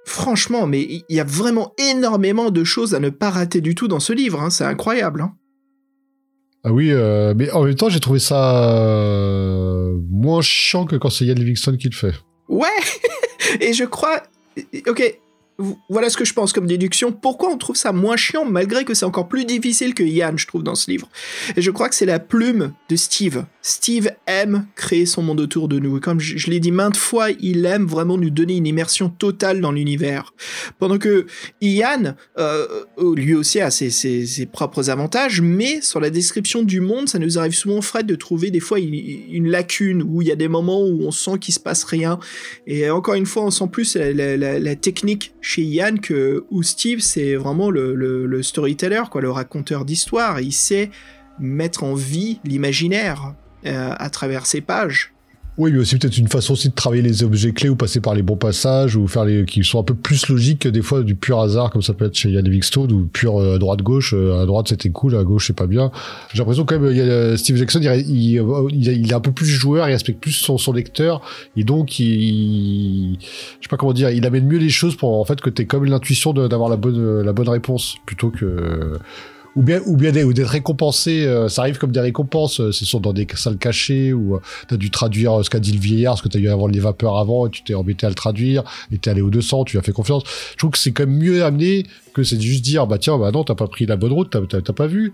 [0.05, 3.87] franchement, mais il y a vraiment énormément de choses à ne pas rater du tout
[3.87, 4.41] dans ce livre.
[4.41, 5.21] hein, c'est incroyable.
[5.21, 5.33] hein.
[6.65, 8.73] Ah oui, euh, mais en même temps, j'ai trouvé ça
[10.09, 12.13] moins chiant que quand c'est Ian Livingstone qui le fait.
[12.47, 12.67] Ouais,
[13.61, 14.23] et je crois,
[14.87, 15.19] ok.
[15.87, 17.11] Voilà ce que je pense comme déduction.
[17.11, 20.47] Pourquoi on trouve ça moins chiant malgré que c'est encore plus difficile que Yann, je
[20.47, 21.07] trouve, dans ce livre?
[21.55, 23.45] Et je crois que c'est la plume de Steve.
[23.61, 25.97] Steve aime créer son monde autour de nous.
[25.97, 29.61] Et comme je, l'ai dit maintes fois, il aime vraiment nous donner une immersion totale
[29.61, 30.33] dans l'univers.
[30.79, 31.27] Pendant que
[31.61, 32.65] Ian, euh,
[33.15, 37.53] lui aussi a ses, propres avantages, mais sur la description du monde, ça nous arrive
[37.53, 40.81] souvent, Fred, de trouver des fois une, une lacune, où il y a des moments
[40.81, 42.19] où on sent qu'il se passe rien.
[42.65, 47.35] Et encore une fois, on sent plus la technique chez Ian que où Steve, c'est
[47.35, 50.39] vraiment le, le- le storyteller, quoi, le raconteur d'histoire.
[50.39, 50.89] Il sait
[51.37, 55.12] mettre en vie l'imaginaire euh, à travers ses pages.
[55.59, 58.15] Oui, mais aussi peut-être une façon aussi de travailler les objets clés ou passer par
[58.15, 61.03] les bons passages ou faire les qui sont un peu plus logiques que des fois
[61.03, 64.15] du pur hasard comme ça peut être chez Ian Livingstone ou pur euh, droite gauche.
[64.17, 65.91] Euh, à droite c'était cool à gauche c'est pas bien.
[66.33, 70.19] J'ai l'impression quand même euh, Steve Jackson il, est un peu plus joueur il respecte
[70.19, 71.21] plus son, son lecteur
[71.55, 73.27] et donc il, je
[73.61, 75.85] sais pas comment dire il amène mieux les choses pour en fait que t'aies comme
[75.85, 78.97] l'intuition d'avoir la bonne la bonne réponse plutôt que
[79.55, 82.71] ou bien ou bien des- ou d'être récompensé euh, ça arrive comme des récompenses euh,
[82.71, 85.71] c'est sûr dans des salles cachées ou euh, t'as dû traduire euh, ce qu'a dit
[85.73, 88.09] le vieillard, ce que t'as eu avant les vapeurs avant, et tu t'es embêté à
[88.09, 90.23] le traduire, et t'es allé au 200, tu as fait confiance.
[90.53, 93.31] Je trouve que c'est quand même mieux amené que c'est juste dire, bah tiens, bah
[93.31, 95.13] non, t'as pas pris la bonne route, t'as t'as pas vu.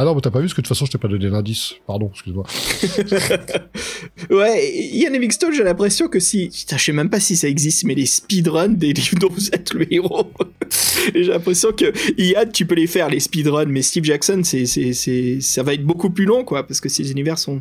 [0.00, 1.28] Ah non, mais t'as pas vu, parce que de toute façon, je t'ai pas donné
[1.28, 1.74] l'indice.
[1.86, 2.46] Pardon, excuse-moi.
[4.30, 6.48] Ouais, Ian Livingstone, j'ai l'impression que si.
[6.48, 9.48] Putain, je sais même pas si ça existe, mais les speedruns des livres dont vous
[9.50, 10.30] êtes le héros.
[11.14, 15.40] J'ai l'impression que Ian, tu peux les faire, les speedruns, mais Steve Jackson, c'est, c'est,
[15.40, 17.60] ça va être beaucoup plus long, quoi, parce que ces univers sont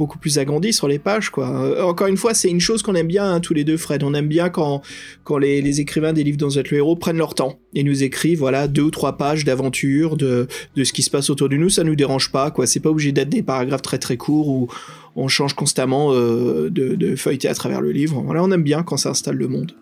[0.00, 1.50] beaucoup plus agrandis sur les pages, quoi.
[1.50, 4.02] Euh, encore une fois, c'est une chose qu'on aime bien, hein, tous les deux, Fred.
[4.02, 4.80] On aime bien quand,
[5.24, 8.66] quand les, écrivains des livres êtes le héros prennent leur temps et nous écrivent, voilà,
[8.66, 11.68] deux ou trois pages d'aventure, de, de ce qui se passe autour de nous.
[11.68, 12.66] Ça nous dérange pas, quoi.
[12.66, 14.68] C'est pas obligé d'être des paragraphes très très courts ou
[15.16, 18.22] on change constamment euh, de, de feuilleter à travers le livre.
[18.24, 19.72] Voilà, on aime bien quand ça installe le monde.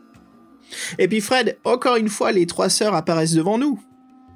[0.98, 3.80] Et puis Fred, encore une fois, les trois sœurs apparaissent devant nous.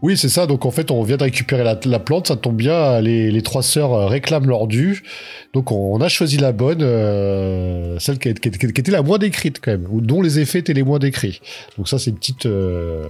[0.03, 0.47] Oui, c'est ça.
[0.47, 3.01] Donc en fait, on vient de récupérer la, la plante, ça tombe bien.
[3.01, 5.05] Les, les trois sœurs euh, réclament leur dû.
[5.55, 9.61] Donc on, a choisi la bonne, euh, celle qui, qui- qui- était la moins décrite
[9.63, 11.41] quand même, ou dont les effets étaient les moins décrits.
[11.79, 13.07] Donc ça, c'est une petite, euh,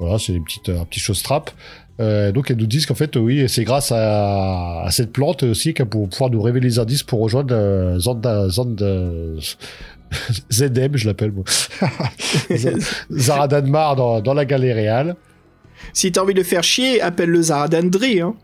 [0.00, 1.50] voilà, c'est une petite, un petit chose trap.
[2.00, 5.74] Euh, donc elles nous disent qu'en fait, oui, c'est grâce à, à cette plante aussi
[5.74, 8.84] qu'elles vont pouvoir nous révéler les indices pour rejoindre euh, Zanda, Zanda,
[10.52, 11.44] ZM, je l'appelle moi.
[13.10, 15.16] Zaradanmar dans, dans la galerie réale.
[15.92, 18.20] Si t'as envie de faire chier, appelle le Zaradandri.
[18.20, 18.34] Hein.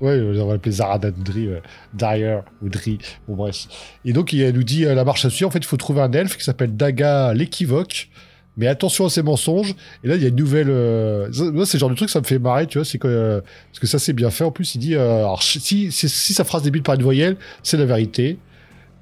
[0.00, 1.60] Ouais, on va l'appeler Zaradan Dri, ouais.
[1.92, 2.98] Dyer ou Dri,
[3.28, 3.66] bon bref.
[4.06, 6.00] Et donc il nous dit euh, la marche à suivre, en fait il faut trouver
[6.00, 8.08] un elfe qui s'appelle Daga l'équivoque,
[8.56, 9.74] mais attention à ses mensonges.
[10.02, 10.70] Et là il y a une nouvelle...
[10.70, 11.30] Euh...
[11.30, 13.08] ça- c'est le genre de truc ça me fait marrer, tu vois, c'est que...
[13.08, 13.40] euh,
[13.70, 16.44] Parce que ça c'est bien fait, en plus il dit, euh, si, si, si sa
[16.44, 18.38] phrase débute par une voyelle, c'est la vérité.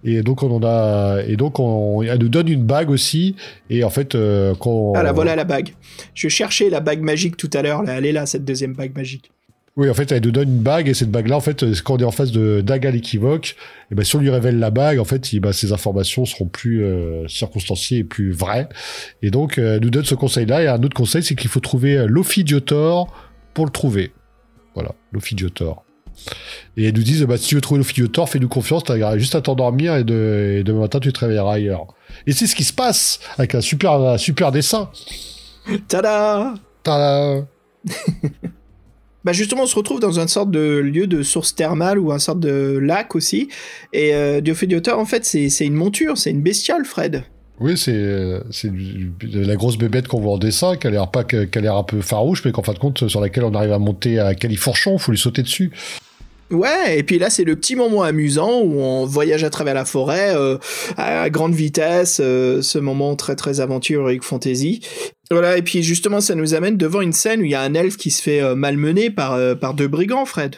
[0.04, 1.22] Et donc on en a...
[1.26, 2.02] Et donc on...
[2.02, 3.34] elle nous donne une bague aussi,
[3.68, 4.92] et en fait euh, quand...
[4.94, 5.70] Ah là, voilà la bague.
[6.14, 7.82] Je cherchais la bague magique tout à l'heure.
[7.82, 9.30] Là, elle est là, cette deuxième bague magique.
[9.76, 11.98] Oui, en fait, elle nous donne une bague et cette bague-là, en fait, quand on
[11.98, 13.54] est en face de Daga l'équivoque,
[13.92, 16.46] et ben si on lui révèle la bague, en fait, il, ben, ces informations seront
[16.46, 18.68] plus euh, circonstanciées et plus vraies.
[19.22, 20.64] Et donc, euh, elle nous donne ce conseil-là.
[20.64, 23.14] Et un autre conseil, c'est qu'il faut trouver l'ophidiotor
[23.54, 24.10] pour le trouver.
[24.74, 25.84] Voilà, l'ophidiotor.
[26.76, 29.40] Et elles nous disent, bah, si tu veux trouver l'ophidiotor, fais-nous confiance, t'as juste à
[29.40, 31.86] t'endormir et, de, et demain matin, tu te réveilleras ailleurs.
[32.26, 34.90] Et c'est ce qui se passe avec un super, un super dessin.
[35.88, 37.46] Tada Tada
[39.24, 42.18] Bah justement, on se retrouve dans une sorte de lieu de source thermale ou un
[42.18, 43.48] sorte de lac aussi.
[43.92, 47.24] Et euh, Diophédioteur, en fait, c'est une monture, c'est une bestiole, Fred.
[47.60, 48.70] Oui, c'est c'est
[49.22, 51.82] la grosse bébête qu'on voit en dessin, qui a l'air pas qui a l'air un
[51.82, 54.96] peu farouche, mais qu'en fin de compte sur laquelle on arrive à monter à Califourchon,
[54.96, 55.72] faut lui sauter dessus.
[56.50, 59.84] Ouais, et puis là c'est le petit moment amusant où on voyage à travers la
[59.84, 60.56] forêt euh,
[60.96, 64.80] à grande vitesse, euh, ce moment très très aventurier fantasy.
[65.30, 67.74] Voilà, et puis justement ça nous amène devant une scène où il y a un
[67.74, 70.56] elfe qui se fait euh, malmener par, par deux brigands, Fred.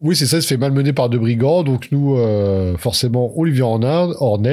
[0.00, 2.18] Oui, c'est ça, il se fait malmener par deux brigands, donc nous,
[2.78, 4.44] forcément, Olivier en aide, en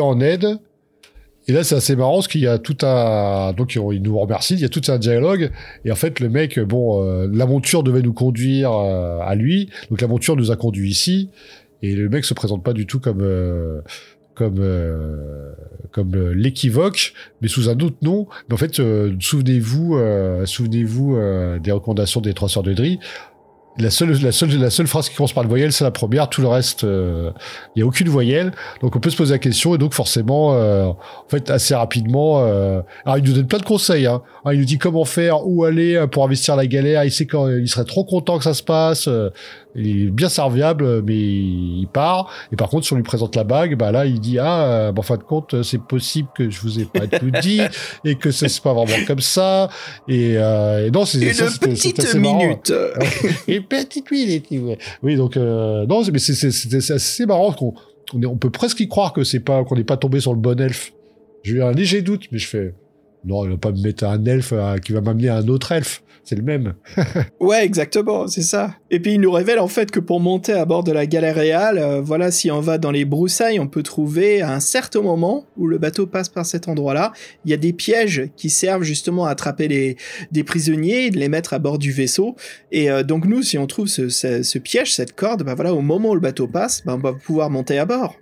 [0.00, 0.58] en aide,
[1.46, 3.52] et là, c'est assez marrant parce qu'il y a tout un.
[3.52, 5.50] Donc, il nous remercie, il y a tout un dialogue.
[5.84, 9.68] Et en fait, le mec, bon, euh, la monture devait nous conduire euh, à lui.
[9.90, 11.28] Donc, la monture nous a conduit ici.
[11.82, 13.20] Et le mec se présente pas du tout comme.
[13.22, 13.80] Euh,
[14.34, 14.60] comme
[15.92, 18.26] comme l'équivoque, mais sous un autre nom.
[18.48, 18.82] Mais en fait,
[19.20, 19.96] souvenez-vous,
[20.44, 21.16] souvenez-vous
[21.62, 22.98] des recommandations des trois sœurs de Dri
[23.76, 26.28] la seule, la seule, la seule phrase qui commence par le voyelle, c'est la première.
[26.28, 27.30] Tout le reste, il euh,
[27.74, 28.52] n'y a aucune voyelle.
[28.80, 32.44] Donc on peut se poser la question et donc forcément, euh, en fait, assez rapidement.
[32.44, 34.06] Euh, alors il nous donne plein de conseils.
[34.06, 34.22] Hein.
[34.52, 37.04] il nous dit comment faire, où aller pour investir la galère.
[37.04, 39.08] Il sait quand il serait trop content que ça se passe
[39.74, 42.30] il est bien serviable, mais il part.
[42.52, 45.00] Et par contre, si on lui présente la bague, bah là, il dit ah, bah,
[45.00, 47.60] en fin de compte, c'est possible que je vous ai pas tout dit
[48.04, 49.68] et que c'est pas vraiment comme ça.
[50.08, 52.72] Et, euh, et non, c'est une petite minute.
[53.48, 54.46] une petite minute.
[55.02, 57.74] Oui, donc euh, non, mais c'est assez marrant qu'on
[58.12, 60.40] on, on peut presque y croire que c'est pas qu'on n'est pas tombé sur le
[60.40, 60.92] bon elfe.
[61.42, 62.74] J'ai eu un léger doute, mais je fais
[63.24, 65.72] non, il va pas me mettre un elfe euh, qui va m'amener à un autre
[65.72, 66.74] elfe c'est le même.
[67.40, 68.74] ouais, exactement, c'est ça.
[68.90, 71.36] Et puis il nous révèle en fait que pour monter à bord de la galère
[71.36, 75.02] réale, euh, voilà, si on va dans les broussailles, on peut trouver à un certain
[75.02, 77.12] moment où le bateau passe par cet endroit-là,
[77.44, 79.96] il y a des pièges qui servent justement à attraper les,
[80.32, 82.36] des prisonniers et de les mettre à bord du vaisseau.
[82.72, 86.10] Et euh, donc nous, si on trouve ce, piège, cette corde, bah voilà, au moment
[86.10, 88.16] où le bateau passe, bah, on va pouvoir monter à bord.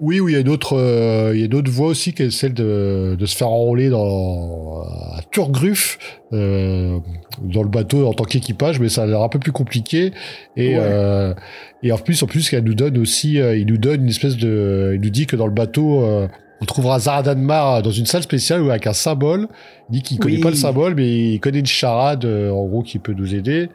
[0.00, 2.54] Oui, oui, il y a d'autres, euh, il y a d'autres voies aussi que celle
[2.54, 5.98] de, de se faire enrôler dans à Turgruf
[6.32, 6.98] euh,
[7.42, 10.12] dans le bateau en tant qu'équipage, mais ça a l'air un peu plus compliqué.
[10.56, 11.34] Et euh,
[11.82, 14.36] et en plus, en plus, elle nous donne aussi, euh, il nous donne une espèce
[14.36, 16.28] de, il nous dit que dans le bateau, euh,
[16.60, 19.48] on trouvera Zaradanmar dans une salle spéciale avec un symbole.
[19.90, 22.98] Il dit qu'il connaît pas le symbole, mais il connaît une charade en gros qui
[22.98, 23.68] peut nous aider.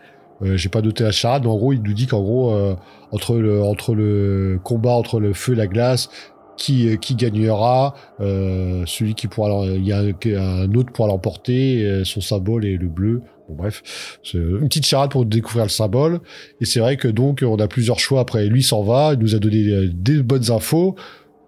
[0.43, 2.75] Euh, j'ai pas noté la charade, mais en gros, il nous dit qu'en gros, euh,
[3.11, 6.09] entre le entre le combat entre le feu et la glace,
[6.57, 12.21] qui euh, qui gagnera, celui qui pourra, il y a un autre pour l'emporter, son
[12.21, 13.21] symbole est le bleu.
[13.49, 16.21] Bon bref, une petite charade pour découvrir le symbole.
[16.61, 18.21] Et c'est vrai que donc on a plusieurs choix.
[18.21, 20.95] Après, lui s'en va, il nous a donné des bonnes infos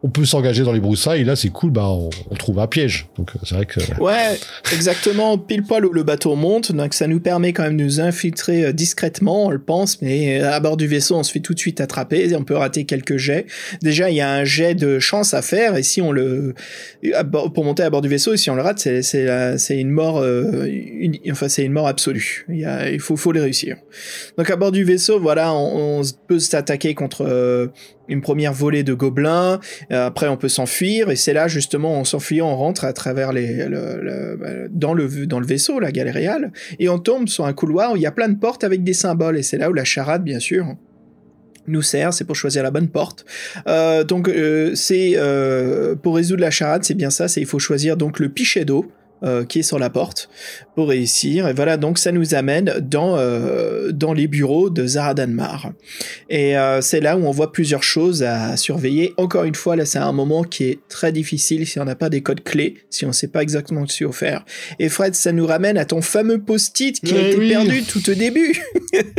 [0.06, 1.22] on peut s'engager dans les broussailles.
[1.22, 3.07] Et là, c'est cool, bah, on, trouve un piège.
[3.18, 3.80] Donc, euh, c'est vrai que.
[3.99, 4.38] Ouais,
[4.72, 5.40] exactement.
[5.40, 6.72] Pile poil où le bateau monte.
[6.73, 10.03] Donc, ça nous permet quand même de nous infiltrer euh, discrètement, on le pense.
[10.03, 12.36] Mais euh, à bord du vaisseau, on se fait tout de suite attraper.
[12.36, 13.48] On peut rater quelques jets.
[13.82, 15.76] Déjà, il y a un jet de chance à faire.
[15.76, 16.53] Et si on le.
[17.56, 20.23] Pour monter à bord du vaisseau, et si on le rate, c'est, c'est, une mort.
[21.32, 22.45] Enfin, c'est une mort absolue.
[22.49, 23.77] Il, faut, faut les réussir.
[24.38, 27.72] Donc, à bord du vaisseau, voilà, on peut s'attaquer contre
[28.07, 29.60] une première volée de gobelins.
[29.91, 33.34] Euh, après, on peut s'enfuir et c'est là justement, en s'enfuyant, on rentre à travers
[33.34, 37.94] les bah, dans le dans le vaisseau, la galériale, et on tombe sur un couloir
[37.94, 39.38] où il y a plein de portes avec des symboles.
[39.38, 40.76] Et c'est là où la charade, bien sûr,
[41.68, 43.26] nous sert, c'est pour choisir la bonne porte.
[43.68, 45.18] Euh, donc euh, c'est
[46.02, 48.91] pour résoudre la charade, c'est bien ça, c'est il faut choisir donc le pichet d'eau.
[49.24, 50.30] Euh, qui est sur la porte
[50.76, 51.48] pour réussir.
[51.48, 55.72] Et voilà, donc ça nous amène dans, euh, dans les bureaux de Zaradanmar.
[56.30, 59.14] Et euh, c'est là où on voit plusieurs choses à surveiller.
[59.16, 62.10] Encore une fois, là, c'est un moment qui est très difficile si on n'a pas
[62.10, 64.44] des codes clés, si on ne sait pas exactement ce qu'il faut faire.
[64.80, 68.16] Et Fred, ça nous ramène à ton fameux post-it qui a été perdu tout au
[68.16, 68.62] début.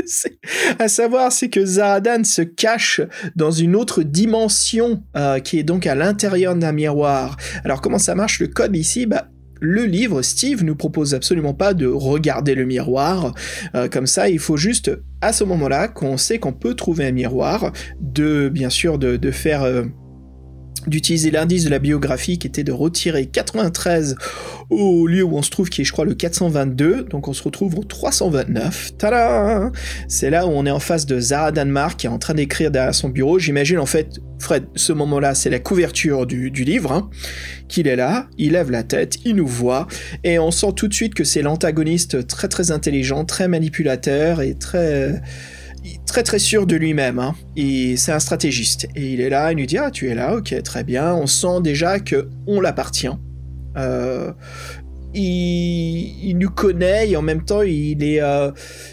[0.78, 3.01] à savoir, c'est que Zaradan se cache
[3.35, 5.02] dans une autre dimension
[5.43, 7.39] qui est donc à l'intérieur d'un miroir.
[7.64, 9.06] Alors comment ça marche le code ici?
[9.06, 9.28] Bah,
[9.60, 13.34] le livre, Steve nous propose absolument pas de regarder le miroir
[13.74, 14.28] euh, comme ça.
[14.28, 18.70] Il faut juste, à ce moment-là, qu'on sait qu'on peut trouver un miroir, de bien
[18.70, 19.84] sûr de, faire euh,
[20.86, 24.16] d'utiliser l'indice de la biographie qui était de retirer 93
[24.70, 27.42] au lieu où on se trouve qui est je crois le 422 donc on se
[27.42, 29.70] retrouve au 329 tada!
[30.08, 32.70] C'est là où on est en face de Zara Danmark qui est en train d'écrire
[32.70, 33.38] derrière son bureau.
[33.38, 37.10] J'imagine en fait Fred ce moment là c'est la couverture du, livre hein,
[37.68, 38.28] qu'il est là.
[38.38, 39.86] Il lève la tête il nous voit
[40.24, 44.54] et on sent tout de suite que c'est l'antagoniste très très intelligent très manipulateur et
[44.54, 45.20] très
[46.06, 47.18] très très sûr de lui-même.
[47.18, 47.34] Hein.
[47.56, 48.88] Et c'est un stratégiste.
[48.94, 51.14] Et il est là, il nous dit ah tu es là, ok très bien.
[51.14, 53.08] On sent déjà que on l'appartient.
[53.76, 54.32] Euh,
[55.14, 58.50] il, nous connaît et en même temps il est euh,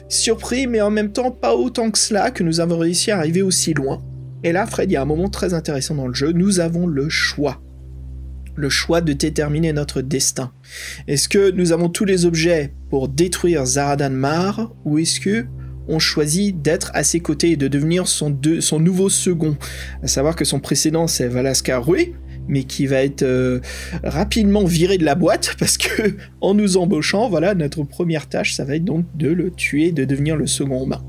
[0.08, 3.42] surpris, mais en même temps pas autant que cela que nous avons réussi à arriver
[3.42, 4.02] aussi loin.
[4.44, 6.34] Et là, Fred, il y a un moment très intéressant dans le jeu.
[6.34, 7.62] Nous avons le choix.
[8.56, 10.52] Le choix de déterminer notre destin.
[11.08, 15.46] Est-ce que nous avons tous les objets pour détruire Zaradan Mar ou est-ce que
[15.88, 18.38] on choisit d'être à ses côtés et de devenir son,
[18.80, 19.58] nouveau second
[20.02, 22.14] À savoir que son précédent c'est Valaska Rui,
[22.48, 23.60] mais qui va être euh,
[24.04, 28.66] rapidement viré de la boîte parce que en nous embauchant, voilà, notre première tâche, ça
[28.66, 31.04] va être donc de le tuer, de devenir le second humain.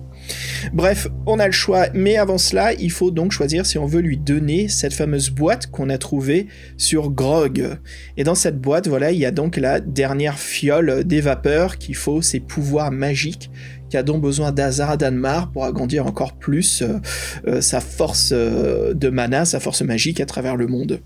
[0.73, 4.01] Bref, on a le choix, mais avant cela, il faut donc choisir si on veut
[4.01, 6.47] lui donner cette fameuse boîte qu'on a trouvée
[6.77, 7.79] sur Grog.
[8.17, 11.95] Et dans cette boîte, voilà, il y a donc la dernière fiole des vapeurs qui
[11.95, 13.51] faut ses pouvoirs magiques,
[13.97, 16.99] a donc besoin d'Azar Danmar pour agrandir encore plus euh,
[17.47, 21.01] euh, sa force euh, de mana, sa force magique à travers le monde.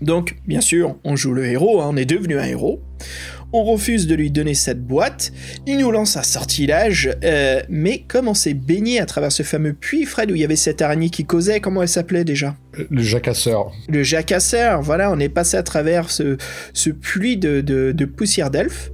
[0.00, 2.80] Donc, bien sûr, on joue le héros, hein, on est devenu un héros.
[3.52, 5.32] On refuse de lui donner cette boîte.
[5.66, 7.10] Il nous lance un sortilège.
[7.24, 10.44] euh, mais comme on s'est baigné à travers ce fameux puits, Fred, où il y
[10.44, 12.56] avait cette araignée qui causait, comment elle s'appelait déjà?
[12.90, 13.72] Le jacasseur.
[13.88, 16.36] Le jacasseur, voilà, on est passé à travers ce,
[16.74, 18.90] ce puits de, de- de poussière d'elfe.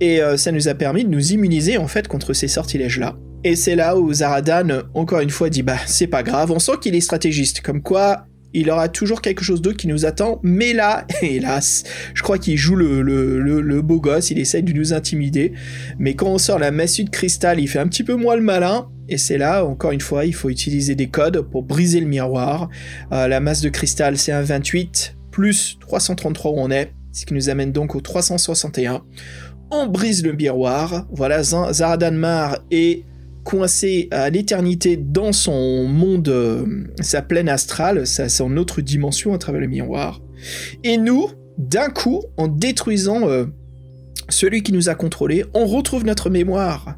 [0.00, 3.16] Et euh, ça nous a permis de nous immuniser, en fait, contre ces sortilèges-là.
[3.44, 6.72] Et c'est là où Zaradan, encore une fois, dit Bah, c'est pas grave, on sent
[6.80, 7.60] qu'il est stratégiste.
[7.62, 10.40] Comme quoi, il aura toujours quelque chose d'autre qui nous attend.
[10.42, 14.72] Mais là, hélas, je crois qu'il joue le, le, le- beau gosse, il essaye de
[14.72, 15.52] nous intimider.
[15.98, 18.42] Mais quand on sort la massue de cristal, il fait un petit peu moins le
[18.42, 18.88] malin.
[19.08, 22.68] Et c'est là, encore une fois, il faut utiliser des codes pour briser le miroir.
[23.12, 27.34] Euh, la masse de cristal, c'est un 28 plus 333 où on est, ce qui
[27.34, 29.02] nous amène donc au 361.
[29.72, 31.06] On brise le miroir.
[31.12, 33.04] Voilà, Zaradanmar est
[33.50, 36.64] coincé à l'éternité dans son monde, euh,
[37.00, 40.20] sa plaine astrale, sa, son autre dimension à travers le miroir.
[40.84, 41.26] Et nous,
[41.58, 43.46] d'un coup, en détruisant euh,
[44.28, 46.96] celui qui nous a contrôlés, on retrouve notre mémoire.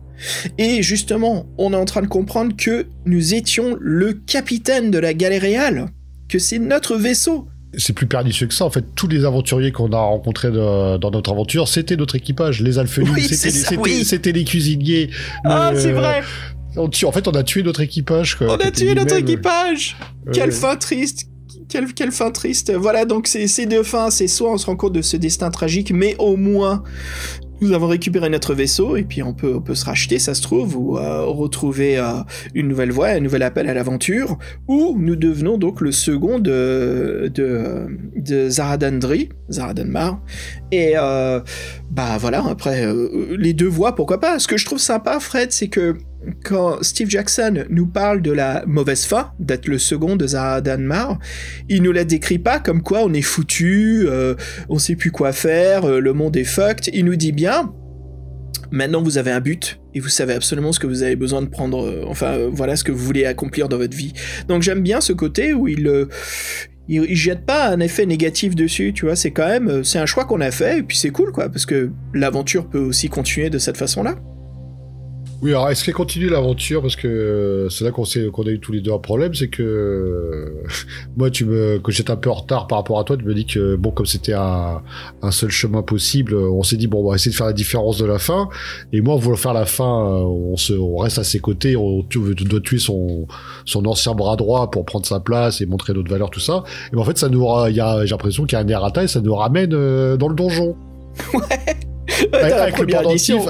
[0.59, 5.15] Et justement, on est en train de comprendre que nous étions le capitaine de la
[5.15, 5.87] Galéréale,
[6.29, 7.49] que c'est notre vaisseau.
[7.77, 8.65] C'est plus pernicieux que ça.
[8.66, 12.61] En fait, tous les aventuriers qu'on a rencontrés de- dans notre aventure, c'était notre équipage.
[12.61, 14.44] Les alphelines, Oui, c'était les- oui.
[14.44, 15.11] cuisiniers.
[15.44, 16.23] Ah, c'est vrai
[16.77, 18.36] on tue- En fait, on a tué notre équipage.
[18.36, 18.47] quoi.
[18.55, 19.97] On a tué notre équipage.
[20.32, 21.28] Quelle fin triste
[21.69, 22.70] quelle, quelle fin triste.
[22.74, 25.51] Voilà, donc c'est ces deux fins, c'est soit on se rend compte de ce destin
[25.51, 26.82] tragique, mais au moins
[27.62, 30.98] nous avons récupéré notre vaisseau et puis on peut, se racheter, ça se trouve, ou
[30.98, 32.20] euh, retrouver euh,
[32.55, 34.36] une nouvelle voie, un nouvel appel à l'aventure,
[34.68, 37.86] ou nous devenons donc le second de, de,
[38.16, 40.20] de Zaradandri, Zaradanmar,
[40.72, 41.40] et euh,
[41.90, 42.86] bah voilà, après
[43.39, 44.39] les deux voies, pourquoi pas.
[44.39, 45.97] Ce que je trouve sympa, Fred, c'est que
[46.44, 51.19] quand Steve Jackson nous parle de la mauvaise fin, d'être le second de Zaradanmar,
[51.69, 54.35] il nous la décrit pas comme quoi on est foutu, euh,
[54.69, 56.90] on sait plus quoi faire, euh, le monde est fucked.
[56.94, 57.73] Il nous dit bien,
[58.70, 61.49] maintenant vous avez un but et vous savez absolument ce que vous avez besoin de
[61.49, 64.12] prendre, euh, enfin euh, voilà ce que vous voulez accomplir dans votre vie.
[64.49, 66.09] Donc j'aime bien ce côté où il
[66.89, 70.07] il, il jette pas un effet négatif dessus, tu vois, c'est quand même, c'est un
[70.07, 73.51] choix qu'on a fait, et puis c'est cool, quoi, parce que l'aventure peut aussi continuer
[73.51, 74.16] de cette façon-là.
[75.43, 76.81] Oui, alors est-ce qu'elle continue l'aventure?
[76.82, 79.48] Parce que euh, c'est là qu'on qu'on a eu tous les deux un problème, c'est
[79.48, 80.62] que euh,
[81.16, 83.35] moi, tu me, que j'étais un peu en retard par rapport à toi, tu me
[83.35, 84.82] dis que bon, comme c'était un,
[85.20, 87.52] un seul chemin possible, euh, on s'est dit bon, on va essayer de faire la
[87.52, 88.51] différence de la fin.
[88.93, 92.60] Et moi, vouloir faire la fin, on se, on reste à ses côtés, on doit
[92.60, 93.27] tuer son,
[93.64, 96.62] son ancien bras droit pour prendre sa place et montrer notre valeur, tout ça.
[96.93, 98.69] Et ben, en fait, ça nous, il y a, j'ai l'impression qu'il y a un
[98.69, 100.77] errata et ça nous ramène dans le donjon.
[102.31, 103.43] Dans la avec le pendentif.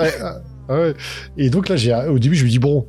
[0.73, 0.94] Ouais, ouais.
[1.36, 2.86] Et donc là, j'ai, au début, je me dis bon,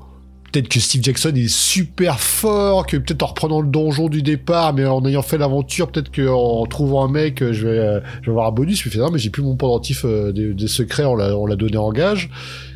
[0.52, 4.74] peut-être que Steve Jackson est super fort, que peut-être en reprenant le donjon du départ,
[4.74, 8.28] mais en ayant fait l'aventure, peut-être qu'en trouvant un mec, euh, je vais, euh, je
[8.28, 8.82] vais avoir un bonus.
[8.82, 11.36] Je me fais non, mais j'ai plus mon pendentif euh, des, des secrets, on l'a,
[11.38, 12.30] on l'a donné en gage.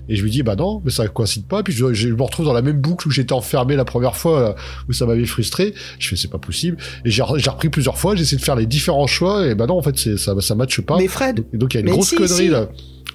[0.09, 1.63] Et je lui dis bah non, mais ça coïncide pas.
[1.63, 4.41] Puis je, je me retrouve dans la même boucle où j'étais enfermé la première fois,
[4.41, 4.55] là,
[4.87, 5.73] où ça m'avait frustré.
[5.99, 6.77] Je fais c'est pas possible.
[7.03, 9.65] Et j'ai, j'ai repris plusieurs fois, j'ai essayé de faire les différents choix, et bah
[9.67, 10.97] non, en fait, c'est, ça, ça matche pas.
[10.97, 12.47] Mais Fred, Et donc il y a une Mais grosse si, connerie si.
[12.47, 12.69] là.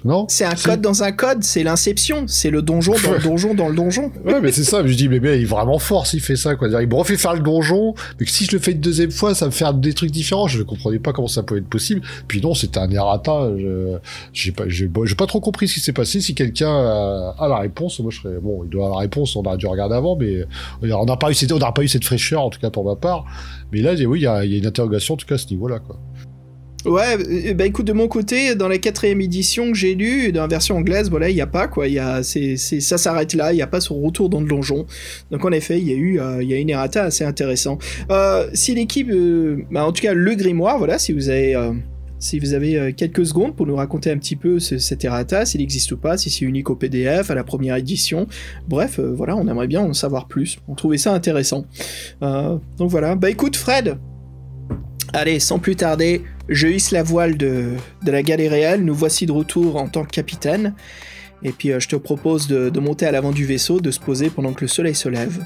[0.05, 3.53] Non c'est un code dans un code, c'est l'inception, c'est le donjon dans le donjon
[3.53, 4.11] dans le donjon.
[4.25, 4.85] Ouais, mais c'est ça.
[4.85, 6.67] Je dis, mais, mais il est vraiment fort s'il fait ça, quoi.
[6.67, 9.33] Il me refait faire le donjon, mais que si je le fais une deuxième fois,
[9.35, 10.47] ça me fait des trucs différents.
[10.47, 12.01] Je ne comprenais pas comment ça pouvait être possible.
[12.27, 13.49] Puis non, c'était un errata.
[13.57, 13.97] Je,
[14.33, 16.21] j'ai pas, j'ai, pas trop compris ce qui s'est passé.
[16.21, 19.35] Si quelqu'un a, a la réponse, moi je serais, bon, il doit avoir la réponse,
[19.35, 20.45] on a dû regarder avant, mais
[20.81, 22.85] on n'a pas eu cette, on n'a pas eu cette fraîcheur, en tout cas pour
[22.85, 23.25] ma part.
[23.71, 25.47] Mais là, oui, il y a, y a une interrogation, en tout cas, à ce
[25.47, 25.97] niveau-là, quoi.
[26.85, 30.41] Ouais, euh, bah écoute, de mon côté, dans la quatrième édition que j'ai lue, dans
[30.41, 31.87] la version anglaise, voilà, il n'y a pas, quoi.
[31.87, 34.47] Y a, c'est, c'est, ça s'arrête là, il n'y a pas son retour dans le
[34.47, 34.85] donjon.
[35.31, 37.77] Donc en effet, il y a eu euh, y a une errata assez intéressant.
[38.11, 41.55] Euh, si l'équipe, euh, bah, en tout cas le grimoire, voilà, si vous avez...
[42.19, 45.91] si vous avez quelques secondes pour nous raconter un petit peu ce- errata, s'il existe
[45.93, 48.27] ou pas, si c'est unique au PDF, à la première édition.
[48.67, 50.57] Bref, voilà, on aimerait bien en savoir plus.
[50.67, 51.65] On trouvait ça intéressant.
[52.21, 53.15] Donc voilà.
[53.15, 53.97] Bah écoute, Fred,
[55.11, 57.73] allez, sans plus tarder, je hisse la voile de,
[58.05, 58.83] la galère réelle.
[58.83, 60.73] Nous voici de retour en tant que capitaine.
[61.43, 63.99] Et puis euh, je te propose de, de monter à l'avant du vaisseau, de se
[63.99, 65.45] poser pendant que le soleil se lève,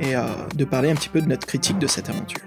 [0.00, 0.22] et euh,
[0.56, 2.40] de parler un petit peu de notre critique de cette aventure.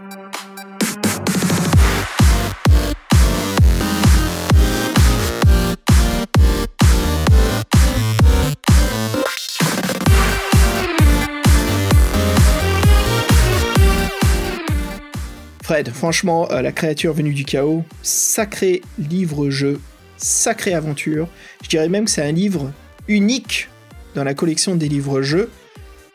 [15.94, 19.80] Franchement, euh, la créature venue du chaos, sacré livre-jeu,
[20.18, 21.30] sacrée aventure.
[21.64, 22.74] Je dirais même que c'est un livre
[23.08, 23.70] unique
[24.14, 25.50] dans la collection des livres-jeux.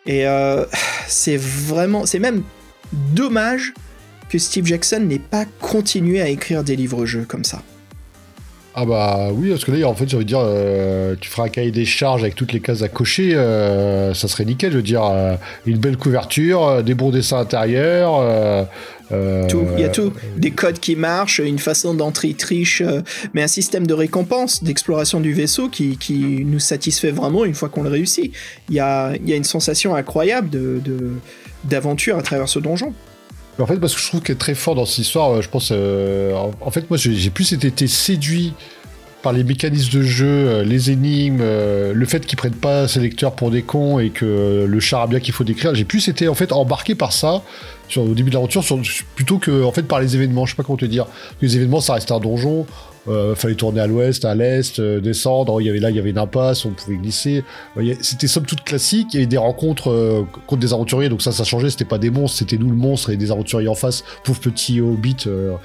[0.04, 0.66] Et euh,
[1.08, 2.42] c'est vraiment, c'est même
[3.14, 3.72] dommage
[4.28, 7.62] que Steve Jackson n'ait pas continué à écrire des livres-jeux comme ça.
[8.78, 11.44] Ah bah oui, parce que là, en fait, j'ai envie de dire, euh, tu feras
[11.44, 14.76] un cahier des charges avec toutes les cases à cocher, euh, ça serait nickel, je
[14.76, 15.34] veux dire, euh,
[15.64, 18.66] une belle couverture, euh, des bons dessins intérieurs.
[19.48, 20.12] Tout, il y a tout.
[20.36, 22.82] Des codes qui marchent, une façon d'entrée triche,
[23.32, 27.70] mais un système de récompense, d'exploration du vaisseau qui, qui nous satisfait vraiment une fois
[27.70, 28.30] qu'on le réussit.
[28.68, 30.80] Il y a, y a une sensation incroyable de-
[31.64, 32.92] d'aventure à travers ce donjon.
[33.58, 35.48] En fait, parce que je trouve qu'elle est très fort dans cette histoire, euh, je
[35.48, 35.70] pense.
[35.72, 38.52] euh, en, fait, moi, j'ai plus été, séduit
[39.22, 43.32] par les mécanismes de jeu, euh, les énigmes, le fait qu'ils prennent pas ces lecteurs
[43.32, 45.74] pour des cons et que le charabia qu'il faut décrire.
[45.74, 47.42] J'ai plus été en fait embarqué par ça
[47.96, 48.62] au début de l'aventure,
[49.14, 50.44] plutôt que en fait par les événements.
[50.44, 51.06] Je sais pas comment te dire.
[51.40, 52.66] Les événements, ça restait un donjon.
[53.08, 55.60] Euh, fallait tourner à l'ouest, à l'est, euh, descendre.
[55.60, 57.44] Il y avait là, il y avait une impasse, on pouvait glisser.
[58.00, 59.08] C'était somme toute classique.
[59.12, 61.70] Il y avait des rencontres euh, contre des aventuriers, donc ça, ça changeait.
[61.70, 64.02] C'était pas des monstres, c'était nous le monstre et des aventuriers en face.
[64.24, 65.16] Pauvre petit hobbit,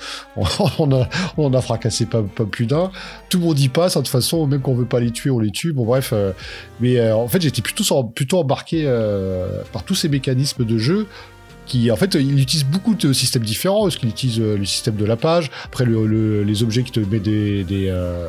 [0.80, 2.91] on, a, on a fracassé pas, plus d'un.
[3.30, 3.97] Tout le monde y passe.
[3.97, 5.73] hein, De toute façon, même qu'on veut pas les tuer, on les tue.
[5.73, 6.13] Bon bref,
[6.80, 8.84] mais en fait, j'étais plutôt plutôt embarqué
[9.72, 11.07] par tous ces mécanismes de jeu
[11.91, 15.06] en fait il utilise beaucoup de systèmes différents parce qu'il utilise euh, le système de
[15.06, 18.27] la page après le- le- les objets qui te mettent des euh,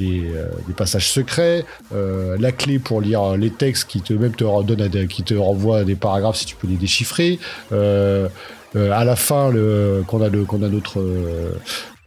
[0.00, 0.46] euh,
[0.76, 5.06] passages secrets la clé pour lire les textes qui te même te redonne à des-
[5.08, 7.38] qui te renvoie des paragraphes si tu peux les déchiffrer
[7.72, 11.02] à la fin le qu'on a le qu'on notre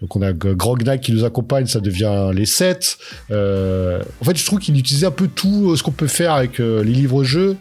[0.02, 2.98] donc on a G- Grognak qui nous accompagne, ça devient les 7.
[3.30, 6.58] Euh, en fait, je trouve qu'il utilisait un peu tout ce qu'on peut faire avec
[6.58, 7.56] les livres-jeux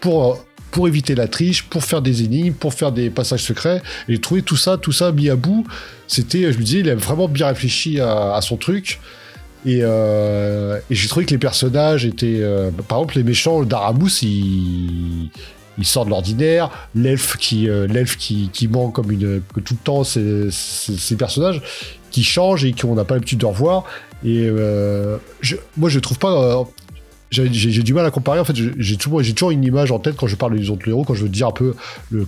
[0.00, 0.43] pour
[0.74, 3.80] pour éviter la triche, pour faire des énigmes, pour faire des passages secrets.
[4.08, 5.64] Et trouvé tout ça, tout ça mis à bout.
[6.08, 8.98] C'était, je me disais, il a vraiment bien réfléchi à, son truc.
[9.64, 14.18] Et, euh, et j'ai trouvé que les personnages étaient, euh, par exemple, les méchants, Daramous,
[14.22, 15.30] il,
[15.78, 16.70] il sort de l'ordinaire.
[16.96, 21.62] L'elfe qui, euh, l'elfe qui, qui ment comme une, que tout le temps, ces personnages
[22.10, 23.84] qui changent et qu'on n'a pas l'habitude de revoir.
[24.24, 24.48] Et
[25.40, 26.66] je, moi, je trouve pas.
[27.34, 28.40] J'ai du mal à comparer.
[28.40, 31.14] En fait, j'ai toujours, une image en tête quand je parle des autres héros, quand
[31.14, 31.74] je veux dire un peu,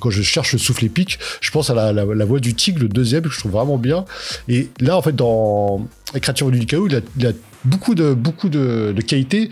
[0.01, 1.19] quand je cherche le souffle épique.
[1.41, 4.05] Je pense à la, voix du tigre, le deuxième, que je trouve vraiment bien.
[4.49, 5.87] Et là, en fait, dans
[6.21, 7.33] créature du chaos, il a, a
[7.65, 9.51] beaucoup de, beaucoup de, de qualités.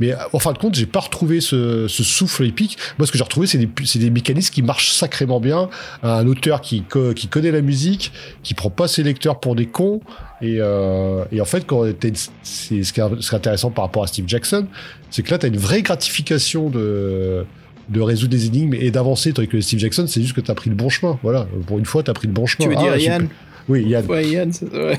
[0.00, 2.76] Mais en fin de compte, j'ai pas retrouvé ce, ce souffle épique.
[2.98, 5.68] Moi, ce que j'ai retrouvé, c'est des, des mécanismes qui marchent sacrément bien.
[6.02, 8.12] Un auteur qui, qui connaît la musique,
[8.42, 10.00] qui prend pas ses lecteurs pour des cons.
[10.42, 11.84] Et, euh, et en fait, quand
[12.42, 14.66] c'est ce qui est intéressant par rapport à Steve Jackson,
[15.10, 17.46] c'est que là, tu as une vraie gratification de,
[17.88, 19.32] de résoudre des énigmes et d'avancer.
[19.32, 21.18] Tandis que Steve Jackson, c'est juste que tu as pris le bon chemin.
[21.22, 22.68] Voilà, pour une fois, tu as pris le bon chemin.
[22.68, 23.06] Tu veux Ah, dire.
[23.06, 23.28] Yann
[23.68, 24.04] Oui, Yann.
[24.06, 24.98] Ouais, Yann, c'est ouais.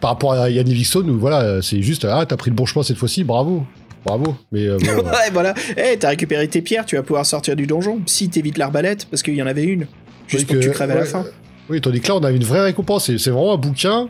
[0.00, 2.82] Par rapport à Yann Livingstone, où, voilà, c'est juste, ah, t'as pris le bon chemin
[2.82, 3.64] cette fois-ci, bravo.
[4.04, 4.34] Bravo.
[4.50, 5.54] Mais euh, bon, Ouais, voilà.
[5.76, 8.00] Eh, t'as récupéré tes pierres, tu vas pouvoir sortir du donjon.
[8.06, 9.86] Si t'évites l'arbalète, parce qu'il y en avait une.
[10.26, 11.24] Juste pour que, tu crèves à la fin.
[11.68, 13.14] Oui, tandis que là, on a une vraie récompense.
[13.16, 14.08] C'est vraiment un bouquin.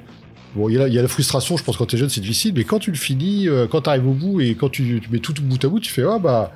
[0.55, 2.09] Bon, il y, a la- il y a la frustration, je pense, quand t'es jeune,
[2.09, 5.01] c'est difficile, mais quand tu le finis, euh, quand t'arrives au bout et quand tu,
[5.01, 6.53] tu mets tout, tout bout à bout, tu fais, ah bah.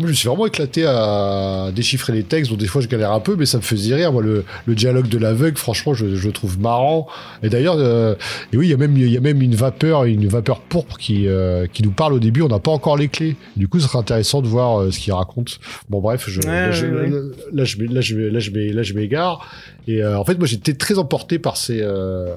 [0.00, 3.12] Moi, je me suis vraiment éclaté à déchiffrer les textes, donc des fois je galère
[3.12, 4.12] un peu, mais ça me faisait rire.
[4.12, 7.06] Moi, le, le dialogue de l'aveugle, franchement, je, je le trouve marrant.
[7.42, 8.14] Et d'ailleurs, euh,
[8.52, 10.96] et oui, il y a même, il y a même une vapeur, une vapeur pourpre
[10.96, 12.40] qui, euh, qui nous parle au début.
[12.42, 13.36] On n'a pas encore les clés.
[13.56, 15.60] Du coup, ce sera intéressant de voir euh, ce qu'il raconte.
[15.90, 17.10] Bon, bref, je, Ouais, là, je, ouais,
[17.52, 19.46] là, je, là, je, là, je, m'é- là, je m'égare.
[19.86, 22.36] Et euh, en fait, moi, j'étais très emporté par ces, euh,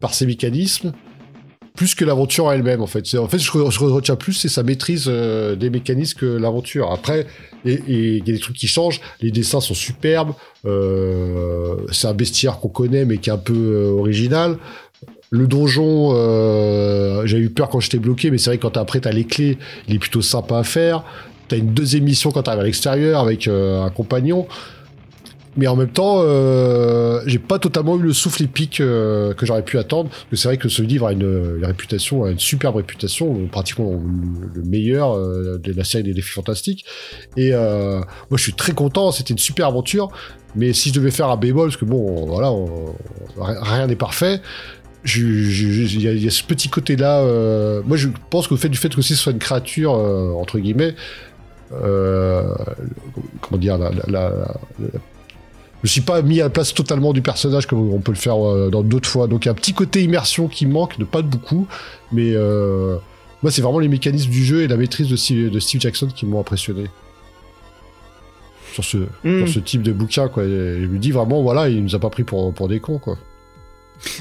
[0.00, 0.92] par ces mécanismes,
[1.74, 2.82] plus que l'aventure elle-même.
[2.82, 6.26] En fait, en fait, je, je retiens plus c'est sa maîtrise euh, des mécanismes que
[6.26, 6.92] l'aventure.
[6.92, 7.26] Après,
[7.64, 9.00] il y a des trucs qui changent.
[9.20, 10.32] Les dessins sont superbes.
[10.66, 14.58] Euh, c'est un bestiaire qu'on connaît, mais qui est un peu euh, original.
[15.30, 19.00] Le donjon, euh, j'ai eu peur quand j'étais bloqué, mais c'est vrai que quand après
[19.00, 19.58] t'as les clés,
[19.88, 21.04] il est plutôt sympa à faire.
[21.48, 24.46] T'as une deuxième mission quand t'arrives à l'extérieur avec un compagnon.
[25.56, 29.64] Mais en même temps, euh, j'ai pas totalement eu le souffle épique euh, que j'aurais
[29.64, 30.08] pu attendre.
[30.08, 33.92] Parce que c'est vrai que ce livre a une, réputation, a une superbe réputation, pratiquement
[33.92, 36.86] le, le meilleur euh, de la série des défis fantastiques.
[37.36, 39.12] Et moi, je suis très content.
[39.12, 40.10] C'était une super aventure.
[40.54, 42.50] Mais si je devais faire un bémol, parce que bon, voilà,
[43.62, 44.40] rien n'est parfait.
[45.04, 47.22] Il y, a- ce petit côté-là.
[47.84, 50.94] moi, je pense qu'au fait du fait que ce soit une créature entre guillemets,
[51.70, 54.32] comment dire, la,
[55.82, 58.36] me suis pas mis à la place totalement du personnage comme on peut le faire
[58.46, 59.26] euh, dans d'autres fois.
[59.26, 61.66] Donc il y a un petit côté immersion qui manque, de pas de beaucoup,
[62.12, 62.96] mais euh,
[63.42, 66.08] moi c'est vraiment les mécanismes du jeu et la maîtrise de Steve, de Steve Jackson
[66.14, 66.84] qui m'ont impressionné
[68.72, 69.38] sur ce, Hmm.
[69.44, 70.28] sur ce type de bouquin.
[70.28, 70.44] Quoi.
[70.44, 72.98] Je me dis vraiment, voilà, il nous a pas pris pour, pour des cons.
[72.98, 73.18] Quoi.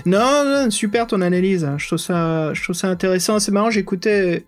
[0.06, 1.64] Non, non, super ton analyse.
[1.64, 1.76] hein.
[1.78, 3.40] Je trouve ça, je trouve ça intéressant.
[3.40, 4.44] C'est marrant, j'écoutais.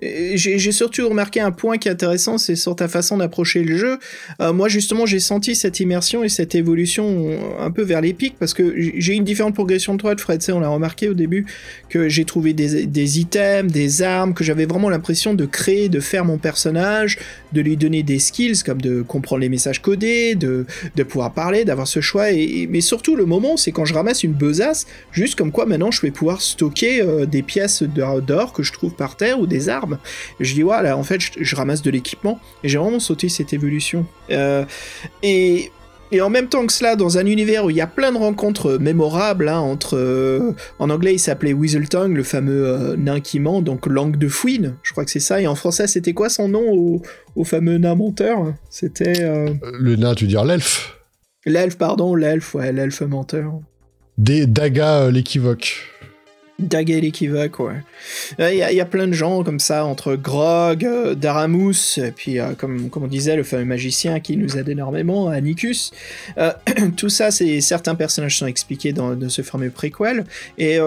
[0.00, 3.98] J'ai surtout remarqué un point qui est intéressant, c'est sur ta façon d'approcher le jeu.
[4.40, 8.54] Euh, moi, justement, j'ai senti cette immersion et cette évolution un peu vers l'épique parce
[8.54, 10.40] que j'ai une différente progression de toi, de Fred.
[10.50, 11.46] On l'a remarqué au début
[11.88, 16.24] que j'ai trouvé des, items, des armes, que j'avais vraiment l'impression de créer, de faire
[16.24, 17.18] mon personnage,
[17.52, 20.64] de lui donner des skills comme de comprendre les messages codés, de,
[21.08, 22.26] pouvoir parler, d'avoir ce choix.
[22.68, 26.00] Mais surtout, le moment, c'est quand je ramasse une besace, juste comme quoi maintenant je
[26.02, 29.87] vais pouvoir stocker euh, des pièces d'or que je trouve par terre ou des armes.
[30.40, 32.40] Je dis, voilà, en fait, je, je ramasse de l'équipement.
[32.62, 34.06] Et j'ai vraiment sauté cette évolution.
[34.30, 34.64] Euh,
[35.22, 35.70] et.
[36.10, 38.16] Et en même temps que cela, dans un univers où il y a plein de
[38.16, 39.94] rencontres mémorables, hein, entre...
[39.98, 44.26] euh, en anglais, il s'appelait Weaseltongue, le fameux euh, nain qui ment, donc langue de
[44.26, 45.42] fouine, je crois que c'est ça.
[45.42, 47.02] Et en français, c'était quoi son nom au,
[47.36, 48.54] au fameux nain menteur?
[48.70, 49.22] C'était...
[49.22, 50.96] euh, Le nain, tu veux dire l'elfe?
[51.44, 53.60] L'elfe, pardon, l'elfe, ouais, l'elfe menteur.
[54.16, 55.10] Des Daga euh,
[56.58, 56.68] l'équivoque.
[56.70, 57.82] Daguet l'équivoque, ouais.
[58.52, 62.54] Il y, a- plein de gens comme ça, entre Grog, euh, Daramous, et puis, euh,
[62.56, 65.92] comme, comme on disait, le fameux magicien qui nous aide énormément, Anicus.
[66.38, 66.52] Euh,
[66.96, 70.24] tout ça, c'est certains personnages sont expliqués dans, dans ce fameux préquel.
[70.56, 70.78] Et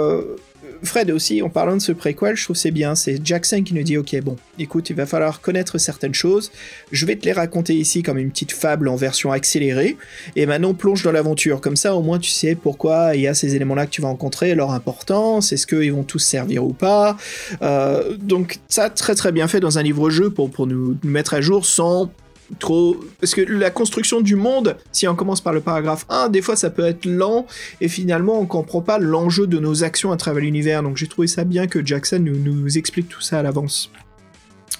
[0.83, 2.95] Fred aussi, en parlant de ce préquel, je trouve c'est bien.
[2.95, 6.51] C'est Jackson qui nous dit, ok, bon, écoute, il va falloir connaître certaines choses.
[6.91, 9.97] Je vais te les raconter ici comme une petite fable en version accélérée.
[10.35, 11.61] Et maintenant, plonge dans l'aventure.
[11.61, 14.07] Comme ça, au moins, tu sais pourquoi il y a ces éléments-là que tu vas
[14.07, 17.17] rencontrer, leur importance, est-ce qu'ils vont tous servir ou pas.
[17.61, 21.41] Euh, donc, ça, très très bien fait dans un livre-jeu pour, pour nous mettre à
[21.41, 22.11] jour sans
[22.59, 22.97] trop...
[23.19, 26.55] Parce que la construction du monde, si on commence par le paragraphe 1, des fois
[26.55, 27.45] ça peut être lent,
[27.79, 30.83] et finalement on comprend pas l'enjeu de nos actions à travers l'univers.
[30.83, 33.91] Donc j'ai trouvé ça bien que Jackson nous, explique tout ça à l'avance.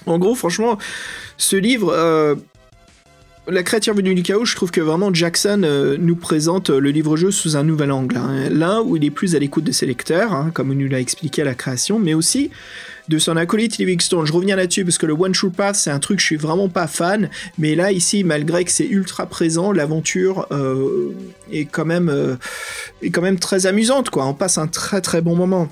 [0.06, 0.78] En gros, franchement,
[1.36, 1.92] ce livre...
[1.92, 2.34] euh,
[3.48, 7.32] la créature venue du chaos, je trouve que vraiment Jackson euh, nous présente le livre-jeu
[7.32, 8.16] sous un nouvel angle.
[8.16, 8.48] hein.
[8.50, 11.00] L'un où il est plus à l'écoute de ses lecteurs, hein, comme il nous l'a
[11.00, 12.50] expliqué à la création, mais aussi
[13.08, 14.26] de son acolyte Livingstone.
[14.26, 16.36] Je reviens là-dessus parce que le One True Path, c'est un truc que je suis
[16.36, 21.14] vraiment pas fan, mais là, ici, malgré que c'est ultra présent, l'aventure euh,
[21.50, 22.36] est, quand même, euh,
[23.02, 24.26] est quand même très amusante, quoi.
[24.26, 25.68] On passe un très très bon moment.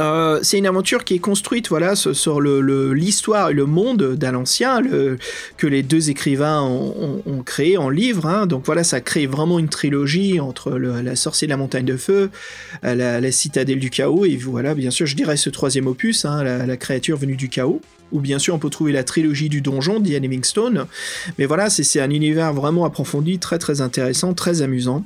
[0.00, 4.14] Euh, c'est une aventure qui est construite voilà sur sur le- l'histoire et le monde
[4.16, 5.18] d'Al Ancien le-
[5.58, 8.46] que les deux écrivains ont, créé en livre hein.
[8.46, 12.30] donc voilà ça crée vraiment une trilogie entre la sorcière de la montagne de feu
[12.84, 16.24] euh, la, la citadelle du chaos et voilà bien sûr je dirais ce troisième opus
[16.24, 17.80] hein, la, créature venue du chaos.
[18.12, 20.86] Ou bien sûr on peut trouver la trilogie du donjon d'Ian Livingstone.
[21.38, 25.04] Mais voilà c'est un univers vraiment approfondi très très intéressant très amusant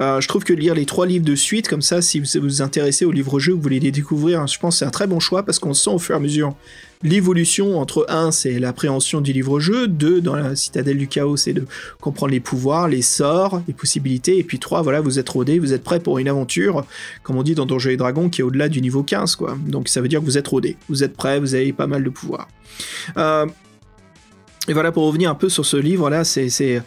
[0.00, 2.62] euh, je trouve que lire les trois livres de suite, comme ça, si vous vous
[2.62, 5.20] intéressez aux livres-jeux, vous voulez les découvrir, hein, je pense que c'est un très bon
[5.20, 6.54] choix parce qu'on sent au fur et à mesure
[7.02, 11.66] l'évolution entre un, c'est l'appréhension du livre-jeu, deux, dans la citadelle du chaos, c'est de
[12.00, 15.72] comprendre les pouvoirs, les sorts, les possibilités, et puis trois, voilà, vous êtes rodé, vous
[15.72, 16.84] êtes prêt pour une aventure,
[17.22, 19.56] comme on dit dans Donjons et Dragons, qui est au-delà du niveau 15, quoi.
[19.66, 22.02] Donc ça veut dire que vous êtes rodé, vous êtes prêt, vous avez pas mal
[22.02, 22.48] de pouvoirs.
[23.16, 23.46] Euh,
[24.68, 26.82] et voilà, pour revenir un peu sur ce livre-là, c'est,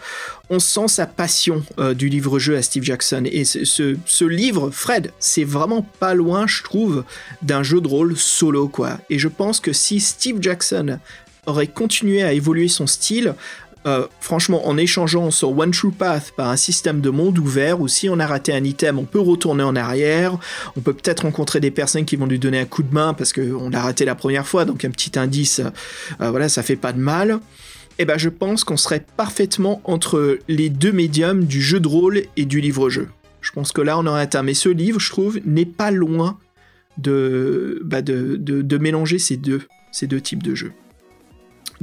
[0.49, 3.23] on sent sa passion euh, du livre-jeu à Steve Jackson.
[3.25, 7.03] Et ce, ce, ce livre, Fred, c'est vraiment pas loin, je trouve,
[7.41, 8.97] d'un jeu de rôle solo, quoi.
[9.09, 10.99] Et je pense que si Steve Jackson
[11.45, 13.33] aurait continué à évoluer son style,
[13.85, 17.87] euh, franchement, en échangeant sur One True Path par un système de monde ouvert, ou
[17.87, 20.37] si on a raté un item, on peut retourner en arrière,
[20.75, 23.31] on peut peut-être rencontrer des personnes qui vont lui donner un coup de main parce
[23.31, 25.61] qu'on l'a raté la première fois, donc un petit indice,
[26.21, 27.39] euh, voilà, ça fait pas de mal
[28.01, 32.21] eh ben je pense qu'on serait parfaitement entre les deux médiums du jeu de rôle
[32.37, 33.09] et du livre-jeu.
[33.41, 34.41] Je pense que là on aurait atteint.
[34.41, 36.37] Mais ce livre, je trouve, n'est pas loin
[36.97, 37.99] de, bah,
[38.79, 40.71] mélanger ces deux types de jeux.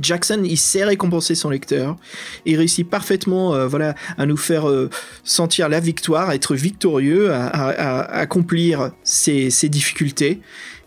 [0.01, 1.97] Jackson, il sait récompenser son lecteur.
[2.45, 4.91] Il réussit parfaitement, euh, voilà, à nous faire euh,
[5.25, 10.41] sentir la victoire, à être victorieux, à, accomplir ses, difficultés.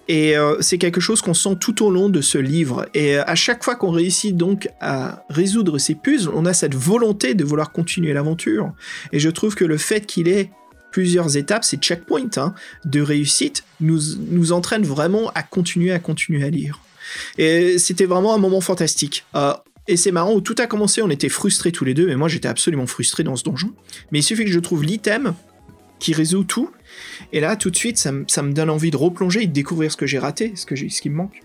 [0.08, 2.88] Et euh, c'est quelque chose qu'on sent tout au long de ce livre.
[2.94, 7.36] Et à chaque fois qu'on réussit donc à résoudre ces puzzles, on a cette volonté
[7.36, 8.72] de vouloir continuer l'aventure.
[9.12, 10.52] Et je trouve que le fait qu'il ait
[10.92, 12.54] plusieurs étapes, ces checkpoints hein,
[12.86, 14.00] de réussite, nous,
[14.32, 16.80] nous entraîne vraiment à continuer, à continuer à lire.
[17.38, 19.26] Et c'était vraiment un moment fantastique.
[19.36, 19.54] Euh,
[19.88, 22.28] et c'est marrant, où tout a commencé, on était frustrés tous les deux, mais moi
[22.28, 23.72] j'étais absolument frustré dans ce donjon.
[24.12, 25.34] Mais il suffit que je trouve l'item
[26.00, 26.70] qui résout tout,
[27.34, 29.98] et là tout de suite ça, me- donne envie de replonger et de découvrir ce
[29.98, 31.42] que j'ai raté, ce, que ce qui me manque.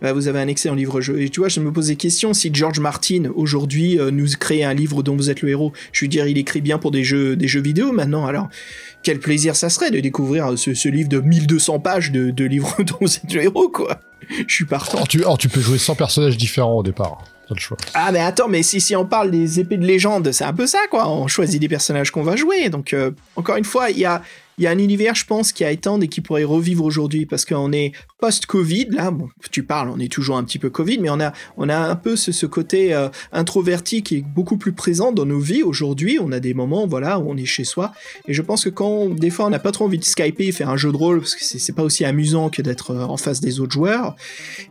[0.00, 1.20] Bah, vous avez un excellent livre-jeu.
[1.20, 2.32] Et tu vois, je me pose des questions.
[2.34, 6.04] Si George Martin, aujourd'hui, euh, nous crée un livre dont vous êtes le héros, je
[6.04, 8.26] veux dire, il écrit bien pour des jeux, des jeux vidéo maintenant.
[8.26, 8.48] Alors,
[9.02, 12.44] quel plaisir ça serait de découvrir euh, ce, ce livre de 1200 pages de, de
[12.44, 14.00] livres dont vous êtes le héros, quoi.
[14.46, 14.98] Je suis partant.
[14.98, 17.24] Alors tu, alors, tu peux jouer 100 personnages différents au départ.
[17.48, 17.76] T'as le choix.
[17.94, 20.66] Ah mais attends, mais si, si on parle des épées de légende, c'est un peu
[20.66, 23.98] ça quoi, on choisit des personnages qu'on va jouer, donc euh, encore une fois, il
[23.98, 24.22] y a,
[24.58, 27.26] il y a un univers je pense qui a étendre et qui pourrait revivre aujourd'hui,
[27.26, 30.98] parce qu'on est post-Covid, là, bon, tu parles, on est toujours un petit peu Covid,
[30.98, 34.56] mais on a, on a un peu ce, ce côté euh, introverti qui est beaucoup
[34.56, 37.64] plus présent dans nos vies aujourd'hui, on a des moments, voilà, où on est chez
[37.64, 37.92] soi,
[38.28, 40.52] et je pense que quand, des fois, on n'a pas trop envie de skyper et
[40.52, 43.16] faire un jeu de rôle, parce que c'est pas aussi amusant que d'être euh, en
[43.16, 44.16] face des autres joueurs,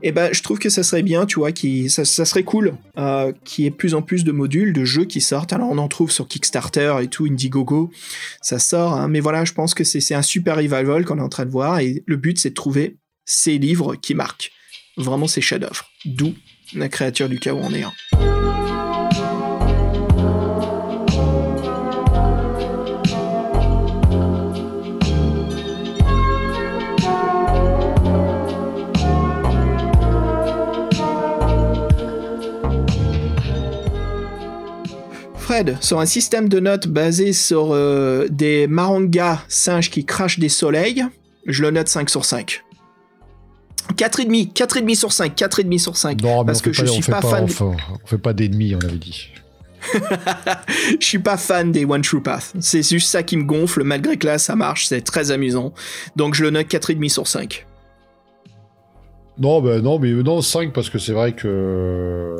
[0.03, 2.73] et ben je trouve que ça serait bien, tu vois, qui ça, ça serait cool
[2.97, 5.53] euh, qu'il y ait plus en plus de modules, de jeux qui sortent.
[5.53, 7.91] Alors on en trouve sur Kickstarter et tout, Indiegogo,
[8.41, 8.93] ça sort.
[8.93, 9.07] hein.
[9.07, 11.79] mais voilà, je pense que c'est un super revival qu'on est en train de voir
[11.79, 14.51] et le but c'est de trouver ces livres qui marquent
[14.97, 15.85] vraiment ces chefs-d'œuvre.
[16.05, 16.33] D'où
[16.73, 17.83] la créature du chaos en est.
[35.51, 40.47] Fred, sur un système de notes basé sur euh, des marangas singes qui crachent des
[40.47, 41.03] soleils,
[41.45, 42.63] je le note 5 sur 5.
[43.97, 46.21] 4,5, 4,5 sur 5, 4,5 sur 5.
[46.21, 47.43] Non, mais parce on que fait je pas, on suis fait pas, pas, fan.
[47.43, 49.27] on fait, on fait pas d'ennemis, on avait dit.
[51.01, 52.53] je suis pas fan des One True Path.
[52.61, 55.73] C'est juste ça qui me gonfle, malgré que là ça marche, c'est très amusant.
[56.15, 57.67] Donc je le note 4,5 sur 5.
[59.37, 62.37] Non, bah, non, mais non, 5 parce que c'est vrai que.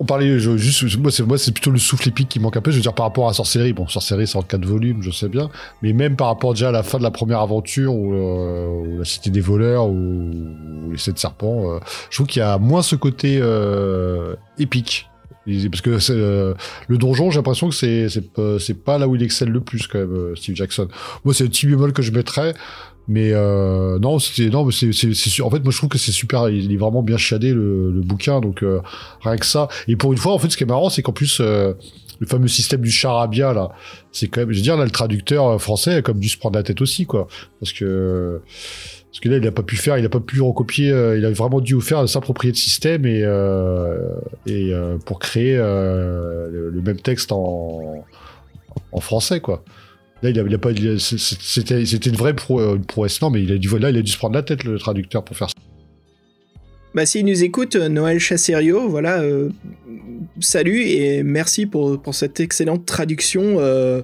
[0.00, 2.60] On parlait, je- juste, moi, c'est, moi, c'est plutôt le souffle épique qui manque un
[2.60, 2.72] peu.
[2.72, 5.28] Je veux dire, par rapport à Sorcellerie, bon, Sorcellerie, c'est en 4 volumes, je sais
[5.28, 5.50] bien,
[5.82, 9.04] mais même par rapport déjà à la fin de la première aventure, où, euh, la
[9.04, 10.32] cité des voleurs, ou,
[10.86, 11.78] ou les sept serpents, euh,
[12.10, 15.08] je trouve qu'il y a moins ce côté euh, épique.
[15.70, 16.54] Parce que euh,
[16.88, 19.60] le donjon, j'ai l'impression que c'est, c'est, pas- c'est pas là où il excelle le
[19.60, 20.88] plus, quand même, euh, Steve Jackson.
[21.24, 22.54] Moi, c'est le petit bémol que je mettrais.
[23.06, 24.60] Mais euh, non, c'était non.
[24.60, 26.48] En fait, moi je trouve que c'est super.
[26.48, 28.80] Il est vraiment bien chiadé le, le bouquin, donc euh,
[29.20, 29.68] rien que ça.
[29.88, 31.74] Et pour une fois, en fait, ce qui est marrant, c'est qu'en plus euh,
[32.20, 33.70] le fameux système du charabia là,
[34.12, 36.56] c'est quand même, je veux dire là, le traducteur français a comme dû se prendre
[36.56, 37.26] la tête aussi, quoi,
[37.60, 38.40] parce que
[39.10, 41.30] parce que là, il a pas pu faire, il a pas pu recopier, il a
[41.30, 43.22] vraiment dû faire s'approprier de système et
[44.46, 44.72] et
[45.04, 48.04] pour créer le, le même texte en
[48.92, 49.62] en français, quoi.
[50.24, 53.20] Là, il a, il a pas, c'est- c'était, c'était une vraie pro, euh, une prouesse.
[53.20, 55.22] Non, mais il a dû, là, il a dû se prendre la tête, le traducteur,
[55.22, 55.54] pour faire ça.
[56.94, 59.50] Bah, s'il nous écoute, euh, Noël Chasserio, voilà, euh,
[60.40, 64.00] salut et merci pour, pour cette excellente traduction euh,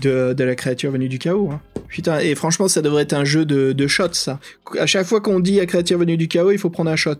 [0.00, 1.50] de, de la créature venue du chaos.
[1.52, 1.60] hein.
[1.88, 4.40] Putain, et franchement, ça devrait être un jeu de, de shots, ça.
[4.78, 7.14] À chaque fois qu'on dit la créature venue du chaos, il faut prendre un shot.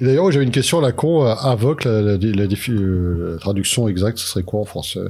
[0.00, 3.32] Et d'ailleurs, j'avais une question à la con, euh, invoque, la, la, la défi- euh,
[3.32, 5.00] la traduction exacte, ce serait quoi en français?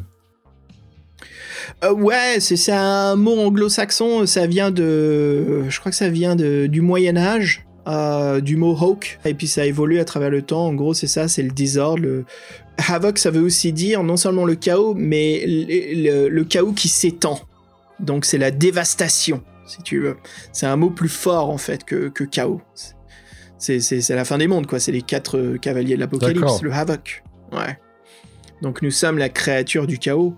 [1.84, 5.64] Euh, ouais, c'est un mot anglo-saxon, ça vient de...
[5.68, 7.64] Je crois que ça vient de, du Moyen-Âge.
[7.88, 9.18] euh, du mot hawk.
[9.24, 10.66] Et puis ça évolue à travers le temps.
[10.66, 12.24] En gros c'est ça c'est le désordre le
[12.88, 16.88] havoc ça veut aussi dire non seulement le chaos mais le, le- le chaos qui
[16.88, 17.40] s'étend.
[18.00, 20.16] Donc c'est la dévastation si tu veux.
[20.52, 22.60] C'est un mot plus fort en fait que, que chaos.
[23.58, 24.78] C'est la fin des mondes quoi.
[24.80, 27.22] C'est les quatre euh, cavaliers de l'apocalypse le havoc.
[27.52, 27.78] Ouais.
[28.62, 30.34] Donc nous sommes la créature du chaos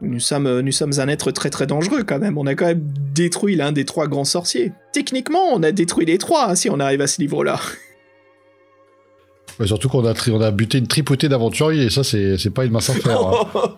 [0.00, 2.38] nous sommes, euh, nous sommes un être très très dangereux quand même.
[2.38, 2.82] On a quand même
[3.14, 4.72] détruit l'un des trois grands sorciers.
[4.92, 7.60] Techniquement, on a détruit les trois hein, si on arrive à ce niveau-là.
[9.58, 12.70] Ouais, Surtout qu'on a, on a buté une tripotée d'aventuriers, et ça, c'est, pas une
[12.70, 13.20] mince affaire.
[13.20, 13.76] hein.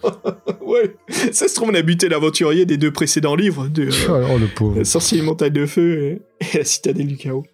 [0.60, 0.94] ouais,
[1.32, 4.46] ça se trouve, on a buté l'aventurier des deux précédents livres de euh, oh, le
[4.46, 4.84] pauvre.
[4.84, 6.22] Sorcier Montagne de Feu et,
[6.54, 7.46] et la Citadelle du Chaos.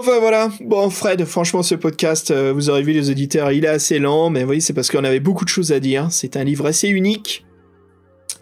[0.00, 3.68] Enfin voilà, bon Fred, franchement ce podcast, euh, vous aurez vu les auditeurs, il est
[3.68, 6.08] assez lent, mais oui c'est parce qu'on avait beaucoup de choses à dire.
[6.10, 7.45] C'est un livre assez unique,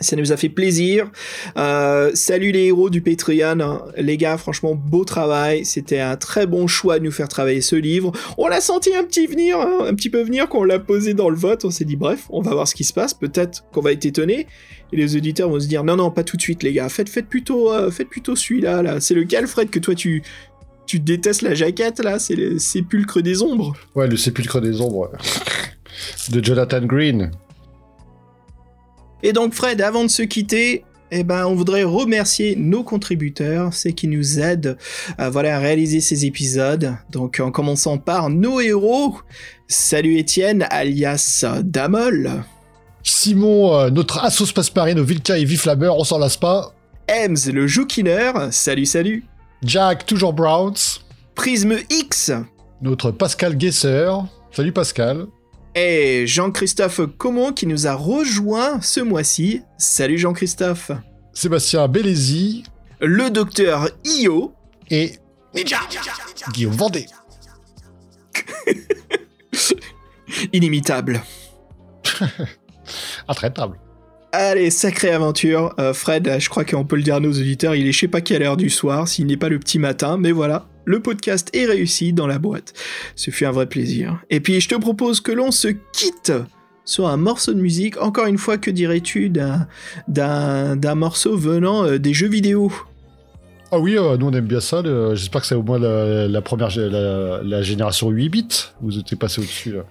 [0.00, 1.08] Ça nous a fait plaisir.
[1.56, 3.80] Euh, salut les héros du Patreon.
[3.96, 5.64] Les gars, franchement, beau travail.
[5.64, 8.10] C'était un très bon choix de nous faire travailler ce livre.
[8.36, 11.14] On l'a senti un petit venir, hein, un petit peu venir quand on l'a posé
[11.14, 11.64] dans le vote.
[11.64, 13.14] On s'est dit, bref, on va voir ce qui se passe.
[13.14, 14.48] Peut-être qu'on va être étonné.
[14.92, 16.88] Et les auditeurs vont se dire, non, non, pas tout de suite, les gars.
[16.88, 18.82] Faites, faites plutôt, euh, faites plutôt celui-là.
[18.82, 19.00] Là.
[19.00, 20.24] C'est lequel, Fred, que toi tu,
[20.86, 22.18] tu détestes la jaquette, là?
[22.18, 23.76] C'est le sépulcre des ombres.
[23.94, 25.12] Ouais, le sépulcre des ombres.
[26.30, 27.30] De Jonathan Green.
[29.24, 33.88] Et donc Fred, avant de se quitter, eh ben, on voudrait remercier nos contributeurs, ceux
[33.88, 34.76] qui nous aident
[35.16, 36.94] à, voilà, à réaliser ces épisodes.
[37.10, 39.16] Donc en commençant par nos héros.
[39.66, 42.44] Salut Étienne, alias Damol.
[43.02, 46.74] Simon, euh, notre Assos Passeparine au Vilka et Viflammer, on s'en lasse pas.
[47.08, 48.52] Ems, le jouquineur.
[48.52, 49.24] Salut, salut.
[49.62, 51.00] Jack, toujours Browns.
[51.34, 52.30] Prisme X.
[52.82, 54.10] Notre Pascal Guesser.
[54.52, 55.28] Salut Pascal.
[55.74, 59.62] Et Jean-Christophe Comon qui nous a rejoint ce mois-ci.
[59.76, 60.92] Salut Jean-Christophe.
[61.32, 62.64] Sébastien Bélézy.
[63.00, 64.54] Le docteur Io.
[64.90, 65.18] Et
[66.52, 67.06] Guillaume Vendée.
[70.52, 71.22] Inimitable.
[73.28, 73.78] Intraitable.
[74.36, 75.72] Allez, sacrée aventure.
[75.78, 78.08] Euh, Fred, je crois qu'on peut le dire à nos auditeurs, il est je sais
[78.08, 81.50] pas quelle heure du soir, s'il n'est pas le petit matin, mais voilà, le podcast
[81.52, 82.72] est réussi dans la boîte.
[83.14, 84.18] Ce fut un vrai plaisir.
[84.30, 86.32] Et puis je te propose que l'on se quitte
[86.84, 87.96] sur un morceau de musique.
[88.02, 92.72] Encore une fois, que dirais-tu d'un, morceau venant euh, des jeux vidéo?
[93.70, 94.82] Ah oui, euh, nous on aime bien ça.
[95.14, 98.48] J'espère que c'est au moins la, première la génération 8 bits.
[98.80, 99.74] Vous étiez passé au-dessus.
[99.74, 99.84] là.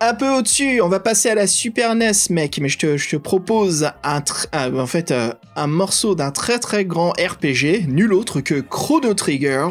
[0.00, 3.08] Un peu au-dessus, on va passer à la Super NES, mec, mais je te, je
[3.08, 4.22] te propose un,
[4.52, 9.14] un- en fait, euh, un morceau d'un très très grand RPG, nul autre que Chrono
[9.14, 9.68] Trigger,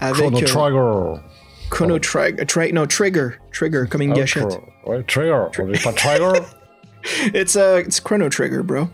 [0.00, 1.22] avec Chrono euh, Trigger.
[1.70, 4.60] Chrono Trigger, tri- no Trigger, Trigger comme une Ah, gâchette.
[4.86, 5.44] Ouais, Trigger.
[5.58, 6.32] On pas Trigger.
[7.34, 8.88] It's uh, it's Chrono Trigger, bro.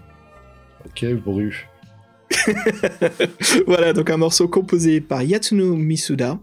[0.86, 1.52] ok, bru.
[3.66, 6.38] voilà, donc un morceau composé par Yatsuno Misuda,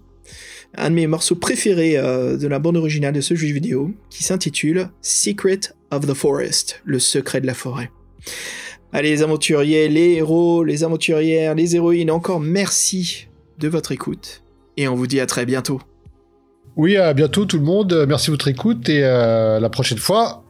[0.76, 4.23] un de mes morceaux préférés euh, de la bande originale de ce jeu vidéo, qui
[4.23, 5.60] s'intitule Secret
[5.91, 7.89] of the Forest, le secret de la forêt.
[8.94, 13.27] Allez, les aventuriers, les héros, les aventurières, les héroïnes, encore merci
[13.60, 14.44] de votre écoute,
[14.77, 15.81] et on vous dit à très bientôt.
[16.76, 17.91] Oui, à bientôt tout le monde.
[17.91, 20.44] Euh, Merci de votre écoute et euh, la prochaine fois.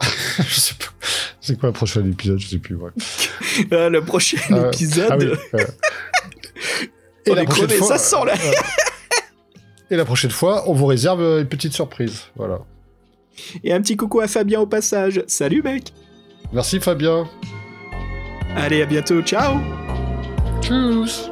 [0.38, 0.86] je sais pas.
[1.42, 2.38] C'est quoi le prochain épisode?
[2.38, 2.74] Je sais plus.
[2.74, 2.90] ouais.
[3.70, 5.58] Ah, le prochain Euh, épisode, ah oui, euh.
[7.28, 8.32] on Et la est prochaine crevé, fois, ça sent là.
[9.92, 12.22] Et la prochaine fois, on vous réserve une petite surprise.
[12.34, 12.60] Voilà.
[13.62, 15.22] Et un petit coucou à Fabien au passage.
[15.26, 15.92] Salut mec
[16.50, 17.28] Merci Fabien.
[18.56, 19.60] Allez, à bientôt, ciao
[20.62, 21.28] Tchuss.